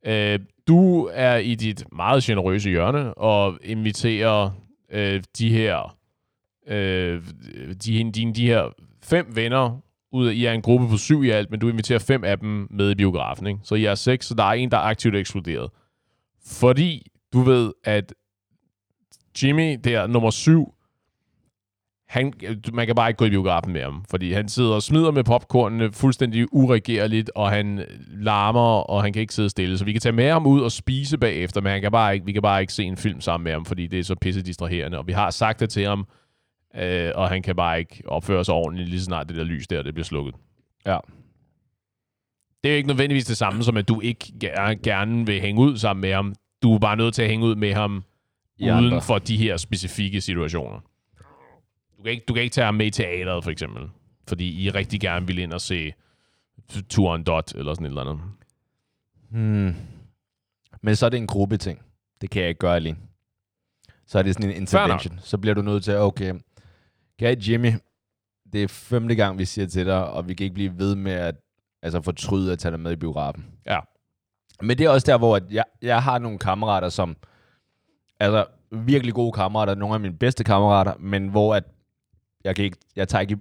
Øh, 0.06 0.38
du 0.68 1.10
er 1.12 1.36
i 1.36 1.54
dit 1.54 1.84
meget 1.92 2.22
generøse 2.22 2.70
hjørne 2.70 3.14
og 3.14 3.58
inviterer 3.62 4.50
øh, 4.90 5.22
de 5.38 5.52
her 5.52 5.97
øh, 6.68 7.22
de, 7.84 8.12
de, 8.12 8.32
de 8.34 8.46
her 8.46 8.62
fem 9.02 9.26
venner 9.36 9.80
ud 10.12 10.26
af, 10.26 10.32
I 10.32 10.44
er 10.44 10.52
en 10.52 10.62
gruppe 10.62 10.88
på 10.88 10.96
syv 10.96 11.24
i 11.24 11.30
alt, 11.30 11.50
men 11.50 11.60
du 11.60 11.68
inviterer 11.68 11.98
fem 11.98 12.24
af 12.24 12.38
dem 12.38 12.66
med 12.70 12.90
i 12.90 12.94
biografen, 12.94 13.46
ikke? 13.46 13.60
Så 13.62 13.74
I 13.74 13.84
er 13.84 13.94
seks, 13.94 14.26
så 14.26 14.34
der 14.34 14.44
er 14.44 14.52
en, 14.52 14.70
der 14.70 14.76
er 14.76 14.82
aktivt 14.82 15.16
ekskluderet. 15.16 15.70
Fordi 16.46 17.06
du 17.32 17.40
ved, 17.40 17.72
at 17.84 18.14
Jimmy, 19.42 19.76
der 19.84 20.06
nummer 20.06 20.30
syv, 20.30 20.74
han, 22.08 22.32
man 22.72 22.86
kan 22.86 22.94
bare 22.94 23.10
ikke 23.10 23.18
gå 23.18 23.24
i 23.24 23.30
biografen 23.30 23.72
med 23.72 23.82
ham, 23.82 24.04
fordi 24.10 24.32
han 24.32 24.48
sidder 24.48 24.74
og 24.74 24.82
smider 24.82 25.10
med 25.10 25.24
popcornene 25.24 25.92
fuldstændig 25.92 26.46
uregerligt, 26.52 27.30
og 27.34 27.50
han 27.50 27.84
larmer, 28.08 28.90
og 28.90 29.02
han 29.02 29.12
kan 29.12 29.20
ikke 29.20 29.34
sidde 29.34 29.50
stille. 29.50 29.78
Så 29.78 29.84
vi 29.84 29.92
kan 29.92 30.00
tage 30.00 30.12
med 30.12 30.30
ham 30.30 30.46
ud 30.46 30.60
og 30.60 30.72
spise 30.72 31.18
bagefter, 31.18 31.60
men 31.60 31.72
han 31.72 31.80
kan 31.80 31.92
bare 31.92 32.14
ikke, 32.14 32.26
vi 32.26 32.32
kan 32.32 32.42
bare 32.42 32.60
ikke 32.60 32.72
se 32.72 32.84
en 32.84 32.96
film 32.96 33.20
sammen 33.20 33.44
med 33.44 33.52
ham, 33.52 33.64
fordi 33.64 33.86
det 33.86 33.98
er 33.98 34.04
så 34.04 34.14
pisse 34.14 34.42
distraherende. 34.42 34.98
Og 34.98 35.06
vi 35.06 35.12
har 35.12 35.30
sagt 35.30 35.60
det 35.60 35.70
til 35.70 35.86
ham, 35.86 36.06
øh, 36.78 37.12
og 37.14 37.28
han 37.28 37.42
kan 37.42 37.56
bare 37.56 37.78
ikke 37.78 38.02
opføre 38.06 38.44
sig 38.44 38.54
ordentligt, 38.54 38.88
lige 38.88 39.00
så 39.00 39.04
snart 39.04 39.28
det 39.28 39.36
der 39.36 39.44
lys 39.44 39.66
der, 39.66 39.82
det 39.82 39.94
bliver 39.94 40.04
slukket. 40.04 40.34
Ja. 40.86 40.98
Det 42.64 42.68
er 42.68 42.72
jo 42.72 42.76
ikke 42.76 42.88
nødvendigvis 42.88 43.24
det 43.24 43.36
samme, 43.36 43.64
som 43.64 43.76
at 43.76 43.88
du 43.88 44.00
ikke 44.00 44.32
ger- 44.44 44.74
gerne 44.82 45.26
vil 45.26 45.40
hænge 45.40 45.60
ud 45.60 45.76
sammen 45.76 46.00
med 46.00 46.12
ham. 46.12 46.34
Du 46.62 46.74
er 46.74 46.78
bare 46.78 46.96
nødt 46.96 47.14
til 47.14 47.22
at 47.22 47.28
hænge 47.28 47.46
ud 47.46 47.54
med 47.54 47.74
ham 47.74 48.04
I 48.58 48.64
uden 48.64 48.84
andre. 48.84 49.02
for 49.02 49.18
de 49.18 49.36
her 49.36 49.56
specifikke 49.56 50.20
situationer. 50.20 50.80
Du 51.98 52.02
kan, 52.02 52.12
ikke, 52.12 52.24
du 52.28 52.34
kan 52.34 52.42
ikke 52.42 52.52
tage 52.54 52.64
ham 52.64 52.74
med 52.74 52.86
i 52.86 52.90
teateret, 52.90 53.44
for 53.44 53.50
eksempel. 53.50 53.82
Fordi 54.28 54.62
I 54.64 54.70
rigtig 54.70 55.00
gerne 55.00 55.26
vil 55.26 55.38
ind 55.38 55.52
og 55.52 55.60
se 55.60 55.92
Turen 56.88 57.22
Dot, 57.24 57.54
eller 57.54 57.74
sådan 57.74 57.86
et 57.86 57.88
eller 57.90 58.00
andet. 58.02 58.20
Hmm. 59.30 59.74
Men 60.82 60.96
så 60.96 61.06
er 61.06 61.10
det 61.10 61.18
en 61.18 61.26
gruppeting. 61.26 61.82
Det 62.20 62.30
kan 62.30 62.40
jeg 62.42 62.48
ikke 62.48 62.58
gøre 62.58 62.76
alene. 62.76 62.96
Så 64.06 64.18
er 64.18 64.22
det 64.22 64.34
sådan 64.34 64.50
en 64.50 64.56
intervention. 64.56 65.18
Så 65.22 65.38
bliver 65.38 65.54
du 65.54 65.62
nødt 65.62 65.84
til, 65.84 65.96
okay, 65.96 66.34
kære 67.18 67.36
Jimmy, 67.48 67.72
det 68.52 68.62
er 68.62 68.68
femte 68.68 69.14
gang, 69.14 69.38
vi 69.38 69.44
siger 69.44 69.66
til 69.66 69.86
dig, 69.86 70.10
og 70.10 70.28
vi 70.28 70.34
kan 70.34 70.44
ikke 70.44 70.54
blive 70.54 70.78
ved 70.78 70.94
med 70.94 71.12
at 71.12 71.34
altså, 71.82 72.00
fortryde 72.00 72.52
at 72.52 72.58
tage 72.58 72.72
dig 72.72 72.80
med 72.80 72.92
i 72.92 72.96
biografen. 72.96 73.46
Ja. 73.66 73.78
Men 74.62 74.78
det 74.78 74.86
er 74.86 74.90
også 74.90 75.04
der, 75.06 75.18
hvor 75.18 75.36
at 75.36 75.42
jeg, 75.50 75.64
jeg 75.82 76.02
har 76.02 76.18
nogle 76.18 76.38
kammerater, 76.38 76.88
som 76.88 77.16
altså 78.20 78.46
virkelig 78.72 79.14
gode 79.14 79.32
kammerater, 79.32 79.74
nogle 79.74 79.94
af 79.94 80.00
mine 80.00 80.18
bedste 80.18 80.44
kammerater, 80.44 80.94
men 80.98 81.28
hvor 81.28 81.54
at 81.54 81.64
jeg, 82.44 82.56
kan 82.56 82.64
ikke, 82.64 82.76
jeg 82.96 83.08
tager 83.08 83.20
ikke 83.20 83.34
i, 83.34 83.38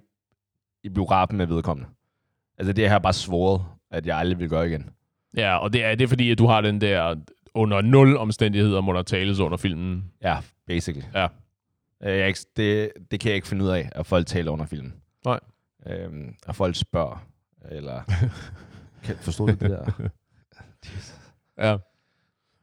i 0.86 0.88
biografen 0.88 1.36
med 1.36 1.46
vedkommende. 1.46 1.90
Altså 2.58 2.72
det 2.72 2.88
har 2.88 2.94
jeg 2.94 3.02
bare 3.02 3.12
svoret, 3.12 3.62
at 3.90 4.06
jeg 4.06 4.18
aldrig 4.18 4.38
vil 4.38 4.48
gøre 4.48 4.68
igen. 4.68 4.90
Ja, 5.36 5.56
og 5.56 5.72
det 5.72 5.84
er, 5.84 5.94
det 5.94 6.04
er 6.04 6.08
fordi, 6.08 6.30
at 6.30 6.38
du 6.38 6.46
har 6.46 6.60
den 6.60 6.80
der 6.80 7.16
under 7.54 7.80
nul 7.80 8.16
omstændigheder 8.16 8.80
må 8.80 8.92
der 8.92 9.02
tales 9.02 9.38
under 9.38 9.56
filmen. 9.56 10.04
Ja, 10.22 10.38
basically. 10.66 11.06
Ja. 11.14 11.28
Øh, 12.04 12.18
Jeg 12.18 12.28
ikke, 12.28 12.40
det, 12.56 12.90
det 13.10 13.20
kan 13.20 13.28
jeg 13.28 13.36
ikke 13.36 13.48
finde 13.48 13.64
ud 13.64 13.70
af, 13.70 13.88
at 13.92 14.06
folk 14.06 14.26
taler 14.26 14.50
under 14.50 14.66
filmen. 14.66 14.94
Nej. 15.24 15.40
Øhm, 15.86 16.34
at 16.48 16.56
folk 16.56 16.76
spørger, 16.76 17.26
eller... 17.70 18.02
kan, 19.04 19.16
forstår 19.16 19.46
du 19.46 19.52
det 19.52 19.60
der? 19.60 19.90
Ja. 21.58 21.76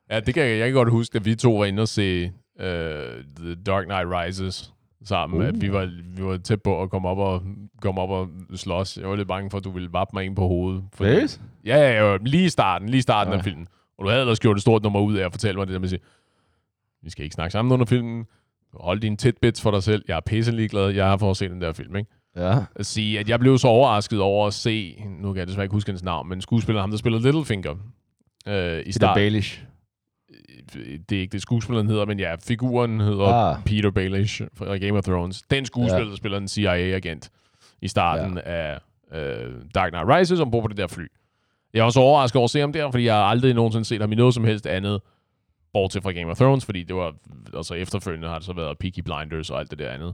Ja, 0.09 0.19
det 0.19 0.33
kan 0.33 0.43
jeg, 0.43 0.57
jeg 0.59 0.67
kan 0.67 0.73
godt 0.73 0.89
huske, 0.89 1.15
at 1.15 1.25
vi 1.25 1.35
to 1.35 1.55
var 1.55 1.65
inde 1.65 1.81
og 1.81 1.87
se 1.87 2.25
uh, 2.25 2.63
The 3.39 3.55
Dark 3.65 3.85
Knight 3.85 4.07
Rises 4.07 4.73
sammen. 5.03 5.41
Uh. 5.41 5.47
At 5.47 5.61
vi, 5.61 5.71
var, 5.73 5.85
vi 6.17 6.23
var 6.23 6.37
tæt 6.37 6.61
på 6.61 6.81
at 6.81 6.89
komme 6.89 7.09
op 7.09 7.17
og, 7.17 7.43
komme 7.81 8.01
op 8.01 8.09
og 8.09 8.29
slås. 8.55 8.97
Jeg 8.97 9.09
var 9.09 9.15
lidt 9.15 9.27
bange 9.27 9.49
for, 9.49 9.57
at 9.57 9.63
du 9.63 9.71
ville 9.71 9.93
vappe 9.93 10.11
mig 10.15 10.25
ind 10.25 10.35
på 10.35 10.47
hovedet. 10.47 10.83
Fordi- 10.93 11.09
Seriøst? 11.11 11.41
Ja, 11.65 11.77
ja, 11.77 12.11
ja, 12.11 12.17
lige 12.21 12.45
i 12.45 12.49
starten, 12.49 12.89
lige 12.89 13.01
starten 13.01 13.33
Ja. 13.33 13.37
af 13.37 13.43
filmen. 13.43 13.67
Og 13.97 14.05
du 14.05 14.09
havde 14.09 14.21
ellers 14.21 14.39
gjort 14.39 14.55
et 14.57 14.61
stort 14.61 14.83
nummer 14.83 14.99
ud 15.01 15.15
af 15.15 15.25
at 15.25 15.31
fortælle 15.31 15.57
mig 15.57 15.67
det 15.67 15.73
der 15.73 15.79
med 15.79 15.85
at 15.85 15.89
sige, 15.89 16.01
vi 17.01 17.09
skal 17.09 17.23
ikke 17.23 17.33
snakke 17.33 17.51
sammen 17.51 17.71
under 17.71 17.85
filmen. 17.85 18.25
Hold 18.79 18.99
dine 18.99 19.17
tidbits 19.17 19.61
for 19.61 19.71
dig 19.71 19.83
selv. 19.83 20.05
Jeg 20.07 20.15
er 20.17 20.21
pisse 20.25 20.51
ligeglad. 20.51 20.89
Jeg 20.89 21.05
har 21.05 21.17
fået 21.17 21.29
at 21.31 21.37
se 21.37 21.49
den 21.49 21.61
der 21.61 21.73
film, 21.73 21.95
ikke? 21.95 22.11
Ja. 22.37 22.57
At 22.75 22.85
sige, 22.85 23.19
at 23.19 23.29
jeg 23.29 23.39
blev 23.39 23.57
så 23.57 23.67
overrasket 23.67 24.19
over 24.21 24.47
at 24.47 24.53
se, 24.53 25.03
nu 25.19 25.33
kan 25.33 25.39
jeg 25.39 25.47
desværre 25.47 25.65
ikke 25.65 25.73
huske 25.73 25.91
hans 25.91 26.03
navn, 26.03 26.29
men 26.29 26.41
skuespilleren, 26.41 26.81
ham 26.83 26.89
der 26.89 26.97
spiller 26.97 27.19
Littlefinger, 27.19 27.71
øh, 28.47 28.79
i 28.79 28.83
Peter 28.83 28.91
starten. 28.91 29.21
Baelish. 29.21 29.63
Det 31.09 31.15
er 31.17 31.21
ikke 31.21 31.31
det, 31.31 31.41
skuespilleren 31.41 31.87
hedder, 31.87 32.05
men 32.05 32.19
ja, 32.19 32.35
figuren 32.43 32.99
hedder 32.99 33.27
Ah. 33.27 33.63
Peter 33.65 33.91
Baelish 33.91 34.41
fra 34.57 34.77
Game 34.77 34.97
of 34.97 35.03
Thrones. 35.03 35.41
Den 35.41 35.65
skuespiller, 35.65 36.05
Ja. 36.05 36.09
der 36.09 36.15
spiller 36.15 36.37
en 36.37 36.47
CIA-agent 36.47 37.29
i 37.81 37.87
starten 37.87 38.39
ja. 38.45 38.73
af 38.73 38.79
øh, 39.13 39.53
Dark 39.75 39.91
Knight 39.91 40.07
Rises, 40.09 40.39
ombord 40.39 40.61
på 40.63 40.67
det 40.67 40.77
der 40.77 40.87
fly. 40.87 41.03
Jeg 41.73 41.79
er 41.79 41.83
også 41.83 41.99
overrasket 41.99 42.35
over 42.39 42.43
at 42.45 42.49
se 42.49 42.59
ham 42.59 42.73
der, 42.73 42.91
fordi 42.91 43.05
jeg 43.05 43.13
har 43.15 43.23
aldrig 43.23 43.53
nogensinde 43.53 43.85
set 43.85 44.01
ham 44.01 44.11
i 44.11 44.15
noget 44.15 44.33
som 44.33 44.43
helst 44.43 44.67
andet, 44.67 45.01
bortset 45.75 46.03
fra 46.03 46.11
Game 46.11 46.31
of 46.31 46.37
Thrones, 46.37 46.65
fordi 46.65 46.83
det 46.83 46.95
var, 46.95 47.13
altså 47.53 47.73
efterfølgende 47.73 48.27
har 48.27 48.35
det 48.39 48.45
så 48.45 48.53
været 48.53 48.77
Peaky 48.77 48.99
Blinders 48.99 49.49
og 49.49 49.59
alt 49.59 49.71
det 49.71 49.79
der 49.79 49.91
andet. 49.91 50.13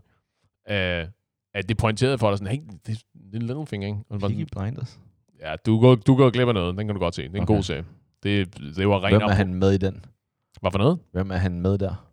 Øh, 0.69 1.08
at 1.54 1.69
det 1.69 1.78
pointerede 1.78 2.17
for 2.17 2.30
dig 2.30 2.38
sådan, 2.38 2.54
hey, 2.54 2.62
det, 2.88 2.88
det 3.13 3.34
er 3.34 3.39
en 3.39 3.41
Littlefinger, 3.41 3.88
ikke? 3.88 4.00
Og 4.10 4.19
Peaky 4.19 4.47
Blinders. 4.58 5.00
ja, 5.41 5.56
du 5.65 5.80
går, 5.80 5.95
du 5.95 6.15
går 6.15 6.30
glip 6.30 6.47
af 6.47 6.54
noget, 6.54 6.78
den 6.78 6.88
kan 6.88 6.95
du 6.95 7.00
godt 7.02 7.15
se. 7.15 7.21
Det 7.21 7.30
er 7.30 7.36
en 7.36 7.41
Okay. 7.43 7.54
god 7.56 7.63
serie. 7.63 7.86
Det, 8.24 8.58
det 8.76 8.88
var 8.88 9.04
ren 9.04 9.12
Hvem 9.13 9.21
er 9.21 9.26
op- 9.26 9.32
han 9.32 9.54
med 9.54 9.71
i 9.71 9.78
den? 9.78 10.06
Hvad 10.62 10.71
for 10.71 10.78
noget? 10.80 11.00
Hvem 11.12 11.32
er 11.32 11.36
han 11.38 11.60
med 11.62 11.78
der? 11.78 12.08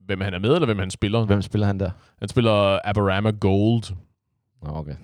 Hvem 0.00 0.20
han 0.20 0.34
er 0.34 0.38
med, 0.38 0.54
eller 0.54 0.66
hvem 0.66 0.78
han 0.78 0.90
spiller? 0.90 1.24
Hvem 1.24 1.42
spiller 1.42 1.66
han 1.66 1.80
der? 1.80 1.90
Han 2.18 2.28
spiller 2.28 2.78
Aberama 2.84 3.30
Gold, 3.30 3.82
okay. 4.62 4.94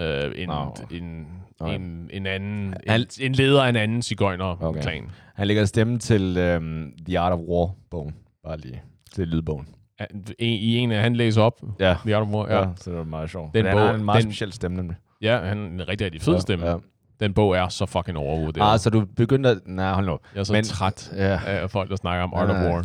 Øh, 0.00 0.32
en, 0.36 0.48
Nå. 0.48 0.74
en, 0.90 1.26
Okay. 1.62 1.74
en, 1.74 2.10
en 2.12 2.26
anden, 2.26 2.74
Han- 2.88 3.00
en, 3.00 3.06
en 3.20 3.32
leder 3.32 3.62
af 3.62 3.68
en 3.68 3.76
anden 3.76 4.02
cigøjner-klan. 4.02 4.68
Okay. 4.68 5.00
Han 5.34 5.46
lægger 5.46 5.64
stemme 5.64 5.98
til 5.98 6.54
um, 6.56 6.92
The 7.06 7.18
Art 7.18 7.32
of 7.32 7.38
War-bogen. 7.38 8.14
Bare 8.44 8.56
lige 8.58 8.82
til 9.14 9.28
lydbogen. 9.28 9.66
En, 10.00 10.24
I 10.38 10.76
en 10.76 10.92
af 10.92 11.02
han 11.02 11.16
læser 11.16 11.42
op, 11.42 11.60
Ja. 11.80 11.96
The 12.04 12.16
Art 12.16 12.22
of 12.22 12.28
War, 12.28 12.48
Ja, 12.48 12.58
ja. 12.58 12.68
så 12.76 12.90
det 12.90 12.98
var 12.98 13.04
meget 13.04 13.30
sjovt. 13.30 13.54
Den 13.54 13.64
Den 13.64 13.70
han 13.70 13.78
har 13.78 13.86
bog- 13.92 13.94
en 13.98 14.04
meget 14.04 14.22
den- 14.24 14.32
speciel 14.32 14.52
stemme, 14.52 14.76
nemlig. 14.76 14.96
Ja, 15.22 15.38
han 15.38 15.58
er 15.58 15.66
en 15.66 15.88
rigtig, 15.88 16.04
rigtig 16.04 16.22
fed 16.22 16.40
stemme. 16.40 16.66
Ja. 16.68 16.76
Den 17.20 17.34
bog 17.34 17.56
er 17.56 17.68
så 17.68 17.86
fucking 17.86 18.18
overvurderet. 18.18 18.72
Ah, 18.72 18.78
så 18.78 18.90
du 18.90 19.04
begyndte 19.16 19.48
at... 19.50 19.58
Nej, 19.66 19.92
hold 19.92 20.06
nu. 20.06 20.18
jeg 20.34 20.40
er 20.40 20.44
så 20.44 20.52
men- 20.52 20.64
træt 20.64 21.12
Ja. 21.16 21.40
af 21.46 21.70
folk, 21.70 21.90
der 21.90 21.96
snakker 21.96 22.24
om 22.24 22.34
Art 22.34 22.48
Ja, 22.48 22.54
of 22.66 22.72
War. 22.74 22.84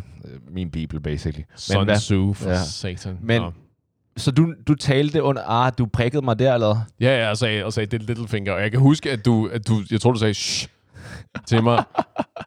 Min 0.52 0.72
bibel, 0.72 1.00
basically. 1.00 1.44
Sun 1.56 1.86
hvad- 1.86 1.98
Tzu 1.98 2.34
for 2.34 2.50
Ja. 2.50 2.56
satan. 2.64 3.18
Men- 3.22 3.42
Nå. 3.42 3.52
Så 4.18 4.32
du, 4.32 4.54
du 4.68 4.76
talte 4.76 5.24
under... 5.24 5.42
Ah, 5.50 5.72
du 5.78 5.86
prikkede 5.86 6.26
mig 6.26 6.40
der, 6.40 6.54
eller? 6.54 6.76
Ja, 7.02 7.24
ja, 7.24 7.30
og 7.30 7.38
sagde, 7.38 7.66
og 7.66 7.74
sagde 7.74 7.88
det 7.92 8.02
er 8.02 8.06
Littlefinger. 8.06 8.54
Og 8.54 8.62
jeg 8.62 8.72
kan 8.72 8.80
huske, 8.80 9.12
at 9.12 9.26
du, 9.26 9.50
at 9.54 9.68
du 9.68 9.82
jeg 9.92 10.02
tror, 10.02 10.12
du 10.12 10.20
sagde 10.20 10.34
shh 10.34 10.68
til 11.48 11.64
mig. 11.64 11.84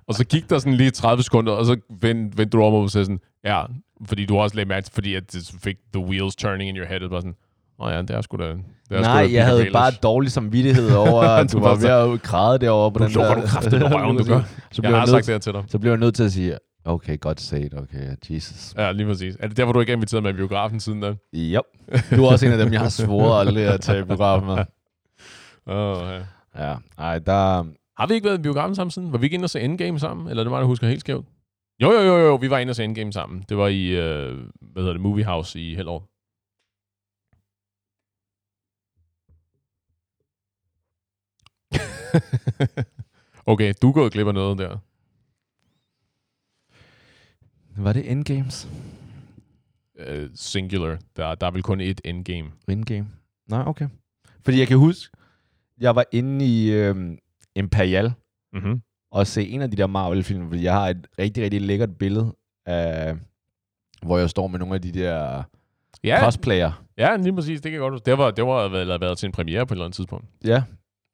og 0.08 0.14
så 0.14 0.24
gik 0.24 0.50
der 0.50 0.58
sådan 0.58 0.74
lige 0.74 0.90
30 0.90 1.22
sekunder, 1.22 1.52
og 1.52 1.66
så 1.66 1.76
vendte, 2.00 2.38
vendte 2.38 2.58
du 2.58 2.62
om 2.64 2.74
og 2.74 2.90
sagde 2.90 3.04
sådan, 3.04 3.20
ja, 3.44 3.62
fordi 4.06 4.26
du 4.26 4.38
også 4.38 4.56
lagde 4.56 4.68
mærke 4.68 4.84
til, 4.84 4.94
fordi 4.94 5.14
at 5.14 5.32
det 5.32 5.52
fik 5.62 5.76
the 5.94 6.04
wheels 6.04 6.36
turning 6.36 6.68
in 6.70 6.76
your 6.76 6.86
head. 6.86 7.02
Og 7.02 7.10
bare 7.10 7.20
sådan, 7.20 7.34
åh 7.80 7.86
oh 7.86 7.92
ja, 7.92 8.02
det 8.02 8.10
er 8.10 8.20
sgu 8.20 8.36
da... 8.36 8.44
Det 8.44 8.52
er 8.90 9.02
sgu 9.02 9.12
Nej, 9.12 9.22
da 9.26 9.32
jeg 9.32 9.44
havde 9.44 9.60
Peter 9.60 9.72
bare 9.72 9.82
Baelish." 9.82 10.02
dårlig 10.02 10.32
samvittighed 10.32 10.94
over, 10.94 11.22
at 11.40 11.52
du 11.52 11.58
Du 11.58 11.62
var 11.62 11.68
var 11.68 11.76
ved 12.06 12.14
at 12.14 12.22
græde 12.22 12.58
derovre 12.58 12.92
på 12.92 12.98
Nu 12.98 13.04
den 13.04 13.12
lukker 13.14 13.34
der... 13.34 13.40
du 13.40 13.46
kraftigt 13.46 13.82
på 13.82 13.88
røven, 13.88 14.16
du 14.16 14.24
gør. 14.32 14.40
Så 14.40 14.46
Jeg 14.76 14.82
blev 14.82 14.92
har 14.92 14.98
jeg, 15.00 15.08
sagt 15.08 15.14
nødt, 15.16 15.26
det 15.26 15.34
her 15.34 15.38
til 15.38 15.52
dig. 15.52 15.62
så 15.68 15.78
blev 15.78 15.90
jeg 15.92 15.98
nødt 16.00 16.14
til 16.14 16.24
at 16.24 16.32
sige, 16.32 16.58
okay, 16.88 17.20
godt 17.20 17.40
set, 17.40 17.74
okay, 17.74 18.16
Jesus. 18.30 18.74
Ja, 18.76 18.92
lige 18.92 19.06
præcis. 19.06 19.36
Er 19.40 19.48
det 19.48 19.56
derfor, 19.56 19.72
du 19.72 19.80
ikke 19.80 19.92
er 19.92 19.96
inviteret 19.96 20.22
med 20.22 20.30
i 20.30 20.36
biografen 20.36 20.80
siden 20.80 21.00
da? 21.00 21.14
Yep. 21.34 21.62
Du 22.10 22.24
er 22.24 22.32
også 22.32 22.46
en 22.46 22.52
af 22.52 22.58
dem, 22.58 22.72
jeg 22.72 22.80
har 22.80 22.88
svoret 22.88 23.40
aldrig 23.46 23.64
at 23.64 23.80
tage 23.80 24.00
i 24.00 24.04
biografen 24.04 24.46
med. 24.46 24.64
Oh, 25.70 26.08
ja. 26.08 26.22
Ja, 26.58 26.76
ej, 26.98 27.18
der... 27.18 27.64
Har 27.98 28.06
vi 28.06 28.14
ikke 28.14 28.24
været 28.24 28.38
i 28.38 28.42
biografen 28.42 28.74
sammen 28.74 28.90
siden? 28.90 29.12
Var 29.12 29.18
vi 29.18 29.26
ikke 29.26 29.34
inde 29.34 29.44
og 29.44 29.50
se 29.50 29.60
Endgame 29.60 29.98
sammen? 29.98 30.28
Eller 30.28 30.40
er 30.40 30.44
det 30.44 30.50
mig, 30.50 30.60
der 30.60 30.66
husker 30.66 30.86
helt 30.86 31.00
skævt? 31.00 31.26
Jo, 31.82 31.92
jo, 31.92 32.00
jo, 32.00 32.16
jo, 32.16 32.34
vi 32.34 32.50
var 32.50 32.58
inde 32.58 32.70
og 32.70 32.76
se 32.76 32.84
Endgame 32.84 33.12
sammen. 33.12 33.44
Det 33.48 33.56
var 33.56 33.68
i, 33.68 33.86
øh, 33.86 34.38
hvad 34.60 34.82
hedder 34.82 34.92
det, 34.92 35.00
Movie 35.00 35.24
House 35.24 35.60
i 35.60 35.74
Hellerup. 35.74 36.02
okay, 43.52 43.74
du 43.82 43.92
gået 43.92 44.12
glip 44.12 44.26
af 44.26 44.34
noget 44.34 44.58
der. 44.58 44.78
Var 47.78 47.92
det 47.92 48.10
Endgames? 48.10 48.68
Uh, 50.00 50.24
singular. 50.34 50.98
Der, 51.16 51.34
der 51.34 51.46
er 51.46 51.50
vel 51.50 51.62
kun 51.62 51.80
et 51.80 52.00
Endgame. 52.04 52.50
Endgame? 52.68 53.08
Nej, 53.50 53.62
okay. 53.66 53.88
Fordi 54.44 54.58
jeg 54.58 54.68
kan 54.68 54.76
huske, 54.78 55.16
jeg 55.80 55.96
var 55.96 56.04
inde 56.12 56.44
i 56.46 56.70
øhm, 56.72 57.18
Imperial 57.56 58.12
Mm-hmm. 58.52 58.80
og 59.10 59.26
se 59.26 59.48
en 59.48 59.62
af 59.62 59.70
de 59.70 59.76
der 59.76 59.86
Marvel-film, 59.86 60.48
fordi 60.48 60.62
jeg 60.62 60.72
har 60.72 60.88
et 60.88 61.06
rigtig, 61.18 61.44
rigtig 61.44 61.60
lækkert 61.62 61.96
billede 61.98 62.36
af, 62.66 63.16
hvor 64.02 64.18
jeg 64.18 64.30
står 64.30 64.46
med 64.46 64.58
nogle 64.58 64.74
af 64.74 64.82
de 64.82 64.92
der 64.92 65.42
Ja, 66.04 66.20
cosplayer. 66.20 66.84
ja, 66.98 67.16
lige 67.16 67.34
præcis. 67.34 67.60
Det 67.60 67.70
kan 67.70 67.80
godt. 67.80 68.06
Det 68.06 68.18
var, 68.18 68.30
det 68.30 68.46
var 68.46 68.68
været, 68.68 69.00
været 69.00 69.18
til 69.18 69.26
en 69.26 69.32
premiere 69.32 69.66
på 69.66 69.74
et 69.74 69.76
eller 69.76 69.84
andet 69.84 69.96
tidspunkt. 69.96 70.26
Ja, 70.44 70.62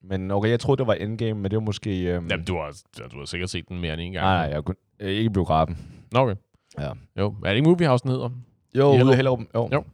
men 0.03 0.31
okay, 0.31 0.49
jeg 0.51 0.61
troede, 0.61 0.79
det 0.79 0.87
var 0.87 0.95
Endgame, 0.95 1.35
men 1.41 1.51
det 1.51 1.57
var 1.57 1.61
måske... 1.65 1.91
Øhm, 2.05 2.27
Jamen, 2.31 2.45
du 2.47 2.57
har, 2.57 2.83
du 3.13 3.19
har 3.19 3.25
sikkert 3.27 3.51
set 3.51 3.69
den 3.69 3.81
mere 3.81 3.93
end 3.93 4.01
en 4.03 4.13
gang. 4.13 4.25
nej, 4.25 4.47
nej, 4.47 4.55
jeg 4.55 4.65
kunne, 4.65 4.77
øh, 5.01 5.11
ikke 5.11 5.31
biografen. 5.31 5.79
Nå, 6.13 6.21
okay. 6.21 6.35
Ja. 6.79 6.91
Jo, 7.19 7.35
er 7.45 7.49
det 7.49 7.57
ikke 7.57 7.69
Movie 7.69 7.87
House, 7.89 8.03
den 8.03 8.11
hedder? 8.11 8.31
Jo, 8.75 8.91
ude 9.05 9.13
i 9.13 9.17
Hellerup? 9.17 9.41
Jo. 9.55 9.69
Jo. 9.73 9.85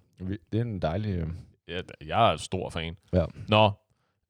Det 0.52 0.58
er 0.58 0.62
en 0.64 0.78
dejlig... 0.82 1.10
Øh, 1.16 1.26
Ja, 1.68 1.80
jeg 2.06 2.32
er 2.32 2.36
stor 2.36 2.70
fan. 2.70 2.96
Ja. 3.12 3.24
Nå, 3.48 3.70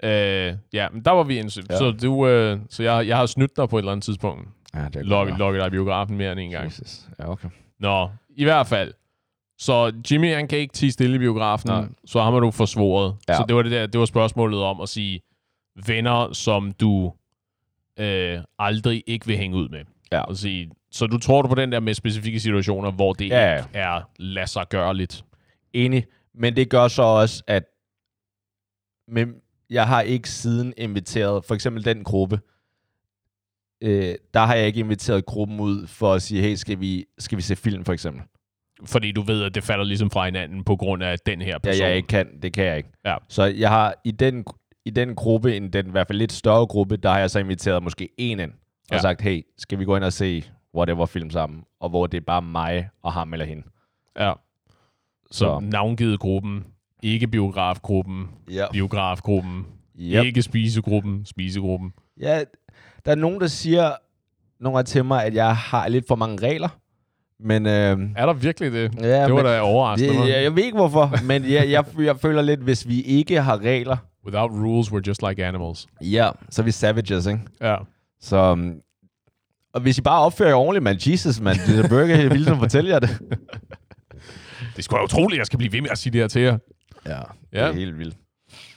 øh, 0.03 0.55
ja, 0.73 0.89
men 0.93 1.05
der 1.05 1.11
var 1.11 1.23
vi 1.23 1.39
inde. 1.39 1.63
Ja. 1.71 1.77
Så, 1.79 1.91
du, 1.91 2.27
øh, 2.27 2.59
så 2.71 2.83
jeg, 2.83 3.09
jeg 3.09 3.17
har 3.17 3.27
snydt 3.27 3.57
dig 3.57 3.69
på 3.69 3.77
et 3.79 3.81
eller 3.81 3.93
andet 3.93 4.05
tidspunkt. 4.05 4.49
ja, 4.75 4.85
det 4.85 4.97
er 4.97 5.03
Lukket, 5.03 5.39
lukket 5.39 5.61
dig 5.61 5.67
i 5.67 5.71
biografen 5.71 6.17
mere 6.17 6.33
end 6.33 6.41
en 6.41 6.51
gang. 6.51 6.65
Jesus. 6.65 7.09
Ja, 7.19 7.31
okay. 7.31 7.49
Nå, 7.79 8.11
i 8.37 8.45
hvert 8.45 8.67
fald. 8.67 8.95
Så 9.59 9.93
Jimmy, 10.11 10.35
han 10.35 10.49
kan 10.49 10.59
ikke 10.59 10.73
tige 10.73 10.93
stille 10.93 11.17
i 11.17 11.19
biografen, 11.19 11.69
Nej. 11.71 11.85
så 12.05 12.23
ham 12.23 12.33
har 12.33 12.41
du 12.41 12.51
forsvoret. 12.51 13.17
Ja. 13.29 13.35
Så 13.37 13.45
det 13.49 13.57
var, 13.57 13.63
det, 13.63 13.73
der, 13.73 13.87
det 13.87 14.01
var 14.01 14.07
spørgsmålet 14.07 14.61
om 14.61 14.81
at 14.81 14.89
sige, 14.89 15.21
venner, 15.87 16.33
som 16.33 16.73
du 16.73 17.13
øh, 17.99 18.39
aldrig 18.59 19.03
ikke 19.07 19.27
vil 19.27 19.37
hænge 19.37 19.57
ud 19.57 19.69
med. 19.69 19.81
Ja. 20.13 20.21
Og 20.21 20.37
sige, 20.37 20.71
så 20.93 21.07
du 21.07 21.19
tror 21.19 21.43
du 21.43 21.49
på 21.49 21.55
den 21.55 21.73
der 21.73 21.81
med 21.81 21.95
specifikke 21.95 22.41
situationer, 22.41 22.91
hvor 22.91 23.13
det 23.13 23.29
Ja, 23.29 23.51
ja. 23.51 23.57
ikke 23.57 23.69
er 23.79 24.11
lad 24.19 24.47
sig 24.47 24.69
gøre 24.69 24.97
lidt. 24.97 25.25
Enig. 25.73 26.07
Men 26.35 26.57
det 26.57 26.71
gør 26.71 26.89
så 26.89 27.03
også, 27.03 27.43
at 27.47 27.65
men 29.09 29.35
jeg 29.71 29.87
har 29.89 30.01
ikke 30.01 30.29
siden 30.31 30.75
inviteret, 30.77 31.45
for 31.45 31.55
eksempel 31.55 31.85
den 31.85 32.05
gruppe, 32.05 32.41
øh, 33.83 34.15
der 34.35 34.41
har 34.41 34.55
jeg 34.55 34.67
ikke 34.67 34.81
inviteret 34.81 35.27
gruppen 35.27 35.61
ud 35.61 35.87
for 35.87 36.13
at 36.15 36.23
sige, 36.23 36.43
hey, 36.43 36.55
skal 36.55 36.81
vi, 36.81 37.05
skal 37.19 37.39
vi 37.39 37.43
se 37.43 37.57
film 37.57 37.85
for 37.85 37.93
eksempel? 37.93 38.23
Fordi 38.85 39.13
du 39.13 39.23
ved, 39.23 39.43
at 39.45 39.55
det 39.55 39.65
falder 39.65 39.85
ligesom 39.85 40.11
fra 40.11 40.25
hinanden 40.25 40.65
på 40.65 40.77
grund 40.77 41.03
af 41.03 41.19
den 41.27 41.41
her 41.43 41.49
Ja, 41.53 41.59
person. 41.59 41.87
jeg 41.87 41.97
ikke 41.97 42.07
kan, 42.09 42.41
det 42.43 42.53
kan 42.53 42.65
jeg 42.65 42.77
ikke. 42.77 42.89
Ja. 43.05 43.17
Så 43.29 43.45
jeg 43.45 43.69
har 43.69 43.95
i 44.05 44.11
den, 44.11 44.45
i 44.85 44.91
den 44.91 45.15
gruppe, 45.15 45.57
en, 45.57 45.73
den 45.73 45.87
i 45.87 45.91
hvert 45.91 46.07
fald 46.07 46.19
lidt 46.19 46.33
større 46.33 46.67
gruppe, 46.67 46.97
der 46.97 47.11
har 47.11 47.19
jeg 47.19 47.31
så 47.31 47.39
inviteret 47.39 47.83
måske 47.83 48.09
en 48.19 48.41
ind, 48.41 48.51
og 48.51 48.57
Ja. 48.93 48.99
sagt, 49.01 49.21
hey, 49.23 49.43
skal 49.59 49.79
vi 49.79 49.85
gå 49.85 49.97
ind 49.97 50.05
og 50.05 50.13
se 50.13 50.45
whatever 50.75 51.07
film 51.07 51.31
sammen, 51.31 51.63
og 51.81 51.89
hvor 51.89 52.07
det 52.07 52.17
er 52.21 52.25
bare 52.27 52.43
mig 52.43 52.89
og 53.03 53.13
ham 53.13 53.33
eller 53.33 53.47
hende. 53.47 53.63
Ja. 54.19 54.33
Så, 55.31 55.39
Så. 55.39 55.61
navngivet 55.63 56.21
gruppen, 56.21 56.65
ikke 57.03 57.27
biografgruppen, 57.27 58.29
Ja. 58.51 58.67
biografgruppen, 58.73 59.67
Yep. 60.01 60.25
ikke 60.25 60.43
spisegruppen, 60.43 61.27
spisegruppen. 61.27 61.93
Ja, 62.21 62.45
der 63.05 63.11
er 63.11 63.15
nogen, 63.15 63.41
der 63.41 63.47
siger 63.47 63.91
nogle 64.61 64.77
gange 64.77 64.87
til 64.87 65.05
mig, 65.05 65.25
at 65.25 65.35
jeg 65.35 65.57
har 65.57 65.89
lidt 65.89 66.09
for 66.09 66.17
mange 66.17 66.47
regler. 66.49 66.69
Men, 67.43 67.67
øh, 67.67 67.99
Er 68.17 68.27
der 68.27 68.33
virkelig 68.33 68.73
det? 68.73 68.95
ja, 69.03 69.25
det 69.25 69.33
var 69.33 69.37
men, 69.37 69.45
da 69.45 69.61
overraskende. 69.61 70.21
jeg, 70.35 70.43
jeg 70.43 70.57
ved 70.57 70.65
ikke 70.65 70.77
hvorfor, 70.79 71.25
men 71.27 71.43
jeg, 71.51 71.71
jeg, 71.71 71.85
jeg 71.99 72.17
føler 72.17 72.43
lidt, 72.43 72.61
hvis 72.61 72.89
vi 72.89 73.01
ikke 73.03 73.43
har 73.43 73.59
regler, 73.59 73.97
Without 74.27 74.51
rules, 74.51 74.89
we're 74.93 75.01
just 75.07 75.23
like 75.29 75.45
animals. 75.47 75.87
ja, 76.01 76.31
så 76.51 76.63
er 76.63 76.65
vi 76.65 76.71
savages, 76.71 77.27
ikke? 77.27 77.41
Ja. 77.61 77.77
Så, 78.21 78.53
um, 78.53 78.75
og 79.73 79.81
hvis 79.81 79.99
I 79.99 80.03
bare 80.03 80.21
opfører 80.21 80.49
jer 80.49 80.57
ordentligt, 80.57 80.83
man, 80.83 80.99
Jesus, 81.07 81.41
man, 81.41 81.57
det 81.67 81.85
er 81.85 81.89
burger, 81.89 82.07
jeg 82.17 82.31
vil 82.31 82.37
ligesom 82.37 82.59
fortælle 82.59 82.91
jer 82.91 82.99
det. 82.99 83.11
Det 84.73 84.79
er 84.79 84.83
sgu 84.83 84.97
da 84.97 85.03
utroligt, 85.05 85.33
at 85.37 85.39
jeg 85.39 85.47
skal 85.47 85.57
blive 85.59 85.73
ved 85.73 85.81
med 85.81 85.91
at 85.91 85.99
sige 85.99 86.13
det 86.13 86.21
her 86.21 86.29
til 86.29 86.43
jer. 86.43 86.59
Ja, 87.07 87.11
det 87.11 87.25
Ja. 87.53 87.59
er 87.69 87.73
helt 87.73 87.99
vildt. 87.99 88.17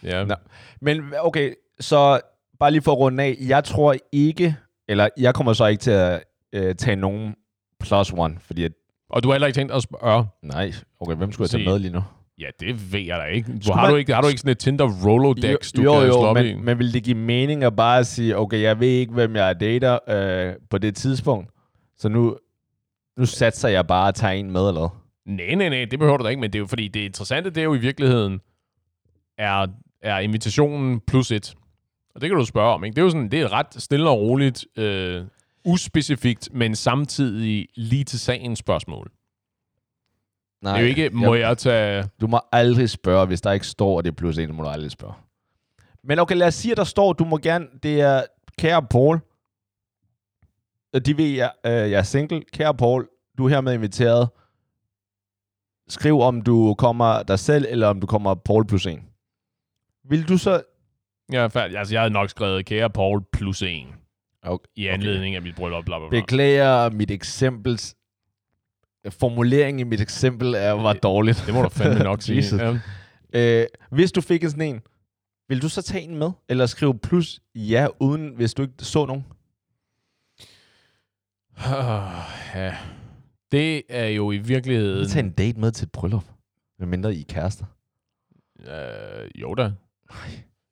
Ja. 0.04 0.24
Nå. 0.24 0.36
Men 0.82 1.02
okay, 1.20 1.54
så 1.80 2.20
bare 2.60 2.72
lige 2.72 2.82
for 2.82 2.92
at 2.92 2.98
runde 2.98 3.24
af. 3.24 3.38
Jeg 3.42 3.64
tror 3.64 3.96
ikke, 4.12 4.56
eller 4.88 5.10
jeg 5.18 5.34
kommer 5.36 5.54
så 5.54 5.66
ikke 5.66 5.82
til 5.82 5.92
at 5.92 6.24
øh, 6.54 6.76
tage 6.76 6.96
nogen 6.96 7.36
plus 7.80 8.14
one, 8.18 8.36
fordi 8.42 8.64
at, 8.64 8.72
Og 9.10 9.24
du 9.24 9.28
har 9.30 9.34
heller 9.34 9.48
ikke 9.48 9.58
tænkt 9.58 9.74
at 9.74 9.84
spørge. 9.84 10.26
nej, 10.44 10.74
okay, 11.00 11.16
hvem 11.16 11.32
skulle 11.32 11.46
jeg 11.46 11.50
tage 11.50 11.64
Se. 11.64 11.70
med 11.70 11.80
lige 11.80 11.92
nu? 11.94 12.04
Ja, 12.44 12.50
det 12.60 12.94
ved 12.94 13.00
jeg 13.00 13.20
da 13.20 13.24
ikke. 13.24 13.60
Du, 13.68 13.72
har, 13.74 13.86
du 13.86 13.92
man- 13.92 14.00
ikke 14.00 14.14
har 14.14 14.22
du 14.22 14.28
ikke 14.28 14.40
sådan 14.40 14.52
et 14.52 14.58
Tinder 14.58 15.06
Rolodex, 15.06 15.72
du 15.72 15.82
jo, 15.82 15.94
kan 16.00 16.08
jo, 16.08 16.14
slå 16.14 16.22
op 16.26 16.38
i? 16.38 16.54
men, 16.54 16.66
men 16.66 16.80
vil 16.80 16.94
det 16.94 17.04
give 17.04 17.18
mening 17.18 17.64
at 17.64 17.76
bare 17.76 18.04
sige, 18.04 18.38
okay, 18.38 18.62
jeg 18.62 18.80
ved 18.80 18.88
ikke, 18.88 19.14
hvem 19.14 19.36
jeg 19.36 19.60
dater 19.60 20.00
øh, 20.10 20.54
på 20.70 20.78
det 20.78 20.96
tidspunkt, 20.96 21.50
så 21.98 22.10
nu, 22.10 22.38
nu 23.18 23.26
satser 23.26 23.70
jeg 23.70 23.88
bare 23.88 24.08
at 24.08 24.16
tage 24.16 24.38
en 24.38 24.52
med, 24.52 24.68
eller? 24.68 25.04
Nej, 25.26 25.56
nej, 25.56 25.70
nej, 25.70 25.86
det 25.92 26.00
behøver 26.00 26.18
du 26.18 26.24
da 26.24 26.30
ikke, 26.30 26.42
men 26.42 26.50
det 26.54 26.58
er 26.58 26.62
jo 26.62 26.68
fordi, 26.68 26.88
det 26.88 27.00
interessante, 27.00 27.50
det 27.50 27.58
er 27.58 27.64
jo 27.64 27.74
i 27.74 27.78
virkeligheden, 27.80 28.40
er, 29.38 29.68
er 30.02 30.20
invitationen 30.20 31.00
plus 31.08 31.32
et. 31.32 31.54
Og 32.16 32.22
det 32.22 32.30
kan 32.30 32.38
du 32.38 32.46
spørge 32.46 32.74
om, 32.74 32.84
ikke? 32.84 32.96
Det 32.96 33.02
er 33.02 33.06
jo 33.06 33.10
sådan, 33.10 33.32
det 33.32 33.42
er 33.42 33.54
ret 33.54 33.68
stille 33.84 34.10
og 34.10 34.20
roligt, 34.20 34.66
øh, 34.78 35.24
uspecifikt, 35.66 36.50
men 36.54 36.76
samtidig 36.76 37.68
lige 37.76 38.04
til 38.04 38.20
sagen 38.20 38.56
spørgsmål. 38.56 39.12
Nej, 40.64 40.72
det 40.72 40.80
er 40.80 40.82
jo 40.82 40.88
ikke, 40.88 41.10
må 41.10 41.34
jeg 41.36 41.58
tage... 41.58 42.10
Du 42.22 42.28
må 42.28 42.40
aldrig 42.52 42.90
spørge, 42.90 43.26
hvis 43.26 43.42
der 43.42 43.52
ikke 43.52 43.68
står, 43.68 44.00
at 44.00 44.06
det 44.06 44.12
er 44.12 44.16
plus 44.16 44.38
en, 44.38 44.48
så 44.48 44.54
må 44.54 44.64
du 44.64 44.70
aldrig 44.70 44.92
spørge. 44.92 45.14
Men 46.04 46.20
okay, 46.20 46.36
lad 46.36 46.48
os 46.48 46.54
sige, 46.54 46.72
at 46.72 46.78
der 46.78 46.84
står, 46.84 47.14
du 47.14 47.26
må 47.26 47.38
gerne, 47.38 47.68
det 47.84 48.02
er, 48.02 48.24
kære 48.58 48.84
Paul, 48.84 49.20
Øh, 50.96 51.02
de 51.06 51.18
ved, 51.18 51.26
jeg, 51.26 51.52
øh, 51.66 51.72
jeg 51.72 51.92
er 51.92 52.04
single. 52.04 52.42
Kære 52.54 52.74
Paul, 52.74 53.08
du 53.38 53.46
er 53.46 53.50
hermed 53.50 53.74
inviteret. 53.74 54.30
Skriv, 55.88 56.20
om 56.20 56.42
du 56.42 56.76
kommer 56.78 57.24
dig 57.24 57.40
selv, 57.40 57.66
eller 57.70 57.88
om 57.88 58.00
du 58.00 58.08
kommer 58.08 58.36
Paul 58.36 58.68
plus 58.68 58.86
en. 58.86 59.04
Vil 60.10 60.28
du 60.30 60.38
så... 60.38 60.62
Ja, 61.32 61.48
færdig. 61.48 61.78
Altså, 61.78 61.94
jeg 61.94 62.02
havde 62.02 62.14
nok 62.14 62.30
skrevet, 62.30 62.66
kære 62.66 62.90
Paul 62.90 63.22
plus 63.34 63.62
en, 63.62 63.88
Okay. 64.46 64.66
i 64.76 64.88
anledning 64.88 65.36
af 65.36 65.42
mit 65.42 65.56
bryllup, 65.56 65.86
bla, 65.86 66.00
bla, 66.00 66.10
bla. 66.10 66.20
Beklager 66.20 66.90
mit 66.90 67.12
eksempels... 67.12 67.96
Formuleringen 69.10 69.80
i 69.80 69.84
mit 69.84 70.02
eksempel 70.02 70.54
er, 70.54 70.72
var 70.72 70.94
dårligt. 70.94 71.44
Det 71.46 71.54
må 71.54 71.62
du 71.62 71.70
fandme 71.70 72.04
nok 72.04 72.22
sige. 72.22 72.44
Ja. 73.34 73.62
Øh, 73.62 73.68
hvis 73.92 74.12
du 74.12 74.22
fik 74.22 74.44
en 74.44 74.50
sådan 74.50 74.76
en, 74.76 74.82
vil 75.50 75.62
du 75.62 75.70
så 75.70 75.82
tage 75.82 76.04
en 76.04 76.18
med? 76.18 76.32
Eller 76.50 76.66
skrive 76.66 77.00
plus 77.00 77.40
ja, 77.56 77.88
uden 78.00 78.36
hvis 78.36 78.54
du 78.54 78.62
ikke 78.62 78.74
så 78.80 79.06
nogen? 79.06 79.26
ja. 82.56 82.76
Det 83.52 83.84
er 83.90 84.08
jo 84.08 84.32
i 84.32 84.38
virkeligheden... 84.38 85.10
Tag 85.10 85.20
en 85.20 85.32
date 85.32 85.60
med 85.60 85.72
til 85.72 85.86
et 85.86 85.92
bryllup. 85.92 86.24
Med 86.80 86.88
mindre 86.88 87.16
I 87.16 87.22
er 87.22 87.26
kærester. 87.30 87.66
Øh, 88.60 89.42
jo 89.42 89.54
da. 89.54 89.72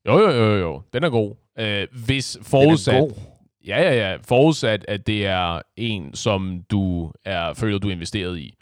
Jo, 0.08 0.20
jo, 0.20 0.30
jo, 0.30 0.56
jo. 0.56 0.82
Den 0.94 1.04
er 1.04 1.10
god. 1.10 1.36
Øh, 1.60 1.88
hvis 2.06 2.38
forudsat... 2.42 2.94
Den 2.94 3.04
er 3.04 3.08
god. 3.08 3.31
Ja, 3.68 3.82
ja, 3.82 4.12
ja. 4.12 4.18
Forudsat, 4.28 4.86
at 4.88 5.08
det 5.08 5.26
er 5.26 5.62
en, 5.76 6.14
som 6.16 6.64
du 6.72 7.12
er, 7.26 7.54
føler, 7.54 7.78
du 7.78 7.88
er 7.88 7.92
investeret 7.92 8.40
i. 8.40 8.56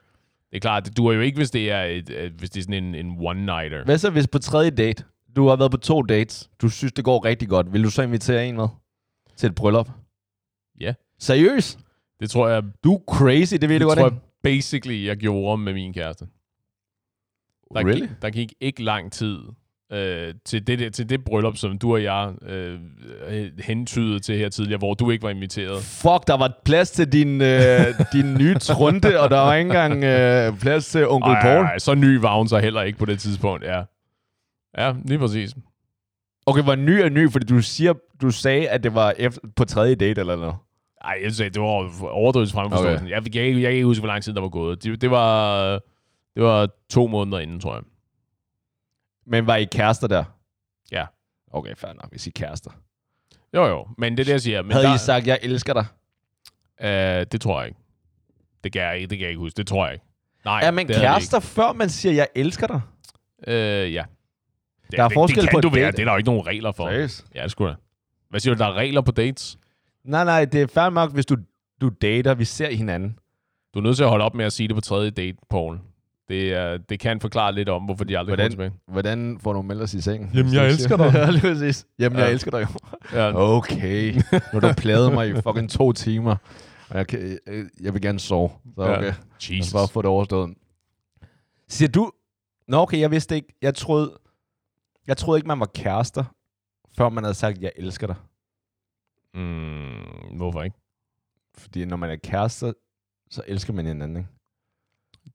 Det 0.51 0.55
er 0.55 0.59
klart, 0.59 0.85
det 0.85 0.97
duer 0.97 1.13
jo 1.13 1.21
ikke, 1.21 1.37
hvis 1.37 1.51
det 1.51 1.71
er, 1.71 1.83
et, 1.83 2.09
øh, 2.09 2.31
hvis 2.37 2.49
det 2.49 2.59
er 2.59 2.63
sådan 2.63 2.83
en, 2.83 2.95
en 2.95 3.11
one-nighter. 3.11 3.83
Hvad 3.85 3.97
så 3.97 4.09
hvis 4.09 4.27
på 4.27 4.39
tredje 4.39 4.69
date, 4.69 5.03
du 5.35 5.47
har 5.47 5.55
været 5.55 5.71
på 5.71 5.77
to 5.77 6.01
dates. 6.01 6.49
Du 6.61 6.69
synes, 6.69 6.93
det 6.93 7.05
går 7.05 7.25
rigtig 7.25 7.49
godt. 7.49 7.73
Vil 7.73 7.83
du 7.83 7.89
så 7.89 8.01
invitere 8.01 8.47
en 8.47 8.55
med 8.55 8.67
til 9.35 9.47
et 9.47 9.55
bryllup? 9.55 9.89
Ja. 10.79 10.93
Seriøst? 11.19 11.79
Det 12.19 12.29
tror 12.29 12.47
jeg, 12.47 12.63
Du 12.83 12.95
er 12.95 12.99
crazy, 13.07 13.53
det 13.55 13.69
ved 13.69 13.75
det 13.75 13.81
du 13.81 13.87
godt, 13.87 13.99
tror 13.99 14.07
ikke? 14.07 14.15
jeg 14.15 14.53
basically, 14.55 15.05
jeg 15.05 15.17
gjorde 15.17 15.57
med 15.61 15.73
min 15.73 15.93
kæreste. 15.93 16.25
Der, 17.73 17.79
Really? 17.85 17.99
gik, 18.07 18.09
der 18.21 18.29
gik 18.29 18.53
ikke 18.59 18.83
lang 18.83 19.11
tid 19.11 19.39
øh, 19.91 20.33
til, 20.45 20.67
det, 20.67 20.93
til 20.93 21.09
det 21.09 21.23
bryllup, 21.23 21.57
som 21.57 21.77
du 21.77 21.93
og 21.93 22.03
jeg 22.03 22.33
øh, 22.41 22.79
hentydede 23.63 24.19
til 24.19 24.37
her 24.37 24.49
tidligere, 24.49 24.77
hvor 24.77 24.93
du 24.93 25.11
ikke 25.11 25.23
var 25.23 25.29
inviteret. 25.29 25.83
Fuck, 25.83 26.27
der 26.27 26.37
var 26.37 26.59
plads 26.65 26.91
til 26.91 27.11
din, 27.11 27.41
øh, 27.41 27.85
din 28.13 28.33
nye 28.33 28.55
trunde, 28.55 29.19
og 29.19 29.29
der 29.29 29.39
var 29.39 29.55
ikke 29.55 29.67
engang 29.67 30.03
øh, 30.03 30.59
plads 30.59 30.87
til 30.87 31.07
onkel 31.07 31.31
Ej, 31.31 31.41
Paul. 31.41 31.65
ej, 31.65 31.79
så 31.79 31.95
ny 31.95 32.15
var 32.15 32.37
hun 32.37 32.47
så 32.47 32.59
heller 32.59 32.81
ikke 32.81 32.99
på 32.99 33.05
det 33.05 33.19
tidspunkt, 33.19 33.63
ja. 33.63 33.81
Ja, 34.77 34.93
lige 35.05 35.19
præcis. 35.19 35.55
Okay, 36.45 36.63
hvor 36.63 36.75
ny 36.75 36.89
er 36.89 37.09
ny, 37.09 37.31
fordi 37.31 37.45
du 37.45 37.61
siger, 37.61 37.93
du 38.21 38.31
sagde, 38.31 38.69
at 38.69 38.83
det 38.83 38.95
var 38.95 39.13
efter, 39.17 39.41
på 39.55 39.65
tredje 39.65 39.95
date 39.95 40.21
eller 40.21 40.35
noget. 40.35 40.55
Ej, 41.03 41.19
jeg 41.23 41.31
sagde, 41.31 41.49
det 41.49 41.61
var 41.61 41.67
overdrivelse 42.09 42.53
fra 42.53 42.65
okay. 42.65 43.09
jeg, 43.09 43.09
jeg, 43.09 43.35
jeg, 43.35 43.53
jeg 43.53 43.61
kan 43.61 43.71
ikke 43.71 43.85
huske, 43.85 44.01
hvor 44.01 44.07
lang 44.07 44.23
tid 44.23 44.33
der 44.33 44.41
var 44.41 44.49
gået. 44.49 44.83
Det, 44.83 45.01
det, 45.01 45.11
var, 45.11 45.71
det 46.35 46.43
var 46.43 46.69
to 46.89 47.07
måneder 47.07 47.39
inden, 47.39 47.59
tror 47.59 47.73
jeg. 47.73 47.83
Men 49.29 49.47
var 49.47 49.55
I 49.55 49.65
kærester 49.65 50.07
der? 50.07 50.23
Ja. 50.91 51.05
Okay, 51.51 51.75
fair 51.75 51.93
nok, 51.93 52.09
hvis 52.11 52.27
I 52.27 52.29
er 52.29 52.31
kærester. 52.35 52.71
Jo, 53.53 53.65
jo. 53.65 53.87
Men 53.97 54.13
det 54.17 54.19
er 54.19 54.25
det, 54.25 54.31
jeg 54.31 54.41
siger. 54.41 54.61
Men 54.61 54.71
Havde 54.71 54.85
der, 54.85 54.95
I 54.95 54.97
sagt, 54.97 55.27
jeg 55.27 55.39
elsker 55.41 55.73
dig? 55.73 55.85
Øh, 56.81 57.25
det 57.31 57.41
tror 57.41 57.59
jeg 57.59 57.67
ikke. 57.67 57.79
Det 58.63 58.71
kan 58.73 58.81
jeg 58.81 58.95
ikke, 58.95 59.07
det 59.07 59.17
kan 59.17 59.23
jeg 59.23 59.29
ikke 59.29 59.39
huske. 59.39 59.57
Det 59.57 59.67
tror 59.67 59.85
jeg 59.85 59.93
ikke. 59.93 60.05
Nej, 60.45 60.61
Er 60.63 60.71
man 60.71 60.87
det 60.87 60.95
kærester, 60.95 61.39
før 61.39 61.73
man 61.73 61.89
siger, 61.89 62.13
jeg 62.13 62.27
elsker 62.35 62.67
dig? 62.67 62.81
ikke. 63.47 63.83
Øh, 63.83 63.93
ja. 63.93 64.03
Det, 64.91 64.97
Der 64.97 65.03
er 65.03 65.07
det, 65.07 65.13
forskel 65.13 65.41
det 65.41 65.49
kan 65.49 65.57
på 65.57 65.61
du 65.61 65.67
et 65.67 65.73
være. 65.73 65.85
date. 65.85 65.97
Det 65.97 66.01
er 66.01 66.05
der 66.05 66.11
jo 66.11 66.17
ikke 66.17 66.29
nogen 66.29 66.47
regler 66.47 66.71
for. 66.71 66.87
Seriøst? 66.89 67.25
Ja, 67.35 67.43
det 67.43 67.51
skulle 67.51 67.71
da. 67.71 67.75
Hvad 68.29 68.39
siger 68.39 68.53
du, 68.55 68.59
der 68.59 68.65
er 68.69 68.73
regler 68.73 69.01
på 69.01 69.11
dates? 69.11 69.57
Nej, 70.03 70.23
nej, 70.23 70.45
det 70.45 70.61
er 70.61 70.67
fair 70.67 70.89
nok, 70.89 71.13
hvis 71.13 71.25
du, 71.25 71.37
du 71.81 71.89
dater, 72.01 72.33
vi 72.33 72.45
ser 72.45 72.71
hinanden. 72.75 73.19
Du 73.73 73.79
er 73.79 73.83
nødt 73.83 73.95
til 73.97 74.03
at 74.03 74.09
holde 74.09 74.25
op 74.25 74.33
med 74.35 74.45
at 74.45 74.53
sige 74.53 74.67
det 74.67 74.75
på 74.75 74.81
tredje 74.81 75.09
date, 75.09 75.37
Paul. 75.49 75.79
Det, 76.29 76.53
er, 76.53 76.77
det 76.77 76.99
kan 76.99 77.19
forklare 77.21 77.53
lidt 77.55 77.69
om, 77.69 77.83
hvorfor 77.83 78.03
de 78.03 78.17
aldrig 78.17 78.35
Hvordan- 78.35 78.51
kommer 78.51 78.69
tilbage. 78.69 78.81
Hvordan 78.91 79.39
får 79.39 79.53
du 79.53 79.61
meldt 79.61 79.81
os 79.81 79.93
i 79.93 80.01
sengen? 80.01 80.31
Jamen, 80.33 80.53
jeg 80.53 80.67
elsker 80.67 80.97
dig. 80.97 81.11
Ja, 81.19 81.29
lige 81.29 81.41
præcis. 81.41 81.87
Jamen, 81.99 82.19
jeg 82.19 82.31
elsker 82.31 82.51
dig 82.51 82.61
jo. 82.61 82.67
Ja. 83.19 83.31
Okay. 83.35 84.13
Nu 84.13 84.21
har 84.51 84.59
du 84.59 84.73
pladet 84.77 85.13
mig 85.13 85.29
i 85.29 85.33
fucking 85.33 85.69
to 85.69 85.91
timer. 85.91 86.35
Og 86.89 86.97
jeg, 86.97 87.07
kan, 87.07 87.39
jeg, 87.47 87.65
jeg 87.81 87.93
vil 87.93 88.01
gerne 88.01 88.19
sove. 88.19 88.49
Så 88.75 88.81
okay. 88.83 89.03
Ja. 89.03 89.13
Jesus. 89.41 89.71
For 89.71 89.79
at 89.79 89.89
få 89.89 90.01
det 90.01 90.09
overstået. 90.09 90.53
Siger 91.67 91.89
du... 91.89 92.11
Nå, 92.67 92.77
okay, 92.77 92.99
jeg 92.99 93.11
vidste 93.11 93.35
ikke. 93.35 93.47
Jeg 93.61 93.75
troede, 93.75 94.13
jeg 95.07 95.17
troede 95.17 95.37
ikke, 95.37 95.47
man 95.47 95.59
var 95.59 95.69
kærester, 95.75 96.23
før 96.97 97.09
man 97.09 97.23
havde 97.23 97.33
sagt, 97.33 97.61
jeg 97.61 97.71
elsker 97.75 98.07
dig. 98.07 98.15
Mm, 99.33 100.37
hvorfor 100.37 100.63
ikke? 100.63 100.77
Fordi 101.57 101.85
når 101.85 101.97
man 101.97 102.09
er 102.09 102.15
kærester, 102.15 102.73
så 103.31 103.41
elsker 103.47 103.73
man 103.73 103.85
hinanden, 103.85 104.17
ikke? 104.17 104.29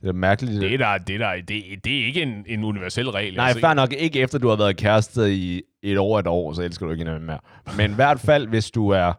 Det 0.00 0.08
er 0.08 0.12
mærkeligt. 0.12 0.60
Det 0.60 0.74
er, 0.74 0.78
der, 0.78 0.98
det, 0.98 1.14
er 1.14 1.18
der, 1.18 1.34
det, 1.36 1.84
det 1.84 2.02
er 2.02 2.06
ikke 2.06 2.22
en, 2.22 2.44
en 2.46 2.64
universel 2.64 3.10
regel. 3.10 3.34
Nej, 3.36 3.46
altså, 3.46 3.60
fair 3.60 3.74
nok 3.74 3.92
ikke 3.92 4.20
efter 4.20 4.38
du 4.38 4.48
har 4.48 4.56
været 4.56 4.76
kæreste 4.76 5.34
i 5.34 5.62
et 5.82 5.98
år, 5.98 6.18
et 6.18 6.26
år, 6.26 6.52
så 6.52 6.62
elsker 6.62 6.86
du 6.86 6.92
ikke 6.92 7.00
hinanden 7.04 7.26
mere. 7.26 7.38
Men 7.76 7.90
i 7.90 7.94
hvert 7.94 8.20
fald, 8.20 8.48
hvis 8.48 8.70
du 8.70 8.88
er... 8.88 9.12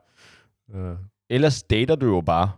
Øh. 0.75 0.95
Ellers 1.29 1.63
dater 1.63 1.95
du 1.95 2.05
jo 2.15 2.21
bare. 2.21 2.51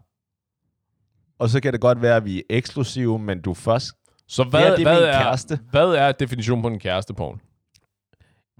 Og 1.39 1.49
så 1.49 1.61
kan 1.61 1.73
det 1.73 1.81
godt 1.81 2.01
være, 2.01 2.15
at 2.15 2.25
vi 2.25 2.37
er 2.37 2.41
eksklusive, 2.49 3.19
men 3.19 3.41
du 3.41 3.53
først... 3.53 3.91
Så 4.27 4.43
Hvad, 4.43 4.61
hvad, 4.61 4.61
det 4.61 4.69
her, 4.69 4.75
det 4.77 4.85
er 4.87 4.91
hvad, 4.93 5.01
min 5.01 5.09
er, 5.09 5.21
kæreste. 5.23 5.59
hvad 5.71 5.87
er 5.93 6.11
definitionen 6.11 6.61
på 6.61 6.67
en 6.67 6.79
kæreste, 6.79 7.13
Paul? 7.13 7.37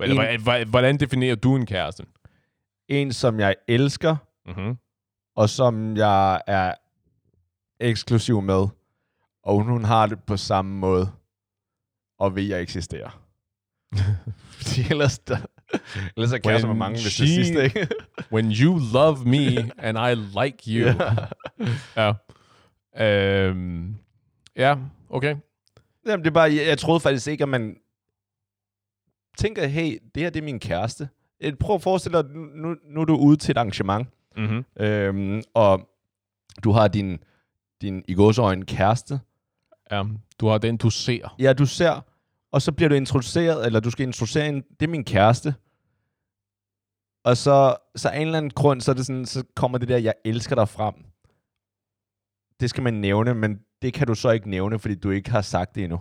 Eller, 0.02 0.24
En- 0.56 0.70
hvordan 0.70 0.98
definerer 0.98 1.36
du 1.36 1.56
en 1.56 1.66
kæreste? 1.66 2.04
En, 2.88 3.14
som 3.14 3.40
jeg 3.40 3.56
elsker, 3.68 4.16
Mm-hmm. 4.48 4.78
og 5.36 5.50
som 5.50 5.98
jeg 5.98 6.42
er 6.48 6.74
eksklusiv 7.80 8.42
med. 8.42 8.68
Og 9.48 9.64
hun 9.64 9.84
har 9.84 10.06
det 10.06 10.24
på 10.24 10.38
samme 10.38 10.80
måde. 10.80 11.12
Og 12.20 12.36
ved, 12.36 12.44
jeg 12.44 12.62
eksisterer. 12.62 13.22
Fordi 14.58 14.82
ellers, 14.90 15.20
der, 15.20 15.38
ellers 16.18 16.32
er 16.34 16.38
kærester 16.38 16.68
med 16.68 16.76
mange, 16.76 17.02
hvis 17.02 17.16
det 17.16 17.30
sidste, 17.30 17.64
ikke? 17.64 17.88
When 18.32 18.52
you 18.52 18.80
love 18.94 19.18
me, 19.26 19.72
and 19.78 19.98
I 19.98 20.16
like 20.44 20.58
you. 20.68 20.88
Ja. 21.96 22.14
ja. 22.96 23.46
Øhm, 23.48 23.96
ja, 24.56 24.76
okay. 25.10 25.36
Jamen, 26.06 26.24
det 26.24 26.30
er 26.30 26.34
bare, 26.34 26.54
jeg, 26.54 26.68
jeg 26.68 26.78
troede 26.78 27.00
faktisk 27.00 27.28
ikke, 27.28 27.44
at 27.44 27.50
man 27.50 27.78
tænker, 29.38 29.68
hey, 29.68 30.00
det 30.16 30.24
her 30.24 30.30
det 30.30 30.40
er 30.40 30.44
min 30.44 30.60
kæreste. 30.60 31.10
Prøv 31.60 31.76
at 31.76 31.82
forestille 31.82 32.18
dig, 32.18 32.30
nu, 32.36 32.76
nu, 32.84 33.02
er 33.02 33.06
du 33.06 33.16
ude 33.16 33.38
til 33.38 33.52
et 33.52 33.58
arrangement, 33.58 34.08
Mm-hmm. 34.38 34.66
øhm, 34.80 35.42
og 35.54 35.90
du 36.64 36.72
har 36.72 36.88
din, 36.88 37.18
din 37.82 38.04
i 38.08 38.14
gåseøjne 38.14 38.66
kæreste. 38.66 39.20
Ja, 39.92 40.04
du 40.40 40.48
har 40.48 40.58
den, 40.58 40.78
du 40.78 40.90
ser. 40.90 41.36
Ja, 41.40 41.54
du 41.54 41.66
ser, 41.66 42.02
og 42.52 42.62
så 42.62 42.72
bliver 42.72 42.90
du 42.90 42.96
introduceret, 42.96 43.66
eller 43.66 43.80
du 43.80 43.90
skal 43.90 44.08
introducere 44.08 44.50
en, 44.50 44.62
det 44.62 44.86
er 44.86 44.88
min 44.88 45.04
kæreste. 45.04 45.56
Og 47.24 47.38
så, 47.38 47.76
så 47.96 48.10
af 48.10 48.16
en 48.16 48.22
eller 48.22 48.38
anden 48.38 48.52
grund, 48.52 48.82
så, 48.82 48.92
er 48.92 48.96
det 48.96 49.06
sådan, 49.06 49.26
så 49.26 49.44
kommer 49.56 49.78
det 49.78 49.88
der, 49.88 49.98
jeg 49.98 50.14
elsker 50.26 50.56
dig 50.56 50.70
frem. 50.70 50.94
Det 52.60 52.70
skal 52.70 52.84
man 52.84 52.94
nævne, 52.94 53.34
men 53.34 53.60
det 53.82 53.94
kan 53.94 54.08
du 54.08 54.16
så 54.16 54.30
ikke 54.30 54.50
nævne, 54.50 54.80
fordi 54.80 54.96
du 54.96 55.10
ikke 55.10 55.32
har 55.32 55.42
sagt 55.42 55.76
det 55.76 55.84
endnu. 55.84 56.00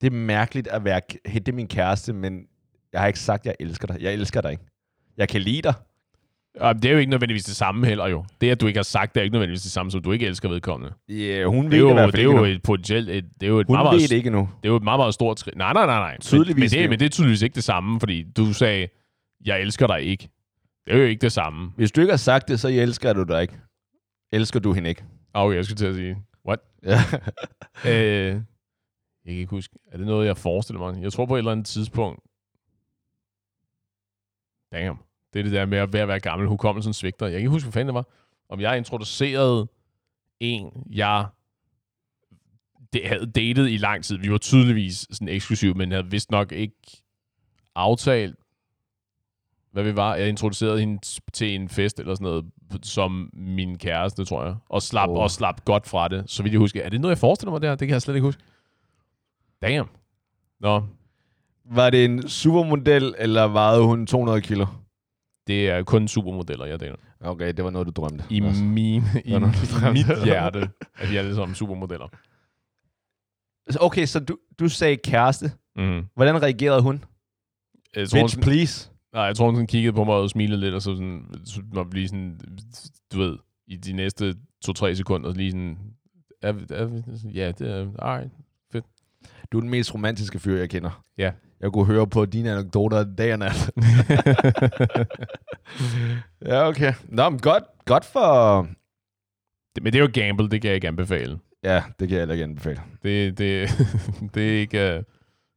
Det 0.00 0.06
er 0.06 0.10
mærkeligt 0.10 0.68
at 0.68 0.84
være, 0.84 1.00
hey, 1.26 1.38
det 1.38 1.48
er 1.48 1.52
min 1.52 1.68
kæreste, 1.68 2.12
men 2.12 2.46
jeg 2.92 3.00
har 3.00 3.06
ikke 3.06 3.18
sagt, 3.18 3.46
jeg 3.46 3.56
elsker 3.60 3.86
dig. 3.86 4.00
Jeg 4.00 4.12
elsker 4.12 4.40
dig 4.40 4.50
ikke. 4.50 4.64
Jeg 5.16 5.28
kan 5.28 5.40
lide 5.40 5.62
dig. 5.62 5.74
Ja, 6.60 6.72
det 6.72 6.84
er 6.84 6.92
jo 6.92 6.98
ikke 6.98 7.10
nødvendigvis 7.10 7.44
det 7.44 7.56
samme 7.56 7.86
heller 7.86 8.06
jo. 8.06 8.24
Det, 8.40 8.50
at 8.50 8.60
du 8.60 8.66
ikke 8.66 8.78
har 8.78 8.82
sagt, 8.82 9.14
det 9.14 9.20
er 9.20 9.24
ikke 9.24 9.32
nødvendigvis 9.34 9.62
det 9.62 9.72
samme, 9.72 9.90
som 9.90 10.02
du 10.02 10.12
ikke 10.12 10.26
elsker 10.26 10.48
vedkommende. 10.48 10.94
Yeah, 11.10 11.46
hun 11.50 11.64
ved 11.64 11.70
Det 11.70 11.76
er 11.76 11.80
jo, 11.80 11.90
i 11.90 11.92
hvert 11.92 12.04
fald 12.04 12.12
det 12.12 12.20
er 12.20 12.24
jo 12.38 12.44
et 12.44 12.62
potentielt... 12.62 13.08
Et, 13.10 13.24
det 13.40 13.46
er 13.46 13.50
jo 13.50 13.58
et 13.60 13.66
Hun 13.66 13.76
meget, 13.76 13.92
ved 14.00 14.08
det 14.08 14.12
ikke 14.16 14.26
endnu. 14.26 14.48
det 14.62 14.68
er 14.68 14.72
jo 14.72 14.76
et 14.76 14.82
meget, 14.82 14.98
meget 14.98 15.14
stort 15.14 15.40
skridt. 15.40 15.56
Nej, 15.56 15.72
nej, 15.72 15.86
nej, 15.86 15.98
nej. 15.98 16.12
Men- 16.12 16.20
Tydeligvis 16.20 16.56
Men, 16.72 16.78
ikke. 16.78 16.82
det, 16.82 16.90
men 16.90 16.98
det 16.98 17.04
er 17.06 17.10
tydeligvis 17.10 17.42
ikke 17.42 17.54
det 17.54 17.64
samme, 17.64 18.00
fordi 18.00 18.22
du 18.36 18.52
sagde, 18.52 18.88
jeg 19.44 19.60
elsker 19.60 19.86
dig 19.86 20.02
ikke. 20.02 20.28
Det 20.84 20.94
er 20.94 20.98
jo 20.98 21.04
ikke 21.04 21.20
det 21.20 21.32
samme. 21.32 21.70
Hvis 21.76 21.92
du 21.92 22.00
ikke 22.00 22.12
har 22.12 22.16
sagt 22.16 22.48
det, 22.48 22.60
så 22.60 22.68
elsker 22.68 23.12
du 23.12 23.22
dig 23.22 23.42
ikke. 23.42 23.54
Elsker 24.32 24.60
du 24.60 24.72
hende 24.72 24.88
ikke? 24.88 25.04
Ah, 25.34 25.44
Okay, 25.44 25.56
jeg 25.56 25.64
skulle 25.64 25.76
til 25.76 25.86
at 25.86 25.94
sige, 25.94 26.16
what? 26.46 26.58
Ja. 26.84 26.98
Øh, 27.90 28.26
jeg 29.24 29.32
kan 29.32 29.34
ikke 29.34 29.50
huske. 29.50 29.74
Er 29.92 29.96
det 29.96 30.06
noget, 30.06 30.26
jeg 30.26 30.36
forestiller 30.36 30.80
mig? 30.92 31.02
Jeg 31.02 31.12
tror 31.12 31.26
på 31.26 31.34
et 31.34 31.38
eller 31.38 31.52
andet 31.52 31.66
tidspunkt. 31.66 32.20
Damn. 34.72 34.98
Det 35.32 35.38
er 35.38 35.42
det 35.42 35.52
der 35.52 35.66
med 35.66 35.78
at 35.78 35.92
være, 35.92 36.02
at 36.02 36.08
være 36.08 36.20
gammel. 36.20 36.48
Hukommelsen 36.48 36.92
svigter. 36.92 37.26
Jeg 37.26 37.32
kan 37.32 37.40
ikke 37.40 37.50
huske, 37.50 37.66
hvad 37.66 37.72
fanden 37.72 37.88
det 37.88 37.94
var. 37.94 38.06
Om 38.48 38.60
jeg 38.60 38.78
introducerede 38.78 39.68
en, 40.40 40.86
jeg 40.90 41.26
det 42.92 43.08
havde 43.08 43.26
datet 43.26 43.70
i 43.70 43.76
lang 43.76 44.04
tid. 44.04 44.18
Vi 44.18 44.32
var 44.32 44.38
tydeligvis 44.38 45.06
sådan 45.10 45.28
eksklusive, 45.28 45.74
men 45.74 45.92
havde 45.92 46.10
vist 46.10 46.30
nok 46.30 46.52
ikke 46.52 47.02
aftalt, 47.74 48.36
hvad 49.72 49.82
vi 49.84 49.96
var. 49.96 50.14
Jeg 50.14 50.28
introducerede 50.28 50.80
hende 50.80 50.98
til 51.32 51.54
en 51.54 51.68
fest 51.68 52.00
eller 52.00 52.14
sådan 52.14 52.24
noget, 52.24 52.44
som 52.82 53.30
min 53.32 53.78
kæreste, 53.78 54.24
tror 54.24 54.44
jeg. 54.44 54.56
Og 54.68 54.82
slap, 54.82 55.08
oh. 55.08 55.18
og 55.18 55.30
slap 55.30 55.64
godt 55.64 55.88
fra 55.88 56.08
det. 56.08 56.30
Så 56.30 56.42
vidt 56.42 56.52
jeg 56.52 56.58
husker. 56.58 56.82
Er 56.82 56.88
det 56.88 57.00
noget, 57.00 57.14
jeg 57.14 57.18
forestiller 57.18 57.52
mig 57.52 57.62
der? 57.62 57.74
Det 57.74 57.88
kan 57.88 57.92
jeg 57.92 58.02
slet 58.02 58.14
ikke 58.14 58.24
huske. 58.24 58.42
Damn. 59.62 59.88
Nå, 60.60 60.82
Var 61.64 61.90
det 61.90 62.04
en 62.04 62.28
supermodel, 62.28 63.14
eller 63.18 63.48
vejede 63.48 63.84
hun 63.84 64.06
200 64.06 64.40
kilo? 64.40 64.66
Det 65.50 65.68
er 65.70 65.82
kun 65.82 66.08
supermodeller, 66.08 66.66
jeg 66.66 66.80
dater. 66.80 66.96
Okay, 67.20 67.52
det 67.52 67.64
var 67.64 67.70
noget, 67.70 67.86
du 67.86 67.92
drømte. 67.92 68.24
I, 68.30 68.42
Også. 68.42 68.64
min, 68.64 69.02
i, 69.24 69.38
nå, 69.38 69.46
i 69.46 69.92
mit 69.92 70.24
hjerte 70.24 70.70
er 70.98 71.06
de 71.06 71.18
alle 71.18 71.34
sammen 71.34 71.54
supermodeller. 71.54 72.08
Okay, 73.80 74.06
så 74.06 74.20
du, 74.20 74.38
du 74.58 74.68
sagde 74.68 74.96
kæreste. 74.96 75.52
Mm. 75.76 76.06
Hvordan 76.14 76.42
reagerede 76.42 76.82
hun? 76.82 77.04
Jeg 77.96 78.08
tror, 78.08 78.18
hun, 78.18 78.24
Bitch, 78.24 78.34
sådan, 78.34 78.50
please. 78.50 78.90
nej, 79.12 79.22
jeg 79.22 79.36
tror, 79.36 79.46
hun 79.46 79.54
sådan 79.54 79.66
kiggede 79.66 79.92
på 79.92 80.04
mig 80.04 80.14
og 80.14 80.30
smilede 80.30 80.60
lidt, 80.60 80.74
og 80.74 80.82
så 80.82 80.96
sådan, 80.96 81.24
så 81.44 81.84
blive 81.90 82.08
sådan, 82.08 82.40
du 83.12 83.18
ved, 83.18 83.38
i 83.66 83.76
de 83.76 83.92
næste 83.92 84.34
to-tre 84.64 84.96
sekunder, 84.96 85.34
lige 85.34 85.50
sådan, 85.50 85.78
er, 86.42 86.52
er, 86.70 87.00
ja, 87.34 87.52
det 87.52 87.70
er, 87.70 87.88
alright. 87.98 88.32
Du 89.52 89.56
er 89.58 89.60
den 89.60 89.70
mest 89.70 89.94
romantiske 89.94 90.38
fyr, 90.38 90.58
jeg 90.58 90.70
kender. 90.70 91.02
Ja. 91.18 91.32
Jeg 91.60 91.72
kunne 91.72 91.86
høre 91.86 92.06
på 92.06 92.24
dine 92.26 92.50
anekdoter 92.52 93.04
dag 93.04 93.32
og 93.32 93.38
nat. 93.38 93.70
ja, 96.46 96.68
okay. 96.68 96.92
Nå, 97.08 97.28
men 97.30 97.38
godt, 97.40 97.64
godt 97.84 98.04
for... 98.04 98.62
Det- 99.74 99.82
Men 99.82 99.92
det 99.92 99.98
er 99.98 100.02
jo 100.02 100.10
gamble, 100.14 100.48
det 100.50 100.62
kan 100.62 100.68
jeg 100.68 100.74
ikke 100.74 100.88
anbefale. 100.88 101.38
Ja, 101.64 101.82
det 102.00 102.08
kan 102.08 102.10
jeg 102.10 102.18
heller 102.20 102.32
ikke 102.34 102.44
anbefale. 102.44 102.80
Det, 103.02 103.38
det, 103.38 103.68
det 104.34 104.54
er 104.56 104.60
ikke... 104.60 104.96
øh, 104.96 105.02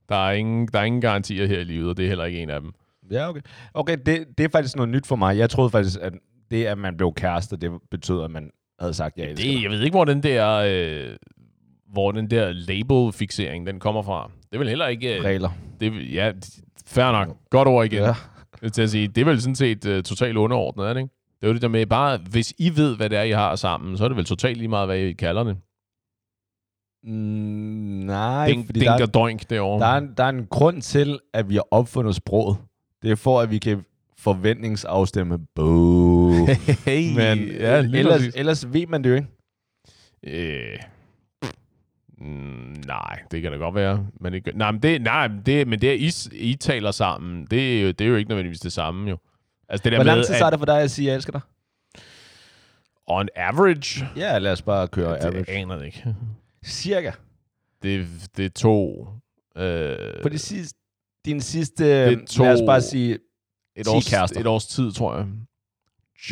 Der 0.09 0.15
er, 0.15 0.31
ingen, 0.31 0.67
der 0.73 0.79
er 0.79 0.83
ingen 0.83 1.01
garantier 1.01 1.45
her 1.47 1.59
i 1.59 1.63
livet, 1.63 1.89
og 1.89 1.97
det 1.97 2.05
er 2.05 2.09
heller 2.09 2.25
ikke 2.25 2.39
en 2.39 2.49
af 2.49 2.61
dem. 2.61 2.71
Ja, 3.11 3.29
okay. 3.29 3.41
Okay, 3.73 3.97
det, 4.05 4.25
det 4.37 4.43
er 4.43 4.49
faktisk 4.51 4.75
noget 4.75 4.89
nyt 4.89 5.07
for 5.07 5.15
mig. 5.15 5.37
Jeg 5.37 5.49
troede 5.49 5.69
faktisk, 5.69 5.99
at 6.01 6.13
det, 6.51 6.65
at 6.65 6.77
man 6.77 6.97
blev 6.97 7.13
kæreste, 7.13 7.57
det 7.57 7.71
betød, 7.91 8.23
at 8.23 8.31
man 8.31 8.49
havde 8.79 8.93
sagt, 8.93 9.17
jeg 9.17 9.29
elsker 9.29 9.51
Det, 9.51 9.63
jeg 9.63 9.71
ved 9.71 9.81
ikke, 9.81 9.93
hvor 9.93 10.05
den 10.05 10.23
der, 10.23 10.49
øh, 10.67 11.15
hvor 11.93 12.11
den 12.11 12.29
der 12.29 12.51
label-fixering, 12.53 13.67
den 13.67 13.79
kommer 13.79 14.01
fra. 14.01 14.31
Det 14.49 14.53
er 14.55 14.57
vel 14.57 14.69
heller 14.69 14.87
ikke... 14.87 15.17
Øh, 15.17 15.23
Regler. 15.23 15.49
Det, 15.91 16.13
ja, 16.13 16.31
Fair 16.85 17.11
nok. 17.11 17.37
Godt 17.49 17.67
ord 17.67 17.85
igen. 17.85 18.03
Ja. 18.03 18.69
Til 18.69 18.81
at 18.81 18.89
sige, 18.89 19.07
det 19.07 19.21
er 19.21 19.25
vel 19.25 19.41
sådan 19.41 19.55
set 19.55 19.85
uh, 19.85 20.01
totalt 20.03 20.37
underordnet, 20.37 20.87
er 20.89 20.93
det 20.93 20.99
ikke? 21.01 21.13
Det 21.41 21.47
er 21.47 21.47
jo 21.47 21.53
det 21.53 21.61
der 21.61 21.67
med, 21.67 21.85
bare 21.85 22.19
hvis 22.29 22.53
I 22.57 22.75
ved, 22.75 22.95
hvad 22.95 23.09
det 23.09 23.17
er, 23.17 23.21
I 23.21 23.31
har 23.31 23.55
sammen, 23.55 23.97
så 23.97 24.03
er 24.03 24.07
det 24.07 24.17
vel 24.17 24.25
totalt 24.25 24.57
lige 24.57 24.67
meget, 24.67 24.87
hvad 24.87 24.97
I 24.97 25.13
kalder 25.13 25.43
det. 25.43 25.57
Mm, 27.03 27.11
nej, 28.05 28.47
Ding, 28.47 28.65
fordi 28.65 28.79
der, 28.79 28.91
er, 28.91 29.05
doink 29.05 29.49
derovre. 29.49 29.79
der, 29.85 29.91
er 29.91 29.97
en, 29.97 30.13
der 30.17 30.23
er 30.23 30.29
en 30.29 30.45
grund 30.45 30.81
til, 30.81 31.19
at 31.33 31.49
vi 31.49 31.55
har 31.55 31.67
opfundet 31.71 32.15
sproget. 32.15 32.57
Det 33.01 33.11
er 33.11 33.15
for, 33.15 33.41
at 33.41 33.51
vi 33.51 33.57
kan 33.57 33.85
forventningsafstemme. 34.17 35.39
Boo. 35.55 36.45
hey, 36.85 37.15
Men 37.15 37.47
ja, 37.47 37.77
ellers, 37.77 38.17
præcis. 38.17 38.35
ellers 38.35 38.73
ved 38.73 38.87
man 38.87 39.03
det 39.03 39.09
jo 39.09 39.15
ikke. 39.15 39.27
Øh, 40.23 40.79
mm, 42.23 42.75
nej, 42.87 43.19
det 43.31 43.41
kan 43.41 43.51
da 43.51 43.57
godt 43.57 43.75
være. 43.75 44.07
Men 44.19 44.33
det, 44.33 44.55
nej, 44.55 44.71
men 44.71 44.81
det, 44.81 45.01
nej, 45.01 45.27
men 45.27 45.41
det, 45.45 45.67
men 45.67 45.81
det 45.81 45.89
at 45.89 45.99
I, 45.99 46.35
I 46.49 46.55
taler 46.55 46.91
sammen, 46.91 47.47
det 47.51 47.77
er, 47.77 47.81
jo, 47.81 47.87
det 47.87 48.01
er 48.01 48.09
jo 48.09 48.15
ikke 48.15 48.29
nødvendigvis 48.29 48.59
det 48.59 48.73
samme, 48.73 49.09
jo. 49.09 49.17
Altså 49.69 49.83
det 49.83 49.91
der 49.91 49.97
Hvor 49.97 50.03
lang 50.05 50.25
tid 50.25 50.33
tager 50.33 50.49
det 50.49 50.59
for 50.59 50.65
dig 50.65 50.81
at 50.81 50.91
sige, 50.91 51.05
at 51.05 51.09
jeg 51.09 51.15
elsker 51.15 51.31
dig? 51.31 51.41
on 53.07 53.27
average, 53.35 54.05
Ja, 54.15 54.37
lad 54.37 54.51
os 54.51 54.61
bare 54.61 54.87
køre 54.87 55.13
det 55.13 55.25
average. 55.25 55.49
aner 55.51 55.75
det 55.77 55.85
ikke. 55.85 56.15
Cirka. 56.65 57.11
Det, 57.83 58.07
det 58.37 58.53
tog 58.53 59.13
øh, 59.57 59.97
På 60.21 60.29
de 60.29 60.37
sidste, 60.37 60.79
din 61.25 61.41
sidste, 61.41 62.05
Det 62.09 62.27
tog- 62.27 62.45
lad 62.45 62.53
os 62.53 62.65
bare 62.67 62.81
sige, 62.81 63.17
et, 63.75 63.85
10 63.85 63.89
års, 63.89 64.09
kærester. 64.09 64.39
et 64.39 64.47
års 64.47 64.65
tid, 64.67 64.91
tror 64.91 65.15
jeg. 65.17 65.25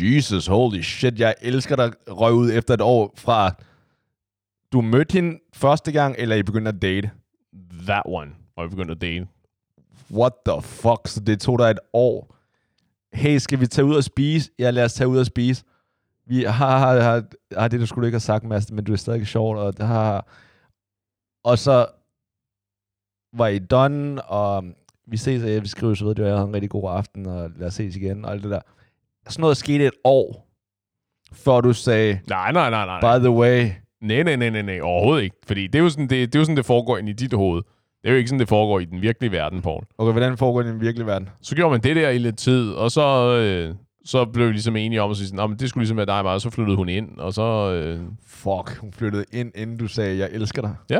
Jesus, 0.00 0.46
holy 0.46 0.80
shit, 0.80 1.18
jeg 1.20 1.34
elsker 1.42 1.76
dig, 1.76 1.92
røg 2.08 2.32
ud 2.32 2.52
efter 2.52 2.74
et 2.74 2.80
år 2.80 3.14
fra, 3.16 3.54
du 4.72 4.80
mødte 4.80 5.12
hende 5.12 5.38
første 5.54 5.92
gang, 5.92 6.14
eller 6.18 6.36
I 6.36 6.42
begyndte 6.42 6.68
at 6.68 6.82
date? 6.82 7.10
That 7.86 8.02
one, 8.04 8.30
hvor 8.54 8.62
vi 8.62 8.68
begyndte 8.68 8.92
at 8.92 9.00
date. 9.00 9.28
What 10.10 10.32
the 10.46 10.62
fuck? 10.62 11.00
Så 11.08 11.20
det 11.20 11.40
tog 11.40 11.58
dig 11.58 11.70
et 11.70 11.78
år. 11.92 12.36
Hey, 13.12 13.38
skal 13.38 13.60
vi 13.60 13.66
tage 13.66 13.84
ud 13.84 13.94
og 13.96 14.04
spise? 14.04 14.50
Ja, 14.58 14.70
lad 14.70 14.84
os 14.84 14.94
tage 14.94 15.08
ud 15.08 15.18
og 15.18 15.26
spise. 15.26 15.64
Vi 16.26 16.42
har, 16.44 16.78
har, 16.78 17.00
har, 17.00 17.24
har 17.58 17.68
det, 17.68 17.80
du 17.80 17.86
skulle 17.86 18.06
ikke 18.06 18.14
have 18.16 18.20
sagt, 18.20 18.44
Mads, 18.44 18.72
men 18.72 18.84
du 18.84 18.92
er 18.92 18.96
stadig 18.96 19.26
sjovt. 19.26 19.58
Og, 19.58 19.76
det 19.76 19.86
har, 19.86 20.26
og 21.44 21.58
så 21.58 21.86
var 23.32 23.46
I 23.46 23.58
done, 23.58 24.22
og 24.22 24.64
vi 25.06 25.16
ses, 25.16 25.42
og 25.42 25.50
jeg 25.52 25.60
vil 25.60 25.68
skrive 25.68 25.96
så 25.96 26.04
ved 26.04 26.14
det, 26.14 26.24
og 26.24 26.28
jeg 26.30 26.36
havde 26.36 26.48
en 26.48 26.54
rigtig 26.54 26.70
god 26.70 26.90
aften, 26.90 27.26
og 27.26 27.50
lad 27.56 27.66
os 27.66 27.74
ses 27.74 27.96
igen, 27.96 28.24
og 28.24 28.32
alt 28.32 28.42
det 28.42 28.50
der. 28.50 28.60
Sådan 29.28 29.40
noget 29.40 29.56
skete 29.56 29.86
et 29.86 29.94
år, 30.04 30.48
før 31.32 31.60
du 31.60 31.72
sagde, 31.72 32.20
Nej, 32.28 32.52
nej, 32.52 32.70
nej, 32.70 32.86
nej. 32.86 33.18
by 33.18 33.22
the 33.22 33.30
way, 33.30 33.70
Nej, 34.02 34.22
nej, 34.22 34.36
nej, 34.36 34.50
nej, 34.50 34.62
nej, 34.62 34.80
overhovedet 34.80 35.22
ikke. 35.22 35.36
Fordi 35.46 35.66
det 35.66 35.74
er, 35.74 35.82
jo 35.82 35.88
sådan, 35.88 36.06
det, 36.08 36.10
det 36.32 36.34
er 36.34 36.38
jo 36.40 36.44
sådan, 36.44 36.56
det 36.56 36.64
foregår 36.66 36.98
ind 36.98 37.08
i 37.08 37.12
dit 37.12 37.32
hoved. 37.32 37.62
Det 38.02 38.08
er 38.08 38.12
jo 38.12 38.16
ikke 38.18 38.28
sådan, 38.28 38.40
det 38.40 38.48
foregår 38.48 38.80
i 38.80 38.84
den 38.84 39.02
virkelige 39.02 39.32
verden, 39.32 39.62
Paul. 39.62 39.84
okay, 39.98 40.12
hvordan 40.12 40.36
foregår 40.36 40.62
det 40.62 40.68
i 40.68 40.72
den 40.72 40.80
virkelige 40.80 41.06
verden? 41.06 41.28
Så 41.42 41.54
gjorde 41.56 41.70
man 41.70 41.80
det 41.80 41.96
der 41.96 42.08
i 42.10 42.18
lidt 42.18 42.38
tid, 42.38 42.72
og 42.72 42.90
så, 42.90 43.36
øh, 43.36 43.74
så 44.04 44.24
blev 44.24 44.46
vi 44.46 44.52
ligesom 44.52 44.76
enige 44.76 45.02
om 45.02 45.10
at 45.10 45.16
sige 45.16 45.26
sådan, 45.26 45.36
"Nå, 45.36 45.46
men 45.46 45.58
det 45.58 45.68
skulle 45.68 45.82
ligesom 45.82 45.96
være 45.96 46.06
dig 46.06 46.18
og 46.18 46.24
mig, 46.24 46.32
og 46.34 46.40
så 46.40 46.50
flyttede 46.50 46.76
hun 46.76 46.88
ind, 46.88 47.18
og 47.18 47.32
så... 47.34 47.72
Øh, 47.72 48.00
Fuck, 48.26 48.76
hun 48.76 48.92
flyttede 48.92 49.24
ind, 49.32 49.52
inden 49.54 49.76
du 49.76 49.86
sagde, 49.88 50.18
jeg 50.18 50.28
elsker 50.32 50.62
dig. 50.62 50.74
ja, 50.90 50.98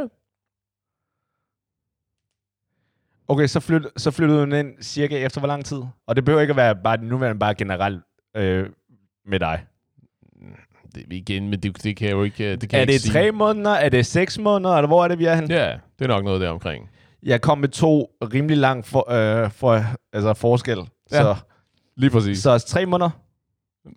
Okay, 3.28 3.46
så, 3.46 3.60
flyt, 3.60 3.82
så 3.96 4.10
flyttede 4.10 4.40
hun 4.40 4.52
ind 4.52 4.82
cirka 4.82 5.24
efter 5.24 5.40
hvor 5.40 5.48
lang 5.48 5.64
tid? 5.64 5.82
Og 6.06 6.16
det 6.16 6.24
behøver 6.24 6.40
ikke 6.40 6.50
at 6.50 6.56
være 6.56 6.76
bare 6.76 6.96
nu 7.04 7.22
er 7.22 7.34
bare 7.34 7.54
generelt 7.54 8.02
øh, 8.36 8.66
med 9.26 9.40
dig. 9.40 9.64
Det, 10.94 11.04
igen, 11.10 11.48
men 11.48 11.60
det, 11.60 11.82
det 11.82 11.96
kan 11.96 12.08
jeg 12.08 12.14
jo 12.14 12.22
ikke, 12.22 12.56
det 12.56 12.68
kan 12.68 12.76
er 12.76 12.78
jeg 12.78 12.82
ikke 12.82 12.92
det 12.92 13.00
sige. 13.02 13.12
tre 13.12 13.32
måneder? 13.32 13.70
Er 13.70 13.88
det 13.88 14.06
seks 14.06 14.38
måneder? 14.38 14.74
Eller 14.74 14.86
hvor 14.86 15.04
er 15.04 15.08
det, 15.08 15.18
vi 15.18 15.24
er 15.24 15.34
hen? 15.34 15.50
Ja, 15.50 15.78
det 15.98 16.04
er 16.04 16.08
nok 16.08 16.24
noget 16.24 16.40
der 16.40 16.48
omkring. 16.50 16.90
Jeg 17.22 17.40
kom 17.40 17.58
med 17.58 17.68
to 17.68 18.10
rimelig 18.34 18.56
lang 18.56 18.86
for, 18.86 19.10
øh, 19.10 19.50
for, 19.50 19.84
altså 20.12 20.34
forskel. 20.34 20.78
Ja. 20.78 21.22
Så, 21.22 21.36
Lige 21.96 22.10
præcis. 22.10 22.38
så 22.38 22.58
tre 22.58 22.86
måneder 22.86 23.10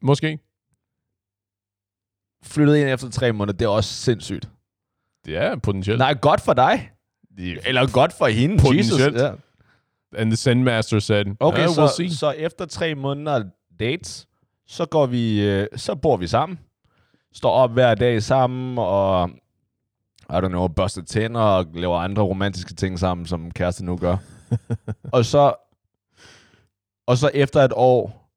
Måske. 0.02 0.40
flyttede 2.44 2.82
ind 2.82 2.90
efter 2.90 3.10
tre 3.10 3.32
måneder. 3.34 3.58
Det 3.58 3.66
er 3.66 3.70
også 3.70 3.94
sindssygt. 3.94 4.50
Det 5.26 5.38
er 5.38 5.56
potentielt. 5.56 6.00
Nej, 6.00 6.14
godt 6.22 6.42
for 6.42 6.54
dig. 6.54 6.92
Det- 7.38 7.60
Eller 7.68 7.92
godt 7.94 8.14
for 8.14 8.26
hende. 8.28 8.58
Potentielt. 8.58 9.16
Jesus. 9.16 9.22
Ja. 9.22 9.32
And 10.18 10.30
the 10.32 10.36
Zen 10.38 10.84
said, 11.02 11.26
Okay, 11.40 11.60
"Yeah, 11.60 11.70
så, 11.70 11.86
we'll 11.86 11.96
see. 11.96 12.10
så 12.12 12.32
efter 12.32 12.66
tre 12.66 12.96
måneder 12.96 13.44
dates, 13.80 14.28
så 14.68 14.86
går 14.86 15.06
vi, 15.06 15.42
øh, 15.50 15.68
så 15.76 15.96
bor 15.96 16.18
vi 16.18 16.28
sammen. 16.28 16.60
Står 17.36 17.52
op 17.52 17.72
hver 17.72 17.96
dag 17.96 18.24
sammen, 18.24 18.78
og 18.78 19.30
I 20.30 20.34
don't 20.34 20.48
know, 20.48 20.68
børster 20.68 21.02
tænder 21.02 21.42
og 21.42 21.66
laver 21.74 21.98
andre 21.98 22.24
romantiske 22.24 22.74
ting 22.74 23.00
sammen, 23.00 23.26
som 23.26 23.52
kæreste 23.52 23.86
nu 23.86 23.98
gør. 23.98 24.18
og 25.14 25.26
så 25.26 25.54
og 27.08 27.18
så 27.18 27.32
efter 27.34 27.62
et 27.62 27.72
år, 27.76 28.32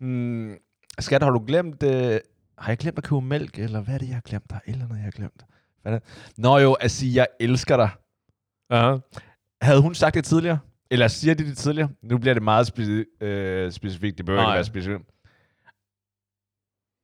hmm, 0.00 0.54
skat, 0.98 1.22
har 1.22 1.30
du 1.30 1.44
glemt, 1.46 1.82
øh, 1.82 2.20
har 2.58 2.70
jeg 2.70 2.78
glemt 2.78 2.98
at 2.98 3.04
købe 3.04 3.20
mælk, 3.20 3.58
eller 3.58 3.80
hvad 3.80 3.94
er 3.94 3.98
det, 3.98 4.06
jeg 4.06 4.14
har 4.16 4.20
glemt? 4.20 4.50
Der 4.50 4.56
er 4.56 4.60
et 4.66 4.72
eller 4.72 4.84
andet, 4.84 4.96
jeg 4.96 5.04
har 5.04 5.10
glemt. 5.10 5.44
Hvad 5.82 5.92
er 5.92 5.98
det? 5.98 6.08
Nå 6.36 6.58
jo, 6.58 6.72
at 6.72 6.90
sige, 6.90 7.14
jeg 7.14 7.26
elsker 7.40 7.76
dig. 7.76 7.88
Aha. 8.70 8.96
Havde 9.62 9.80
hun 9.82 9.94
sagt 9.94 10.14
det 10.14 10.24
tidligere? 10.24 10.58
Eller 10.90 11.08
siger 11.08 11.34
de 11.34 11.44
det 11.46 11.56
tidligere? 11.58 11.88
Nu 12.02 12.18
bliver 12.18 12.34
det 12.34 12.42
meget 12.42 12.70
speci- 12.78 13.24
øh, 13.26 13.72
specifikt. 13.72 14.18
Det 14.18 14.26
behøver 14.26 14.42
ikke 14.42 14.48
Nej. 14.48 14.56
være 14.56 14.64
specifikt. 14.64 15.02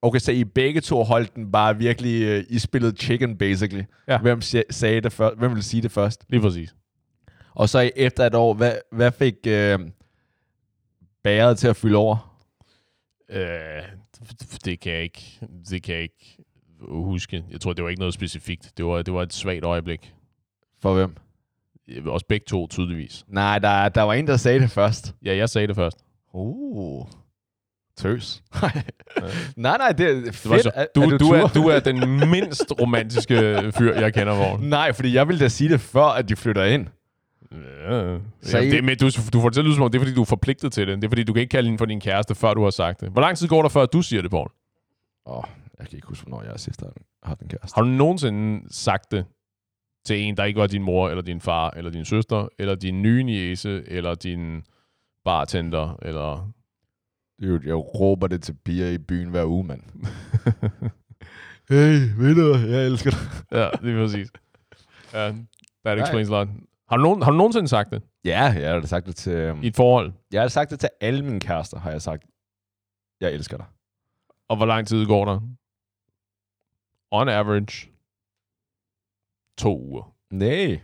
Okay, 0.04 0.18
så 0.18 0.32
I 0.32 0.44
begge 0.44 0.80
to 0.80 1.02
holdt 1.02 1.34
den 1.34 1.52
bare 1.52 1.78
virkelig 1.78 2.22
øh, 2.22 2.44
i 2.48 2.58
spillet 2.58 3.00
chicken, 3.00 3.38
basically. 3.38 3.82
Ja. 4.08 4.18
Hvem, 4.18 4.40
sagde 4.70 5.00
det 5.00 5.12
før, 5.12 5.34
hvem 5.34 5.50
ville 5.50 5.62
sige 5.62 5.82
det 5.82 5.92
først? 5.92 6.24
Lige 6.28 6.40
præcis. 6.40 6.74
Og 7.54 7.68
så 7.68 7.90
efter 7.96 8.26
et 8.26 8.34
år, 8.34 8.54
hvad, 8.54 8.72
hvad 8.92 9.12
fik 9.12 9.34
øh, 9.46 9.78
bæret 11.22 11.58
til 11.58 11.68
at 11.68 11.76
fylde 11.76 11.96
over? 11.96 12.40
Øh, 13.28 13.82
det 14.64 14.80
kan 14.80 14.92
jeg 14.92 15.02
ikke, 15.02 15.40
det 15.70 15.82
kan 15.82 15.94
jeg 15.94 16.02
ikke 16.02 16.38
huske. 16.88 17.44
Jeg 17.50 17.60
tror, 17.60 17.72
det 17.72 17.84
var 17.84 17.90
ikke 17.90 18.00
noget 18.00 18.14
specifikt. 18.14 18.72
Det 18.76 18.84
var, 18.84 19.02
det 19.02 19.14
var 19.14 19.22
et 19.22 19.32
svagt 19.32 19.64
øjeblik. 19.64 20.14
For 20.82 20.94
hvem? 20.94 21.16
Også 22.06 22.26
begge 22.26 22.44
to, 22.44 22.66
tydeligvis. 22.66 23.24
Nej, 23.28 23.58
der, 23.58 23.88
der 23.88 24.02
var 24.02 24.14
en, 24.14 24.26
der 24.26 24.36
sagde 24.36 24.60
det 24.60 24.70
først. 24.70 25.14
Ja, 25.24 25.36
jeg 25.36 25.48
sagde 25.48 25.66
det 25.66 25.76
først. 25.76 26.04
Uh. 26.32 27.06
Tøs. 27.96 28.42
nej, 29.56 29.76
nej, 29.78 29.92
det 29.92 30.06
er 30.10 30.14
Det 30.14 30.24
var 30.26 30.32
fedt. 30.32 30.62
så, 30.62 30.70
Er- 30.74 30.86
du, 30.94 31.00
er 31.00 31.06
du, 31.10 31.18
tur? 31.18 31.36
er, 31.36 31.46
du 31.48 31.62
er 31.68 31.80
den 31.80 32.30
mindst 32.30 32.72
romantiske 32.80 33.34
fyr, 33.78 33.94
jeg 33.94 34.14
kender, 34.14 34.34
Vogn. 34.34 34.62
Nej, 34.68 34.92
fordi 34.92 35.14
jeg 35.14 35.28
ville 35.28 35.40
da 35.40 35.48
sige 35.48 35.70
det 35.70 35.80
før, 35.80 36.04
at 36.04 36.28
de 36.28 36.36
flytter 36.36 36.64
ind. 36.64 36.86
Ja. 37.52 38.18
Så 38.42 38.58
I- 38.58 38.70
det, 38.70 38.84
men 38.84 38.96
du, 38.98 39.10
du 39.32 39.40
får 39.40 39.48
det 39.48 39.54
til 39.54 39.60
at 39.60 39.64
lyde 39.64 39.74
som 39.74 39.84
om, 39.84 39.90
det 39.90 39.98
er, 39.98 40.02
fordi 40.02 40.14
du 40.14 40.20
er 40.20 40.24
forpligtet 40.24 40.72
til 40.72 40.86
det. 40.86 40.96
Det 40.96 41.04
er, 41.04 41.08
fordi 41.10 41.24
du 41.24 41.32
kan 41.32 41.40
ikke 41.40 41.50
kalde 41.50 41.66
hende 41.66 41.78
for 41.78 41.84
din 41.84 42.00
kæreste, 42.00 42.34
før 42.34 42.54
du 42.54 42.62
har 42.62 42.70
sagt 42.70 43.00
det. 43.00 43.08
Hvor 43.12 43.20
lang 43.20 43.36
tid 43.36 43.48
går 43.48 43.62
der, 43.62 43.68
før 43.68 43.86
du 43.86 44.02
siger 44.02 44.22
det, 44.22 44.30
Paul? 44.30 44.48
Åh, 45.26 45.36
oh, 45.38 45.44
jeg 45.78 45.88
kan 45.88 45.96
ikke 45.96 46.06
huske, 46.08 46.26
hvornår 46.26 46.42
jeg 46.50 46.60
sidst 46.60 46.80
har 46.80 46.92
haft 47.28 47.40
en 47.40 47.48
kæreste. 47.48 47.74
Har 47.74 47.82
du 47.82 47.88
nogensinde 47.88 48.62
sagt 48.74 49.10
det 49.12 49.24
til 50.06 50.20
en, 50.20 50.36
der 50.36 50.44
ikke 50.44 50.60
var 50.60 50.66
din 50.66 50.82
mor, 50.82 51.08
eller 51.08 51.22
din 51.22 51.40
far, 51.40 51.70
eller 51.76 51.90
din 51.90 52.04
søster, 52.04 52.48
eller 52.58 52.74
din 52.74 53.02
nye 53.02 53.22
niece, 53.22 53.82
eller 53.88 54.14
din 54.14 54.62
bartender, 55.24 55.98
eller... 56.02 56.50
Dude, 57.42 57.66
jeg 57.68 57.74
råber 57.74 58.26
det 58.26 58.42
til 58.42 58.54
piger 58.64 58.88
i 58.88 58.98
byen 58.98 59.30
hver 59.30 59.44
uge, 59.44 59.64
mand. 59.64 59.82
hey, 61.70 62.14
ved 62.16 62.34
du, 62.34 62.68
jeg 62.70 62.86
elsker 62.86 63.10
dig. 63.10 63.20
Ja, 63.58 63.70
det 63.70 63.96
er 63.96 64.04
præcis. 64.04 64.30
Ja, 65.12 65.28
that 65.28 65.44
Nej. 65.84 65.94
explains 65.94 66.28
a 66.28 66.32
lot. 66.32 66.48
Har 66.88 66.96
du, 66.96 67.02
nogen, 67.02 67.22
har 67.22 67.30
du 67.30 67.36
nogensinde 67.36 67.68
sagt 67.68 67.90
det 67.90 68.02
Ja, 68.24 68.42
jeg 68.42 68.72
har 68.72 68.80
da 68.80 68.86
sagt 68.86 69.06
det 69.06 69.16
til... 69.16 69.50
Um, 69.50 69.62
i 69.62 69.66
et 69.66 69.76
forhold? 69.76 70.12
jeg 70.32 70.40
har 70.40 70.48
sagt 70.48 70.70
det 70.70 70.80
til 70.80 70.88
alle 71.00 71.22
mine 71.24 71.40
kærester, 71.40 71.78
har 71.78 71.90
jeg 71.90 72.02
sagt. 72.02 72.24
Jeg 73.20 73.32
elsker 73.32 73.56
dig. 73.56 73.66
Og 74.48 74.56
hvor 74.56 74.66
lang 74.66 74.86
tid 74.86 75.06
går 75.06 75.24
der? 75.24 75.40
On 77.10 77.28
average, 77.28 77.90
to 79.58 79.80
uger. 79.80 80.14
Nej. 80.30 80.80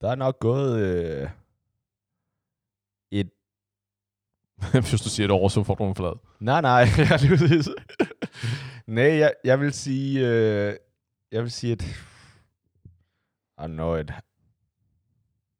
Der 0.00 0.10
er 0.10 0.14
nok 0.14 0.38
gået 0.40 0.80
øh, 0.80 1.30
et... 3.10 3.30
Hvis 4.90 5.00
du 5.02 5.08
siger 5.08 5.24
et 5.24 5.30
år, 5.30 5.48
så 5.48 5.64
får 5.64 5.74
du 5.74 5.84
en 5.84 5.94
flad. 5.94 6.18
Nej, 6.40 6.60
nej, 6.60 6.86
jeg 7.10 7.20
lige 7.20 7.36
præcis. 7.36 7.68
Nej, 8.86 9.04
jeg, 9.04 9.32
jeg 9.44 9.60
vil 9.60 9.72
sige... 9.72 10.28
Øh, 10.28 10.74
jeg 11.32 11.42
vil 11.42 11.50
sige 11.50 11.72
et... 11.72 11.82
I 13.58 13.62
don't 13.62 13.66
know, 13.66 13.94
et, 13.94 14.14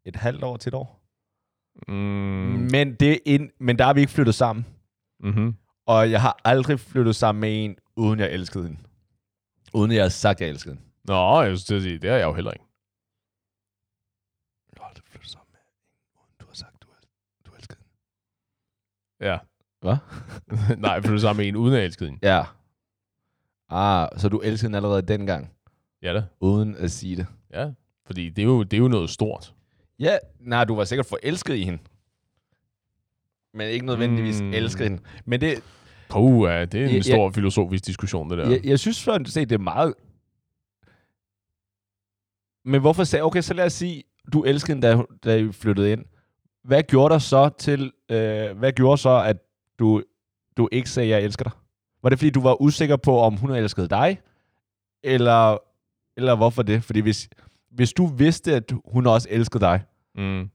et 0.05 0.17
halvt 0.17 0.45
år 0.45 0.57
til 0.57 0.71
et 0.71 0.75
år. 0.75 1.01
Mm. 1.89 2.69
Men, 2.73 2.95
det 2.95 3.13
er 3.13 3.19
ind, 3.27 3.51
men 3.59 3.79
der 3.79 3.85
har 3.85 3.93
vi 3.95 4.01
ikke 4.01 4.13
flyttet 4.13 4.35
sammen. 4.35 4.67
Mm-hmm. 5.21 5.55
Og 5.87 6.11
jeg 6.11 6.21
har 6.21 6.41
aldrig 6.45 6.81
flyttet 6.81 7.17
sammen 7.17 7.41
med 7.41 7.65
en, 7.65 7.77
uden 7.97 8.21
jeg 8.21 8.33
elskede 8.33 8.65
hende. 8.65 8.79
Uden 9.75 9.93
jeg 9.93 10.03
har 10.05 10.09
sagt, 10.09 10.41
jeg 10.41 10.49
elskede 10.49 10.75
hende. 10.75 10.89
Nå, 11.05 11.43
jeg 11.43 11.51
at 11.53 11.83
sige, 11.83 11.99
det 11.99 12.11
er 12.11 12.17
jeg 12.17 12.25
jo 12.25 12.33
heller 12.33 12.51
ikke. 12.51 12.65
Jeg 14.73 14.83
har 14.83 14.89
aldrig 14.89 15.05
flyttet 15.05 15.31
sammen 15.31 15.47
med 15.53 15.61
en, 15.61 15.75
uden 16.21 16.35
du 16.41 16.47
har 16.47 16.55
sagt, 16.55 16.83
du, 16.83 16.87
du 17.47 17.57
elskede 17.57 17.79
hende. 17.79 17.91
Ja. 19.21 19.39
Hvad? 19.81 19.97
Nej, 20.79 21.01
for 21.03 21.09
du 21.09 21.15
er 21.15 21.19
sammen 21.19 21.41
med 21.43 21.49
en, 21.49 21.57
uden 21.57 21.75
at 21.75 21.85
elske 21.85 22.05
hende. 22.05 22.19
Ja. 22.23 22.43
Ah, 23.69 24.09
så 24.17 24.29
du 24.29 24.39
elskede 24.41 24.69
hende 24.69 24.77
allerede 24.79 25.03
dengang, 25.03 25.51
Ja 26.03 26.13
da. 26.13 26.23
uden 26.41 26.77
at 26.77 26.91
sige 26.91 27.17
det. 27.17 27.27
Ja. 27.53 27.71
Fordi 28.07 28.29
det 28.31 28.43
er 28.43 28.47
jo, 28.47 28.63
det 28.63 28.73
er 28.73 28.79
jo 28.79 28.89
noget 28.89 29.11
stort. 29.11 29.55
Ja, 29.99 30.19
nej, 30.41 30.65
du 30.65 30.75
var 30.75 30.85
sikkert 30.85 31.07
forelsket 31.07 31.55
i 31.55 31.65
hende. 31.65 31.79
Men 33.55 33.69
ikke 33.69 33.87
nødvendigvis 33.87 34.41
Mm. 34.41 34.53
elsket 34.55 34.89
hende. 34.89 35.03
Men 35.25 35.41
det, 35.41 35.63
Puh, 36.09 36.49
ja, 36.51 36.65
det 36.65 36.81
er 36.83 36.89
en 36.89 36.95
Ja, 36.95 37.01
stor 37.01 37.31
filosofisk 37.31 37.87
diskussion, 37.87 38.31
det 38.31 38.39
der. 38.39 38.51
jeg, 38.51 38.61
jeg 38.65 38.79
synes 38.79 39.05
for 39.05 39.13
at 39.13 39.29
se, 39.29 39.41
det 39.41 39.53
er 39.53 39.59
meget... 39.59 39.95
Men 42.65 42.81
hvorfor 42.81 43.05
sagde... 43.05 43.23
Okay, 43.23 43.41
så 43.41 43.55
lad 43.55 43.65
os 43.67 43.73
sige, 43.73 44.03
du 44.33 44.43
elskede 44.45 44.73
hende, 44.75 44.89
da, 44.89 45.03
da 45.25 45.37
I 45.37 45.53
flyttede 45.53 45.93
ind. 45.93 46.05
Hvad 46.65 46.83
gjorde 46.83 47.13
der 47.13 47.19
så 47.19 47.49
til... 47.59 47.93
Øh, 48.11 48.59
hvad 48.59 48.73
gjorde 48.73 48.99
så, 48.99 49.23
at 49.27 49.37
du, 49.79 50.03
du 50.57 50.69
ikke 50.73 50.91
sagde, 50.91 51.09
jeg 51.09 51.23
elsker 51.23 51.43
dig? 51.45 51.53
Var 52.03 52.11
det, 52.11 52.19
fordi 52.19 52.31
du 52.31 52.41
var 52.41 52.63
usikker 52.63 52.97
på, 52.97 53.19
om 53.19 53.37
hun 53.37 53.51
elskede 53.51 53.89
dig? 53.89 54.19
Eller, 55.05 55.59
eller 56.17 56.37
hvorfor 56.37 56.63
det? 56.63 56.85
Fordi 56.85 57.01
hvis, 57.01 57.29
hvis 57.71 57.93
du 57.93 58.07
vidste, 58.07 58.55
at 58.55 58.73
hun 58.85 59.07
også 59.07 59.29
elskede 59.31 59.61
dig, 59.65 59.83
Mm. 60.15 60.51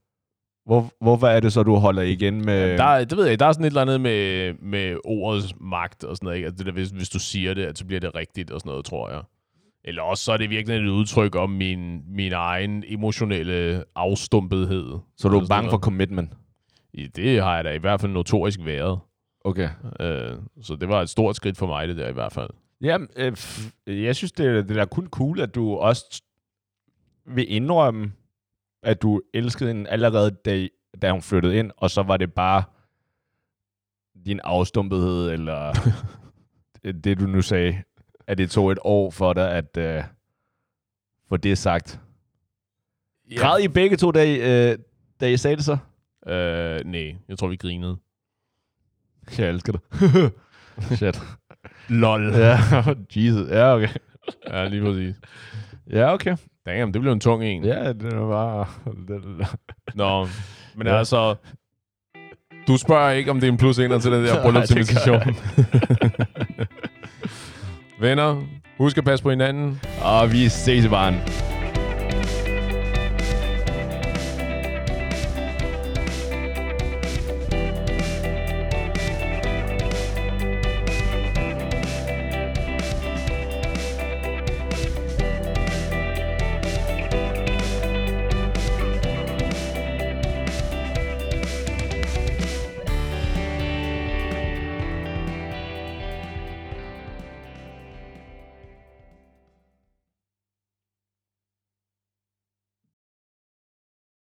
hvor, 0.65 0.89
hvorfor 1.01 1.27
er 1.27 1.39
det 1.39 1.53
så, 1.53 1.63
du 1.63 1.75
holder 1.75 2.01
igen 2.01 2.45
med... 2.45 2.77
Der, 2.77 2.83
er- 2.83 3.05
det 3.05 3.17
ved 3.17 3.25
jeg. 3.27 3.39
Der 3.39 3.45
er 3.45 3.51
sådan 3.51 3.65
et 3.65 3.69
eller 3.69 3.81
andet 3.81 4.01
med, 4.01 4.53
med 4.53 4.97
ordets 5.05 5.53
magt 5.61 6.03
og 6.03 6.15
sådan 6.15 6.25
noget. 6.25 6.37
Ikke? 6.37 6.45
Altså 6.45 6.57
det 6.57 6.65
der, 6.65 6.71
hvis, 6.71 6.89
hvis 6.89 7.09
du 7.09 7.19
siger 7.19 7.53
det, 7.53 7.65
at 7.65 7.77
så 7.77 7.85
bliver 7.85 7.99
det 7.99 8.15
rigtigt 8.15 8.51
og 8.51 8.59
sådan 8.59 8.69
noget, 8.69 8.85
tror 8.85 9.09
jeg. 9.09 9.21
Eller 9.87 10.01
også 10.01 10.23
så 10.23 10.31
er 10.31 10.37
det 10.37 10.49
virkelig 10.49 10.77
et 10.77 10.89
udtryk 10.89 11.35
om 11.35 11.49
min, 11.49 12.03
min 12.15 12.33
egen 12.33 12.83
emotionelle 12.87 13.83
afstumpethed. 13.95 14.97
så 15.17 15.27
er 15.27 15.31
du 15.31 15.37
sådan 15.37 15.47
bange 15.47 15.69
for 15.69 15.77
commitment? 15.77 16.33
I- 16.93 17.07
Det 17.07 17.41
har 17.43 17.55
jeg 17.55 17.63
da 17.63 17.71
i 17.73 17.77
hvert 17.77 18.01
fald 18.01 18.11
notorisk 18.11 18.59
været. 18.65 18.99
Okay. 19.45 19.69
Øh, 19.99 20.37
så 20.61 20.75
det 20.75 20.89
var 20.89 21.01
et 21.01 21.09
stort 21.09 21.35
skridt 21.35 21.57
for 21.57 21.67
mig, 21.67 21.87
det 21.87 21.97
der 21.97 22.09
i 22.09 22.13
hvert 22.13 22.31
fald. 22.33 22.49
Ja, 22.81 22.97
øh, 23.15 23.37
jeg 23.87 24.15
synes, 24.15 24.31
det, 24.31 24.45
er- 24.45 24.61
det 24.61 24.71
er 24.71 24.75
da 24.75 24.85
kun 24.85 25.07
cool, 25.07 25.39
at 25.41 25.55
du 25.55 25.75
også 25.75 26.21
vil 27.25 27.45
indrømme, 27.53 28.11
at 28.83 29.01
du 29.01 29.21
elskede 29.33 29.69
hende 29.73 29.89
allerede, 29.89 30.31
da, 30.45 30.67
da 31.01 31.11
hun 31.11 31.21
flyttede 31.21 31.57
ind, 31.57 31.71
og 31.77 31.91
så 31.91 32.03
var 32.03 32.17
det 32.17 32.33
bare 32.33 32.63
din 34.25 34.39
afstumpethed, 34.43 35.31
eller 35.31 35.73
det, 37.03 37.19
du 37.19 37.25
nu 37.27 37.41
sagde, 37.41 37.83
at 38.27 38.37
det 38.37 38.51
tog 38.51 38.71
et 38.71 38.79
år 38.81 39.11
for 39.11 39.33
dig 39.33 39.51
at 39.51 39.97
uh, 39.99 40.03
få 41.29 41.37
det 41.37 41.57
sagt. 41.57 41.99
Ja. 43.31 43.35
Græd 43.39 43.59
I 43.63 43.67
begge 43.67 43.97
to, 43.97 44.11
da 44.11 44.23
I, 44.23 44.71
uh, 44.71 44.77
da 45.21 45.27
I 45.29 45.37
sagde 45.37 45.55
det 45.55 45.65
så? 45.65 45.77
Øh, 46.27 46.79
nej, 46.85 47.15
jeg 47.29 47.37
tror, 47.39 47.47
vi 47.47 47.55
grinede. 47.55 47.97
Jeg 49.37 49.49
elsker 49.49 49.71
dig. 49.73 49.81
Shit. 50.97 51.21
Lol. 51.89 52.33
ja, 52.33 52.57
Jesus. 53.15 53.49
Ja, 53.49 53.75
okay. 53.75 53.87
Ja, 54.47 54.67
lige 54.67 54.81
præcis. 54.81 55.15
Ja, 55.91 56.13
okay. 56.13 56.37
Damn, 56.65 56.93
det 56.93 57.01
blev 57.01 57.13
en 57.13 57.19
tung 57.19 57.43
en. 57.43 57.63
Ja, 57.65 57.93
det 57.93 58.15
var 58.15 58.27
bare... 58.29 58.67
Det, 59.07 59.47
Nå, 59.95 60.27
men 60.75 60.87
Ja. 60.87 60.97
altså... 60.97 61.35
Du 62.67 62.77
spørger 62.77 63.09
ikke, 63.11 63.31
om 63.31 63.39
det 63.39 63.47
er 63.47 63.51
en 63.51 63.57
plus 63.57 63.79
ener 63.79 63.99
til 63.99 64.11
den 64.11 64.25
der 64.25 64.41
bryllupsinvitation. 64.43 65.21
Venner, 67.99 68.41
husk 68.77 68.97
at 68.97 69.03
passe 69.03 69.23
på 69.23 69.29
hinanden. 69.29 69.81
Og 70.03 70.31
vi 70.31 70.49
ses 70.49 70.85
i 70.85 70.89
baren. 70.89 71.15